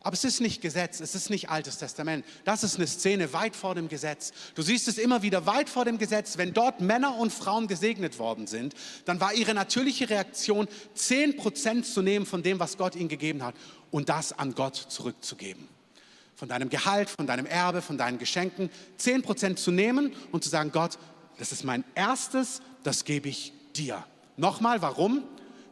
Aber 0.02 0.14
es 0.14 0.24
ist 0.24 0.40
nicht 0.40 0.62
Gesetz, 0.62 1.00
es 1.00 1.14
ist 1.14 1.28
nicht 1.28 1.50
Altes 1.50 1.76
Testament. 1.76 2.24
Das 2.44 2.64
ist 2.64 2.76
eine 2.76 2.86
Szene 2.86 3.34
weit 3.34 3.54
vor 3.54 3.74
dem 3.74 3.88
Gesetz. 3.88 4.32
Du 4.54 4.62
siehst 4.62 4.88
es 4.88 4.96
immer 4.96 5.20
wieder 5.20 5.44
weit 5.44 5.68
vor 5.68 5.84
dem 5.84 5.98
Gesetz. 5.98 6.38
Wenn 6.38 6.54
dort 6.54 6.80
Männer 6.80 7.16
und 7.16 7.30
Frauen 7.30 7.68
gesegnet 7.68 8.18
worden 8.18 8.46
sind, 8.46 8.74
dann 9.04 9.20
war 9.20 9.34
ihre 9.34 9.52
natürliche 9.52 10.08
Reaktion, 10.08 10.68
10% 10.96 11.82
zu 11.82 12.00
nehmen 12.00 12.24
von 12.24 12.42
dem, 12.42 12.58
was 12.58 12.78
Gott 12.78 12.96
ihnen 12.96 13.08
gegeben 13.08 13.44
hat 13.44 13.54
und 13.90 14.08
das 14.08 14.32
an 14.32 14.54
Gott 14.54 14.76
zurückzugeben. 14.76 15.68
Von 16.34 16.48
deinem 16.48 16.70
Gehalt, 16.70 17.10
von 17.10 17.26
deinem 17.26 17.44
Erbe, 17.44 17.82
von 17.82 17.98
deinen 17.98 18.16
Geschenken, 18.16 18.70
10% 18.98 19.56
zu 19.56 19.70
nehmen 19.70 20.14
und 20.32 20.42
zu 20.42 20.48
sagen, 20.48 20.72
Gott, 20.72 20.98
das 21.36 21.52
ist 21.52 21.62
mein 21.62 21.84
erstes, 21.94 22.62
das 22.82 23.04
gebe 23.04 23.28
ich 23.28 23.52
dir. 23.76 24.02
Nochmal, 24.38 24.80
warum? 24.80 25.24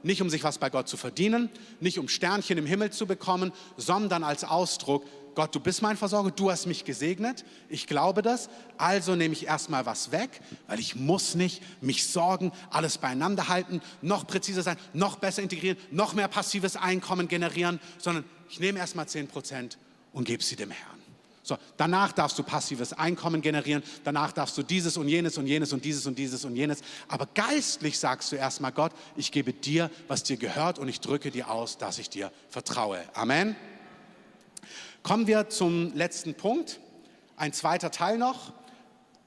Nicht 0.03 0.23
um 0.23 0.31
sich 0.31 0.45
was 0.45 0.59
bei 0.59 0.71
Gott 0.71 0.89
zu 0.89 0.97
verdienen, 0.97 1.51
nicht 1.81 1.99
um 1.99 2.09
Sternchen 2.09 2.59
im 2.59 2.67
Himmel 2.67 2.91
zu 2.91 3.07
bekommen, 3.07 3.53
sondern 3.77 4.25
als 4.25 4.45
Ausdruck, 4.45 5.05
Gott, 5.35 5.55
du 5.55 5.61
bist 5.61 5.83
mein 5.83 5.97
Versorger, 5.97 6.33
du 6.33 6.51
hast 6.51 6.67
mich 6.67 6.85
gesegnet, 6.85 7.45
ich 7.69 7.87
glaube 7.87 8.23
das, 8.23 8.49
also 8.77 9.15
nehme 9.15 9.35
ich 9.35 9.47
erstmal 9.47 9.87
was 9.87 10.11
weg, 10.11 10.41
weil 10.67 10.81
ich 10.81 10.97
muss 10.97 11.37
nicht 11.37 11.63
mich 11.81 12.07
sorgen, 12.09 12.51
alles 12.71 12.99
beieinander 12.99 13.49
halten, 13.49 13.81
noch 14.03 14.27
präziser 14.27 14.63
sein, 14.63 14.77
noch 14.93 15.17
besser 15.17 15.43
integrieren, 15.43 15.79
noch 15.93 16.15
mehr 16.15 16.29
passives 16.29 16.77
Einkommen 16.77 17.29
generieren, 17.29 17.79
sondern 17.99 18.25
ich 18.49 18.59
nehme 18.59 18.81
erstmal 18.81 19.07
10 19.07 19.29
Prozent 19.29 19.79
und 20.13 20.25
gebe 20.25 20.43
sie 20.43 20.57
dem 20.57 20.73
Herrn. 20.73 20.98
So, 21.49 21.57
danach 21.79 22.13
darfst 22.13 22.39
du 22.39 22.43
passives 22.43 22.93
Einkommen 22.93 23.41
generieren, 23.41 23.83
danach 24.05 24.33
darfst 24.33 24.59
du 24.59 24.63
dieses 24.63 24.99
und 24.99 25.09
jenes 25.09 25.39
und 25.39 25.47
jenes 25.47 25.73
und 25.73 25.83
dieses 25.83 26.07
und 26.07 26.19
dieses 26.19 26.45
und 26.45 26.55
jenes. 26.55 26.83
Aber 27.09 27.27
geistlich 27.33 27.99
sagst 27.99 28.31
du 28.31 28.37
erstmal, 28.37 28.71
Gott, 28.71 28.93
ich 29.17 29.33
gebe 29.33 29.55
dir, 29.55 29.91
was 30.09 30.23
dir 30.23 30.37
gehört 30.37 30.79
und 30.79 30.89
ich 30.89 31.01
drücke 31.01 31.31
dir 31.31 31.51
aus, 31.51 31.79
dass 31.79 31.99
ich 31.99 32.11
dir 32.11 32.31
vertraue. 32.51 33.03
Amen. 33.15 33.57
Kommen 35.03 35.27
wir 35.27 35.49
zum 35.49 35.95
letzten 35.95 36.35
Punkt. 36.35 36.81
Ein 37.39 37.55
zweiter 37.55 37.91
Teil 37.91 38.19
noch. 38.19 38.53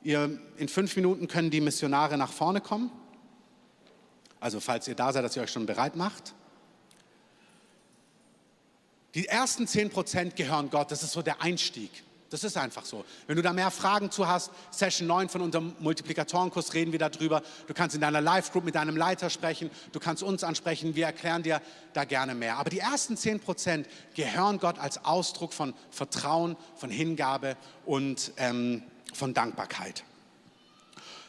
Ihr, 0.04 0.40
in 0.58 0.68
fünf 0.68 0.96
Minuten 0.96 1.28
können 1.28 1.50
die 1.50 1.60
Missionare 1.60 2.20
nach 2.20 2.32
vorne 2.32 2.62
kommen. 2.62 2.92
Also 4.40 4.60
falls 4.60 4.88
ihr 4.88 4.94
da 4.94 5.12
seid, 5.12 5.24
dass 5.24 5.36
ihr 5.36 5.42
euch 5.42 5.52
schon 5.52 5.66
bereit 5.66 5.96
macht. 5.96 6.36
Die 9.16 9.26
ersten 9.26 9.66
zehn 9.66 9.90
Prozent 9.90 10.36
gehören 10.36 10.70
Gott. 10.70 10.92
Das 10.92 11.02
ist 11.02 11.14
so 11.14 11.24
der 11.24 11.42
Einstieg. 11.42 11.90
Das 12.32 12.46
ist 12.46 12.56
einfach 12.56 12.86
so. 12.86 13.04
Wenn 13.28 13.36
du 13.36 13.42
da 13.42 13.52
mehr 13.52 13.70
Fragen 13.72 14.10
zu 14.10 14.26
hast, 14.26 14.52
Session 14.72 15.06
9 15.06 15.28
von 15.28 15.42
unserem 15.42 15.76
Multiplikatorenkurs 15.80 16.74
reden 16.74 16.94
wir 16.94 17.00
darüber. 17.00 17.44
Du 17.68 17.74
kannst 17.74 17.94
in 17.94 18.00
deiner 18.00 18.22
Live-Group 18.22 18.64
mit 18.64 18.76
deinem 18.76 18.96
Leiter 18.96 19.30
sprechen, 19.30 19.70
du 19.92 20.00
kannst 20.00 20.24
uns 20.24 20.42
ansprechen, 20.42 20.96
wir 20.96 21.08
erklären 21.08 21.44
dir 21.44 21.62
da 21.92 22.06
gerne 22.06 22.34
mehr. 22.34 22.56
Aber 22.56 22.70
die 22.70 22.80
ersten 22.80 23.18
10 23.18 23.42
Prozent 23.42 23.88
gehören 24.16 24.60
Gott 24.60 24.80
als 24.80 25.04
Ausdruck 25.04 25.52
von 25.52 25.74
Vertrauen, 25.90 26.56
von 26.78 26.90
Hingabe 26.90 27.58
und 27.86 28.32
ähm, 28.38 28.82
von 29.14 29.34
Dankbarkeit. 29.34 30.06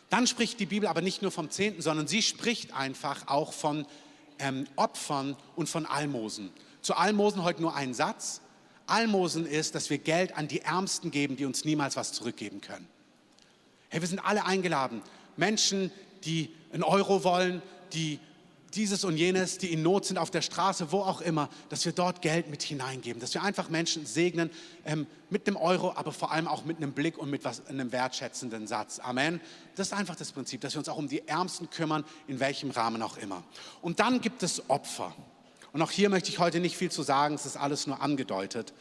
Dann 0.08 0.28
spricht 0.28 0.60
die 0.60 0.66
Bibel 0.66 0.88
aber 0.88 1.00
nicht 1.00 1.20
nur 1.20 1.32
vom 1.32 1.50
Zehnten, 1.50 1.82
sondern 1.82 2.06
sie 2.06 2.22
spricht 2.22 2.74
einfach 2.74 3.26
auch 3.26 3.52
von 3.52 3.86
ähm, 4.38 4.68
Opfern 4.76 5.36
und 5.56 5.68
von 5.68 5.84
Almosen. 5.84 6.50
Zu 6.80 6.94
Almosen 6.94 7.42
heute 7.42 7.60
nur 7.60 7.74
ein 7.74 7.92
Satz. 7.92 8.40
Almosen 8.86 9.46
ist, 9.46 9.74
dass 9.74 9.90
wir 9.90 9.98
Geld 9.98 10.36
an 10.36 10.48
die 10.48 10.60
Ärmsten 10.60 11.10
geben, 11.10 11.36
die 11.36 11.44
uns 11.44 11.64
niemals 11.64 11.96
was 11.96 12.12
zurückgeben 12.12 12.60
können. 12.60 12.88
Hey, 13.88 14.00
wir 14.00 14.08
sind 14.08 14.20
alle 14.20 14.44
eingeladen. 14.44 15.02
Menschen, 15.36 15.90
die 16.24 16.50
einen 16.72 16.82
Euro 16.82 17.24
wollen, 17.24 17.62
die 17.92 18.18
dieses 18.74 19.04
und 19.04 19.16
jenes, 19.16 19.58
die 19.58 19.72
in 19.72 19.82
Not 19.82 20.06
sind 20.06 20.18
auf 20.18 20.30
der 20.30 20.42
Straße, 20.42 20.92
wo 20.92 21.00
auch 21.00 21.20
immer, 21.20 21.48
dass 21.68 21.84
wir 21.84 21.92
dort 21.92 22.22
Geld 22.22 22.48
mit 22.48 22.62
hineingeben, 22.62 23.20
dass 23.20 23.34
wir 23.34 23.42
einfach 23.42 23.68
Menschen 23.68 24.06
segnen 24.06 24.50
ähm, 24.84 25.06
mit 25.30 25.46
einem 25.46 25.56
Euro, 25.56 25.92
aber 25.94 26.12
vor 26.12 26.32
allem 26.32 26.48
auch 26.48 26.64
mit 26.64 26.78
einem 26.78 26.92
Blick 26.92 27.18
und 27.18 27.30
mit 27.30 27.44
was, 27.44 27.66
einem 27.66 27.92
wertschätzenden 27.92 28.66
Satz. 28.66 28.98
Amen. 28.98 29.40
Das 29.76 29.88
ist 29.88 29.92
einfach 29.92 30.16
das 30.16 30.32
Prinzip, 30.32 30.60
dass 30.62 30.74
wir 30.74 30.78
uns 30.78 30.88
auch 30.88 30.96
um 30.96 31.08
die 31.08 31.26
Ärmsten 31.28 31.70
kümmern, 31.70 32.04
in 32.26 32.40
welchem 32.40 32.70
Rahmen 32.70 33.02
auch 33.02 33.16
immer. 33.16 33.42
Und 33.82 34.00
dann 34.00 34.20
gibt 34.20 34.42
es 34.42 34.68
Opfer. 34.70 35.14
Und 35.72 35.82
auch 35.82 35.90
hier 35.90 36.08
möchte 36.08 36.30
ich 36.30 36.38
heute 36.38 36.60
nicht 36.60 36.76
viel 36.76 36.90
zu 36.90 37.02
sagen, 37.02 37.34
es 37.34 37.46
ist 37.46 37.56
alles 37.56 37.86
nur 37.86 38.00
angedeutet. 38.02 38.72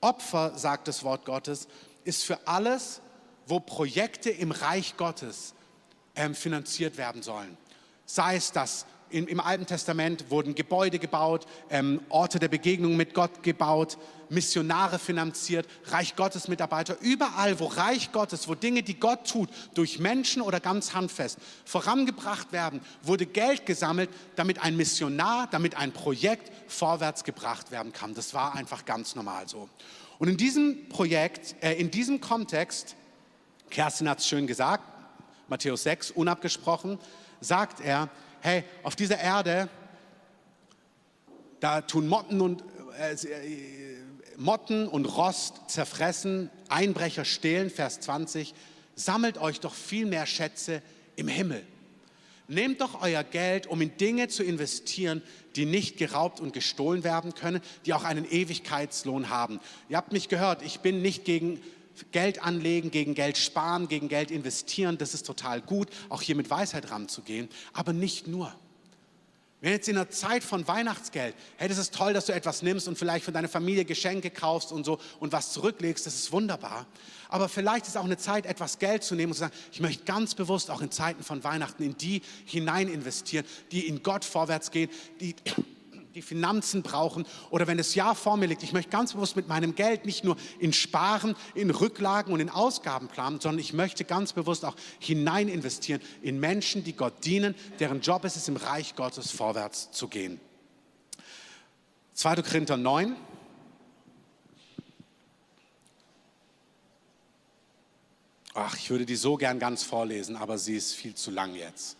Opfer, 0.00 0.56
sagt 0.56 0.88
das 0.88 1.02
Wort 1.02 1.24
Gottes, 1.24 1.68
ist 2.04 2.24
für 2.24 2.46
alles, 2.46 3.00
wo 3.46 3.60
Projekte 3.60 4.30
im 4.30 4.52
Reich 4.52 4.96
Gottes 4.96 5.54
ähm, 6.14 6.34
finanziert 6.34 6.96
werden 6.96 7.22
sollen. 7.22 7.56
Sei 8.06 8.36
es 8.36 8.52
das 8.52 8.86
im, 9.10 9.26
im 9.26 9.40
Alten 9.40 9.66
Testament 9.66 10.30
wurden 10.30 10.54
Gebäude 10.54 10.98
gebaut, 10.98 11.46
ähm, 11.70 12.00
Orte 12.08 12.38
der 12.38 12.48
Begegnung 12.48 12.96
mit 12.96 13.14
Gott 13.14 13.42
gebaut, 13.42 13.98
Missionare 14.28 14.98
finanziert, 14.98 15.66
Reich 15.86 16.16
Gottes 16.16 16.48
Mitarbeiter. 16.48 16.96
Überall, 17.00 17.58
wo 17.60 17.66
Reich 17.66 18.12
Gottes, 18.12 18.48
wo 18.48 18.54
Dinge, 18.54 18.82
die 18.82 18.98
Gott 18.98 19.28
tut, 19.28 19.48
durch 19.74 19.98
Menschen 19.98 20.42
oder 20.42 20.60
ganz 20.60 20.94
handfest 20.94 21.38
vorangebracht 21.64 22.52
werden, 22.52 22.80
wurde 23.02 23.26
Geld 23.26 23.66
gesammelt, 23.66 24.10
damit 24.36 24.62
ein 24.62 24.76
Missionar, 24.76 25.48
damit 25.50 25.76
ein 25.76 25.92
Projekt 25.92 26.52
vorwärts 26.66 27.24
gebracht 27.24 27.70
werden 27.70 27.92
kann. 27.92 28.14
Das 28.14 28.34
war 28.34 28.54
einfach 28.54 28.84
ganz 28.84 29.14
normal 29.14 29.48
so. 29.48 29.68
Und 30.18 30.28
in 30.28 30.36
diesem 30.36 30.88
Projekt, 30.88 31.54
äh, 31.62 31.74
in 31.74 31.90
diesem 31.90 32.20
Kontext, 32.20 32.96
Kerstin 33.70 34.08
hat 34.08 34.18
es 34.18 34.26
schön 34.26 34.46
gesagt, 34.46 34.84
Matthäus 35.48 35.84
6, 35.84 36.10
unabgesprochen, 36.10 36.98
sagt 37.40 37.80
er, 37.80 38.08
hey, 38.40 38.64
auf 38.82 38.96
dieser 38.96 39.18
Erde, 39.18 39.68
da 41.60 41.80
tun 41.80 42.08
Motten 42.08 42.40
und, 42.40 42.64
äh, 42.98 43.12
äh, 43.12 43.98
Motten 44.36 44.86
und 44.86 45.04
Rost 45.06 45.62
zerfressen, 45.68 46.50
Einbrecher 46.68 47.24
stehlen, 47.24 47.70
Vers 47.70 48.00
20, 48.00 48.54
sammelt 48.94 49.38
euch 49.38 49.60
doch 49.60 49.74
viel 49.74 50.06
mehr 50.06 50.26
Schätze 50.26 50.82
im 51.16 51.28
Himmel. 51.28 51.64
Nehmt 52.46 52.80
doch 52.80 53.02
euer 53.02 53.24
Geld, 53.24 53.66
um 53.66 53.80
in 53.82 53.96
Dinge 53.98 54.28
zu 54.28 54.42
investieren, 54.42 55.22
die 55.56 55.66
nicht 55.66 55.98
geraubt 55.98 56.40
und 56.40 56.52
gestohlen 56.52 57.04
werden 57.04 57.34
können, 57.34 57.60
die 57.84 57.92
auch 57.92 58.04
einen 58.04 58.24
Ewigkeitslohn 58.24 59.28
haben. 59.28 59.60
Ihr 59.88 59.96
habt 59.98 60.12
mich 60.12 60.28
gehört, 60.28 60.62
ich 60.62 60.80
bin 60.80 61.02
nicht 61.02 61.24
gegen 61.24 61.60
Geld 62.12 62.42
anlegen, 62.42 62.90
gegen 62.90 63.14
Geld 63.14 63.38
sparen, 63.38 63.88
gegen 63.88 64.08
Geld 64.08 64.30
investieren. 64.30 64.98
Das 64.98 65.14
ist 65.14 65.26
total 65.26 65.60
gut, 65.60 65.88
auch 66.08 66.22
hier 66.22 66.36
mit 66.36 66.50
Weisheit 66.50 66.90
ranzugehen, 66.90 67.48
aber 67.72 67.92
nicht 67.92 68.26
nur. 68.26 68.54
Wenn 69.60 69.72
jetzt 69.72 69.88
in 69.88 69.96
einer 69.96 70.08
Zeit 70.08 70.44
von 70.44 70.68
Weihnachtsgeld, 70.68 71.34
hey, 71.56 71.68
das 71.68 71.78
ist 71.78 71.92
toll, 71.92 72.12
dass 72.12 72.26
du 72.26 72.32
etwas 72.32 72.62
nimmst 72.62 72.86
und 72.86 72.96
vielleicht 72.96 73.24
für 73.24 73.32
deine 73.32 73.48
Familie 73.48 73.84
Geschenke 73.84 74.30
kaufst 74.30 74.70
und 74.70 74.84
so 74.84 75.00
und 75.18 75.32
was 75.32 75.52
zurücklegst, 75.52 76.06
das 76.06 76.14
ist 76.14 76.30
wunderbar. 76.30 76.86
Aber 77.28 77.48
vielleicht 77.48 77.88
ist 77.88 77.96
auch 77.96 78.04
eine 78.04 78.16
Zeit, 78.16 78.46
etwas 78.46 78.78
Geld 78.78 79.02
zu 79.02 79.16
nehmen 79.16 79.32
und 79.32 79.34
zu 79.34 79.40
sagen, 79.40 79.54
ich 79.72 79.80
möchte 79.80 80.04
ganz 80.04 80.36
bewusst 80.36 80.70
auch 80.70 80.80
in 80.80 80.92
Zeiten 80.92 81.24
von 81.24 81.42
Weihnachten 81.42 81.82
in 81.82 81.96
die 81.96 82.22
hinein 82.44 82.86
investieren, 82.86 83.44
die 83.72 83.88
in 83.88 84.04
Gott 84.04 84.24
vorwärts 84.24 84.70
gehen, 84.70 84.90
die 85.20 85.34
die 86.14 86.22
Finanzen 86.22 86.82
brauchen 86.82 87.26
oder 87.50 87.66
wenn 87.66 87.78
das 87.78 87.94
Jahr 87.94 88.14
vor 88.14 88.36
mir 88.36 88.46
liegt, 88.46 88.62
ich 88.62 88.72
möchte 88.72 88.90
ganz 88.90 89.12
bewusst 89.12 89.36
mit 89.36 89.48
meinem 89.48 89.74
Geld 89.74 90.06
nicht 90.06 90.24
nur 90.24 90.36
in 90.58 90.72
Sparen, 90.72 91.36
in 91.54 91.70
Rücklagen 91.70 92.32
und 92.32 92.40
in 92.40 92.50
Ausgaben 92.50 93.08
planen, 93.08 93.40
sondern 93.40 93.60
ich 93.60 93.72
möchte 93.72 94.04
ganz 94.04 94.32
bewusst 94.32 94.64
auch 94.64 94.76
hinein 94.98 95.48
investieren 95.48 96.00
in 96.22 96.40
Menschen, 96.40 96.84
die 96.84 96.94
Gott 96.94 97.24
dienen, 97.24 97.54
deren 97.78 98.00
Job 98.00 98.24
es 98.24 98.36
ist, 98.36 98.48
im 98.48 98.56
Reich 98.56 98.96
Gottes 98.96 99.30
vorwärts 99.30 99.90
zu 99.90 100.08
gehen. 100.08 100.40
2. 102.14 102.36
Korinther 102.42 102.76
9. 102.76 103.14
Ach, 108.54 108.76
ich 108.76 108.90
würde 108.90 109.06
die 109.06 109.14
so 109.14 109.36
gern 109.36 109.60
ganz 109.60 109.84
vorlesen, 109.84 110.34
aber 110.34 110.58
sie 110.58 110.74
ist 110.74 110.94
viel 110.94 111.14
zu 111.14 111.30
lang 111.30 111.54
jetzt. 111.54 111.96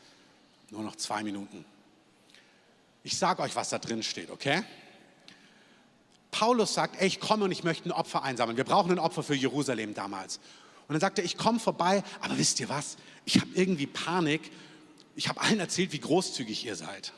Nur 0.70 0.82
noch 0.82 0.96
zwei 0.96 1.22
Minuten. 1.22 1.64
Ich 3.02 3.16
sage 3.16 3.42
euch, 3.42 3.54
was 3.56 3.70
da 3.70 3.78
drin 3.78 4.02
steht, 4.02 4.30
okay? 4.30 4.62
Paulus 6.30 6.74
sagt, 6.74 7.00
ey, 7.00 7.06
ich 7.06 7.20
komme 7.20 7.44
und 7.44 7.52
ich 7.52 7.64
möchte 7.64 7.88
ein 7.88 7.92
Opfer 7.92 8.22
einsammeln. 8.22 8.56
Wir 8.56 8.64
brauchen 8.64 8.92
ein 8.92 8.98
Opfer 8.98 9.22
für 9.22 9.34
Jerusalem 9.34 9.94
damals. 9.94 10.38
Und 10.88 10.94
dann 10.94 11.00
sagt 11.00 11.18
er, 11.18 11.24
ich 11.24 11.36
komme 11.36 11.58
vorbei, 11.58 12.02
aber 12.20 12.38
wisst 12.38 12.60
ihr 12.60 12.68
was? 12.68 12.96
Ich 13.24 13.40
habe 13.40 13.50
irgendwie 13.54 13.86
Panik. 13.86 14.50
Ich 15.16 15.28
habe 15.28 15.40
allen 15.40 15.60
erzählt, 15.60 15.92
wie 15.92 16.00
großzügig 16.00 16.64
ihr 16.64 16.76
seid. 16.76 17.12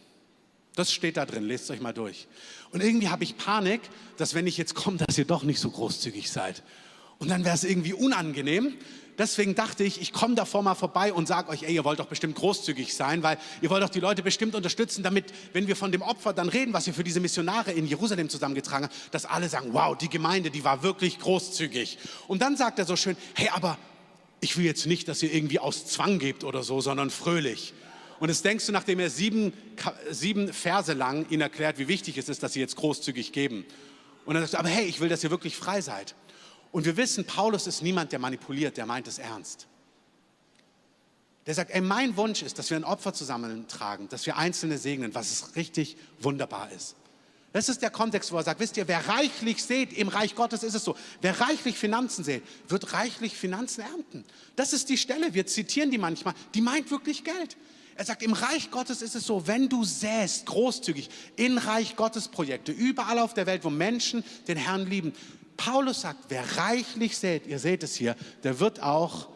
Das 0.74 0.92
steht 0.92 1.16
da 1.16 1.26
drin, 1.26 1.44
lest 1.44 1.64
es 1.64 1.70
euch 1.70 1.80
mal 1.80 1.92
durch. 1.92 2.26
Und 2.70 2.82
irgendwie 2.82 3.08
habe 3.08 3.24
ich 3.24 3.36
Panik, 3.36 3.80
dass 4.16 4.34
wenn 4.34 4.46
ich 4.46 4.56
jetzt 4.56 4.74
komme, 4.74 4.98
dass 4.98 5.18
ihr 5.18 5.24
doch 5.24 5.42
nicht 5.42 5.60
so 5.60 5.70
großzügig 5.70 6.30
seid. 6.30 6.62
Und 7.18 7.28
dann 7.28 7.44
wäre 7.44 7.54
es 7.54 7.64
irgendwie 7.64 7.92
unangenehm, 7.92 8.76
deswegen 9.20 9.54
dachte 9.54 9.84
ich, 9.84 10.00
ich 10.00 10.12
komme 10.12 10.34
davor 10.34 10.62
mal 10.62 10.74
vorbei 10.74 11.12
und 11.12 11.28
sage 11.28 11.50
euch, 11.50 11.62
ey, 11.62 11.74
ihr 11.74 11.84
wollt 11.84 12.00
doch 12.00 12.06
bestimmt 12.06 12.34
großzügig 12.36 12.94
sein, 12.94 13.22
weil 13.22 13.38
ihr 13.60 13.70
wollt 13.70 13.82
doch 13.82 13.90
die 13.90 14.00
Leute 14.00 14.22
bestimmt 14.22 14.54
unterstützen, 14.54 15.02
damit, 15.02 15.26
wenn 15.52 15.66
wir 15.68 15.76
von 15.76 15.92
dem 15.92 16.02
Opfer 16.02 16.32
dann 16.32 16.48
reden, 16.48 16.72
was 16.72 16.86
ihr 16.86 16.94
für 16.94 17.04
diese 17.04 17.20
Missionare 17.20 17.72
in 17.72 17.86
Jerusalem 17.86 18.28
zusammengetragen 18.28 18.86
habt, 18.86 19.14
dass 19.14 19.26
alle 19.26 19.48
sagen, 19.48 19.68
wow, 19.72 19.96
die 19.96 20.08
Gemeinde, 20.08 20.50
die 20.50 20.64
war 20.64 20.82
wirklich 20.82 21.18
großzügig. 21.18 21.98
Und 22.26 22.42
dann 22.42 22.56
sagt 22.56 22.78
er 22.78 22.84
so 22.84 22.96
schön, 22.96 23.16
hey, 23.34 23.50
aber 23.52 23.78
ich 24.40 24.56
will 24.56 24.64
jetzt 24.64 24.86
nicht, 24.86 25.06
dass 25.06 25.22
ihr 25.22 25.32
irgendwie 25.32 25.58
aus 25.58 25.86
Zwang 25.86 26.18
gebt 26.18 26.42
oder 26.42 26.62
so, 26.62 26.80
sondern 26.80 27.10
fröhlich. 27.10 27.74
Und 28.18 28.28
das 28.28 28.42
denkst 28.42 28.66
du, 28.66 28.72
nachdem 28.72 29.00
er 29.00 29.10
sieben, 29.10 29.52
sieben 30.10 30.52
Verse 30.52 30.92
lang 30.92 31.26
ihnen 31.30 31.42
erklärt, 31.42 31.78
wie 31.78 31.88
wichtig 31.88 32.18
es 32.18 32.28
ist, 32.28 32.42
dass 32.42 32.54
sie 32.54 32.60
jetzt 32.60 32.76
großzügig 32.76 33.32
geben. 33.32 33.64
Und 34.24 34.34
dann 34.34 34.42
sagst 34.42 34.54
du, 34.54 34.58
aber 34.58 34.68
hey, 34.68 34.86
ich 34.86 35.00
will, 35.00 35.08
dass 35.08 35.24
ihr 35.24 35.30
wirklich 35.30 35.56
frei 35.56 35.80
seid. 35.80 36.14
Und 36.72 36.84
wir 36.84 36.96
wissen, 36.96 37.24
Paulus 37.24 37.66
ist 37.66 37.82
niemand, 37.82 38.12
der 38.12 38.18
manipuliert, 38.18 38.76
der 38.76 38.86
meint 38.86 39.08
es 39.08 39.18
ernst. 39.18 39.66
Der 41.46 41.54
sagt, 41.54 41.70
ey, 41.70 41.80
mein 41.80 42.16
Wunsch 42.16 42.42
ist, 42.42 42.58
dass 42.58 42.70
wir 42.70 42.76
ein 42.76 42.84
Opfer 42.84 43.12
zusammentragen, 43.12 44.08
dass 44.08 44.26
wir 44.26 44.36
Einzelne 44.36 44.78
segnen, 44.78 45.14
was 45.14 45.56
richtig 45.56 45.96
wunderbar 46.20 46.70
ist. 46.70 46.96
Das 47.52 47.68
ist 47.68 47.82
der 47.82 47.90
Kontext, 47.90 48.30
wo 48.30 48.36
er 48.36 48.44
sagt, 48.44 48.60
wisst 48.60 48.76
ihr, 48.76 48.86
wer 48.86 49.08
reichlich 49.08 49.64
sät, 49.64 49.92
im 49.92 50.06
Reich 50.06 50.36
Gottes 50.36 50.62
ist 50.62 50.74
es 50.74 50.84
so, 50.84 50.96
wer 51.20 51.40
reichlich 51.40 51.76
Finanzen 51.76 52.22
sät, 52.22 52.44
wird 52.68 52.92
reichlich 52.92 53.34
Finanzen 53.34 53.80
ernten. 53.80 54.24
Das 54.54 54.72
ist 54.72 54.88
die 54.88 54.96
Stelle, 54.96 55.34
wir 55.34 55.46
zitieren 55.46 55.90
die 55.90 55.98
manchmal, 55.98 56.34
die 56.54 56.60
meint 56.60 56.90
wirklich 56.92 57.24
Geld. 57.24 57.56
Er 57.96 58.04
sagt, 58.04 58.22
im 58.22 58.32
Reich 58.32 58.70
Gottes 58.70 59.02
ist 59.02 59.16
es 59.16 59.26
so, 59.26 59.48
wenn 59.48 59.68
du 59.68 59.84
säst, 59.84 60.46
großzügig, 60.46 61.10
in 61.36 61.58
Reich 61.58 61.96
Gottes 61.96 62.28
Projekte, 62.28 62.70
überall 62.70 63.18
auf 63.18 63.34
der 63.34 63.46
Welt, 63.46 63.64
wo 63.64 63.70
Menschen 63.70 64.22
den 64.46 64.56
Herrn 64.56 64.86
lieben, 64.86 65.12
Paulus 65.60 66.00
sagt, 66.00 66.24
wer 66.30 66.56
reichlich 66.56 67.18
sät, 67.18 67.46
ihr 67.46 67.58
seht 67.58 67.82
es 67.82 67.94
hier, 67.94 68.16
der 68.44 68.60
wird 68.60 68.82
auch, 68.82 69.28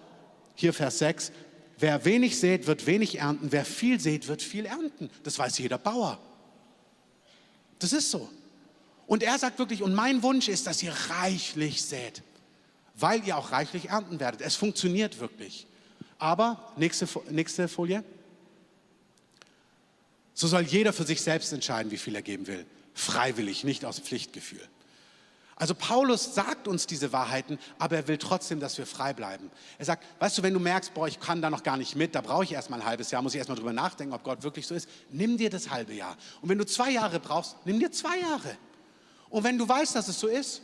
hier 0.55 0.73
Vers 0.73 0.99
6, 1.01 1.33
wer 1.79 2.03
wenig 2.07 2.39
sät, 2.39 2.67
wird 2.67 2.87
wenig 2.87 3.19
ernten, 3.19 3.53
wer 3.53 3.67
viel 3.67 4.01
sät, 4.01 4.27
wird 4.27 4.41
viel 4.41 4.65
ernten. 4.65 5.11
Das 5.23 5.39
weiß 5.39 5.59
jeder 5.59 5.77
Bauer. 5.77 6.19
Das 7.79 7.93
ist 7.93 8.11
so. 8.11 8.31
Und 9.07 9.23
er 9.23 9.39
sagt 9.39 9.59
wirklich, 9.59 9.83
und 9.83 9.93
mein 9.93 10.23
Wunsch 10.23 10.49
ist, 10.49 10.67
dass 10.67 10.83
ihr 10.83 10.95
reichlich 11.11 11.83
sät, 11.83 12.23
weil 12.95 13.23
ihr 13.27 13.37
auch 13.37 13.53
reichlich 13.53 13.91
ernten 13.91 14.19
werdet. 14.19 14.41
Es 14.41 14.57
funktioniert 14.57 15.21
wirklich. 15.21 15.67
Aber, 16.19 16.73
nächste, 16.79 17.07
nächste 17.29 17.69
Folie. 17.69 18.03
So 20.33 20.47
soll 20.47 20.63
jeder 20.63 20.95
für 20.95 21.05
sich 21.05 21.21
selbst 21.21 21.53
entscheiden, 21.53 21.93
wie 21.93 21.99
viel 21.99 22.15
er 22.15 22.23
geben 22.23 22.47
will. 22.47 22.65
Freiwillig, 22.95 23.63
nicht 23.63 23.85
aus 23.85 23.99
Pflichtgefühl. 23.99 24.67
Also 25.57 25.75
Paulus 25.75 26.35
sagt 26.35 26.67
uns 26.67 26.87
diese 26.87 27.13
Wahrheiten, 27.13 27.59
aber 27.79 27.97
er 27.97 28.09
will 28.09 28.19
trotzdem, 28.19 28.59
dass 28.59 28.77
wir 28.77 28.87
frei 28.87 29.13
bleiben. 29.13 29.51
Er 29.79 29.85
sagt, 29.85 30.05
weißt 30.19 30.39
du, 30.39 30.43
wenn 30.43 30.53
du 30.53 30.59
merkst, 30.59 30.93
boah, 30.95 31.07
ich 31.07 31.21
kann 31.21 31.41
da 31.41 31.49
noch 31.49 31.63
gar 31.63 31.77
nicht 31.77 31.95
mit, 31.95 32.15
da 32.15 32.21
brauche 32.21 32.45
ich 32.45 32.53
erstmal 32.53 32.81
ein 32.81 32.87
halbes 32.87 33.11
Jahr, 33.13 33.23
muss 33.23 33.35
ich 33.35 33.39
erstmal 33.39 33.59
drüber 33.59 33.73
nachdenken, 33.73 34.15
ob 34.15 34.25
Gott 34.25 34.43
wirklich 34.43 34.67
so 34.67 34.75
ist, 34.75 34.89
nimm 35.11 35.37
dir 35.37 35.51
das 35.51 35.71
halbe 35.71 35.95
Jahr. 35.95 36.17
Und 36.43 36.49
wenn 36.49 36.59
du 36.59 36.67
zwei 36.67 36.91
Jahre 36.91 37.21
brauchst, 37.21 37.57
nimm 37.65 37.79
dir 37.79 37.93
zwei 37.93 38.19
Jahre. 38.19 38.57
Und 39.31 39.45
wenn 39.45 39.57
du 39.57 39.69
weißt, 39.69 39.95
dass 39.95 40.09
es 40.09 40.19
so 40.19 40.27
ist, 40.27 40.63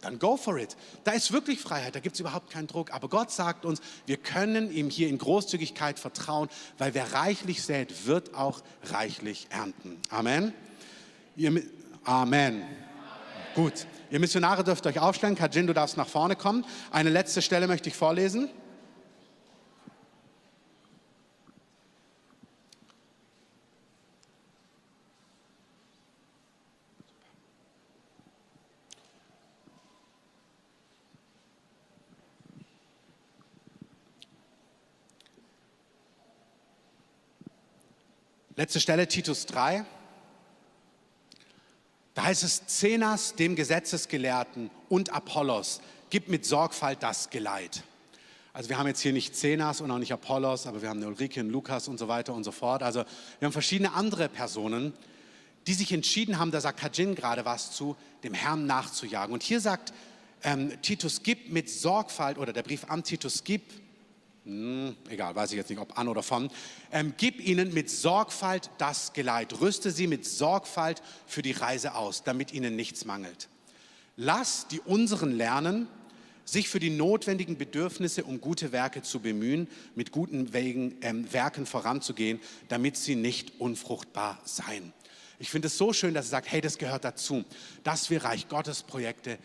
dann 0.00 0.18
go 0.20 0.36
for 0.36 0.58
it. 0.58 0.76
Da 1.02 1.12
ist 1.12 1.32
wirklich 1.32 1.60
Freiheit, 1.60 1.94
da 1.94 2.00
gibt 2.00 2.14
es 2.14 2.20
überhaupt 2.20 2.50
keinen 2.50 2.68
Druck. 2.68 2.92
Aber 2.92 3.08
Gott 3.08 3.32
sagt 3.32 3.64
uns, 3.64 3.80
wir 4.06 4.16
können 4.16 4.70
ihm 4.70 4.90
hier 4.90 5.08
in 5.08 5.18
Großzügigkeit 5.18 5.98
vertrauen, 5.98 6.48
weil 6.78 6.94
wer 6.94 7.12
reichlich 7.12 7.62
sät, 7.62 8.06
wird 8.06 8.34
auch 8.34 8.62
reichlich 8.84 9.48
ernten. 9.50 9.98
Amen. 10.10 10.54
Ihr, 11.36 11.62
Amen. 12.04 12.62
Gut, 13.54 13.86
ihr 14.10 14.20
Missionare 14.20 14.64
dürft 14.64 14.86
euch 14.86 14.98
aufstellen. 14.98 15.34
Kajin, 15.34 15.66
du 15.66 15.74
darfst 15.74 15.96
nach 15.96 16.08
vorne 16.08 16.36
kommen. 16.36 16.64
Eine 16.90 17.10
letzte 17.10 17.42
Stelle 17.42 17.66
möchte 17.66 17.88
ich 17.88 17.96
vorlesen. 17.96 18.48
Letzte 38.58 38.80
Stelle, 38.80 39.06
Titus 39.06 39.46
3. 39.46 39.84
Da 42.18 42.24
heißt 42.24 42.42
es, 42.42 42.66
Zenas, 42.66 43.36
dem 43.36 43.54
Gesetzesgelehrten 43.54 44.70
und 44.88 45.12
Apollos, 45.12 45.80
gibt 46.10 46.28
mit 46.28 46.44
Sorgfalt 46.44 47.00
das 47.00 47.30
Geleit. 47.30 47.84
Also 48.52 48.68
wir 48.68 48.76
haben 48.76 48.88
jetzt 48.88 49.02
hier 49.02 49.12
nicht 49.12 49.36
Zenas 49.36 49.80
und 49.80 49.88
auch 49.92 50.00
nicht 50.00 50.12
Apollos, 50.12 50.66
aber 50.66 50.82
wir 50.82 50.88
haben 50.88 51.00
Ulrike 51.04 51.38
und 51.38 51.50
Lukas 51.50 51.86
und 51.86 51.96
so 51.96 52.08
weiter 52.08 52.34
und 52.34 52.42
so 52.42 52.50
fort. 52.50 52.82
Also 52.82 53.04
wir 53.38 53.46
haben 53.46 53.52
verschiedene 53.52 53.92
andere 53.92 54.28
Personen, 54.28 54.94
die 55.68 55.74
sich 55.74 55.92
entschieden 55.92 56.40
haben, 56.40 56.50
da 56.50 56.60
sagt 56.60 56.80
Kajin 56.80 57.14
gerade 57.14 57.44
was 57.44 57.70
zu, 57.70 57.94
dem 58.24 58.34
Herrn 58.34 58.66
nachzujagen. 58.66 59.32
Und 59.32 59.44
hier 59.44 59.60
sagt 59.60 59.92
ähm, 60.42 60.72
Titus, 60.82 61.22
gib 61.22 61.52
mit 61.52 61.70
Sorgfalt, 61.70 62.36
oder 62.36 62.52
der 62.52 62.64
Brief 62.64 62.90
an 62.90 63.04
Titus, 63.04 63.44
gib 63.44 63.62
hm, 64.48 64.96
egal, 65.10 65.34
weiß 65.34 65.50
ich 65.50 65.58
jetzt 65.58 65.68
nicht, 65.68 65.78
ob 65.78 65.98
an 65.98 66.08
oder 66.08 66.22
von, 66.22 66.50
ähm, 66.90 67.12
gib 67.18 67.38
ihnen 67.38 67.74
mit 67.74 67.90
Sorgfalt 67.90 68.70
das 68.78 69.12
Geleit, 69.12 69.60
rüste 69.60 69.90
sie 69.90 70.06
mit 70.06 70.24
Sorgfalt 70.24 71.02
für 71.26 71.42
die 71.42 71.52
Reise 71.52 71.94
aus, 71.94 72.24
damit 72.24 72.54
ihnen 72.54 72.74
nichts 72.74 73.04
mangelt. 73.04 73.50
Lass 74.16 74.66
die 74.66 74.80
unseren 74.80 75.32
lernen, 75.32 75.86
sich 76.46 76.70
für 76.70 76.80
die 76.80 76.88
notwendigen 76.88 77.58
Bedürfnisse 77.58 78.24
um 78.24 78.40
gute 78.40 78.72
Werke 78.72 79.02
zu 79.02 79.20
bemühen, 79.20 79.68
mit 79.94 80.12
guten 80.12 80.54
Wegen, 80.54 80.96
ähm, 81.02 81.30
Werken 81.30 81.66
voranzugehen, 81.66 82.40
damit 82.68 82.96
sie 82.96 83.16
nicht 83.16 83.60
unfruchtbar 83.60 84.40
seien. 84.46 84.94
Ich 85.38 85.50
finde 85.50 85.66
es 85.66 85.76
so 85.76 85.92
schön, 85.92 86.14
dass 86.14 86.28
er 86.28 86.30
sagt, 86.30 86.50
hey, 86.50 86.62
das 86.62 86.78
gehört 86.78 87.04
dazu, 87.04 87.44
dass 87.84 88.08
wir 88.08 88.24
Reich 88.24 88.48
Gottes 88.48 88.82
Projekte 88.82 89.38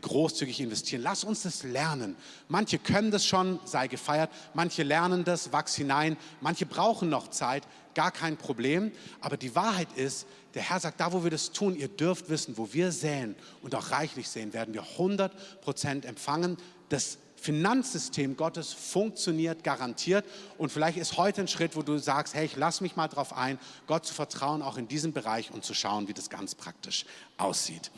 großzügig 0.00 0.60
investieren. 0.60 1.02
Lass 1.02 1.24
uns 1.24 1.42
das 1.42 1.62
lernen. 1.62 2.16
Manche 2.48 2.78
können 2.78 3.10
das 3.10 3.26
schon, 3.26 3.60
sei 3.64 3.88
gefeiert. 3.88 4.30
Manche 4.54 4.82
lernen 4.82 5.24
das, 5.24 5.52
wachs 5.52 5.74
hinein. 5.74 6.16
Manche 6.40 6.66
brauchen 6.66 7.08
noch 7.08 7.28
Zeit, 7.28 7.64
gar 7.94 8.10
kein 8.10 8.36
Problem. 8.36 8.92
Aber 9.20 9.36
die 9.36 9.54
Wahrheit 9.54 9.88
ist, 9.96 10.26
der 10.54 10.62
Herr 10.62 10.80
sagt, 10.80 11.00
da 11.00 11.12
wo 11.12 11.24
wir 11.24 11.30
das 11.30 11.52
tun, 11.52 11.76
ihr 11.76 11.88
dürft 11.88 12.28
wissen, 12.28 12.56
wo 12.56 12.72
wir 12.72 12.92
säen 12.92 13.34
und 13.62 13.74
auch 13.74 13.90
reichlich 13.90 14.28
sehen, 14.28 14.52
werden 14.52 14.72
wir 14.74 14.82
100 14.82 15.60
Prozent 15.60 16.04
empfangen. 16.04 16.56
Das 16.88 17.18
Finanzsystem 17.44 18.38
Gottes 18.38 18.72
funktioniert 18.72 19.64
garantiert. 19.64 20.24
Und 20.56 20.72
vielleicht 20.72 20.96
ist 20.96 21.18
heute 21.18 21.42
ein 21.42 21.48
Schritt, 21.48 21.76
wo 21.76 21.82
du 21.82 21.98
sagst, 21.98 22.34
hey, 22.34 22.46
ich 22.46 22.56
lass 22.56 22.80
mich 22.80 22.96
mal 22.96 23.06
darauf 23.06 23.36
ein, 23.36 23.58
Gott 23.86 24.06
zu 24.06 24.14
vertrauen, 24.14 24.62
auch 24.62 24.78
in 24.78 24.88
diesem 24.88 25.12
Bereich 25.12 25.50
und 25.50 25.62
zu 25.62 25.74
schauen, 25.74 26.08
wie 26.08 26.14
das 26.14 26.30
ganz 26.30 26.54
praktisch 26.54 27.04
aussieht. 27.36 27.90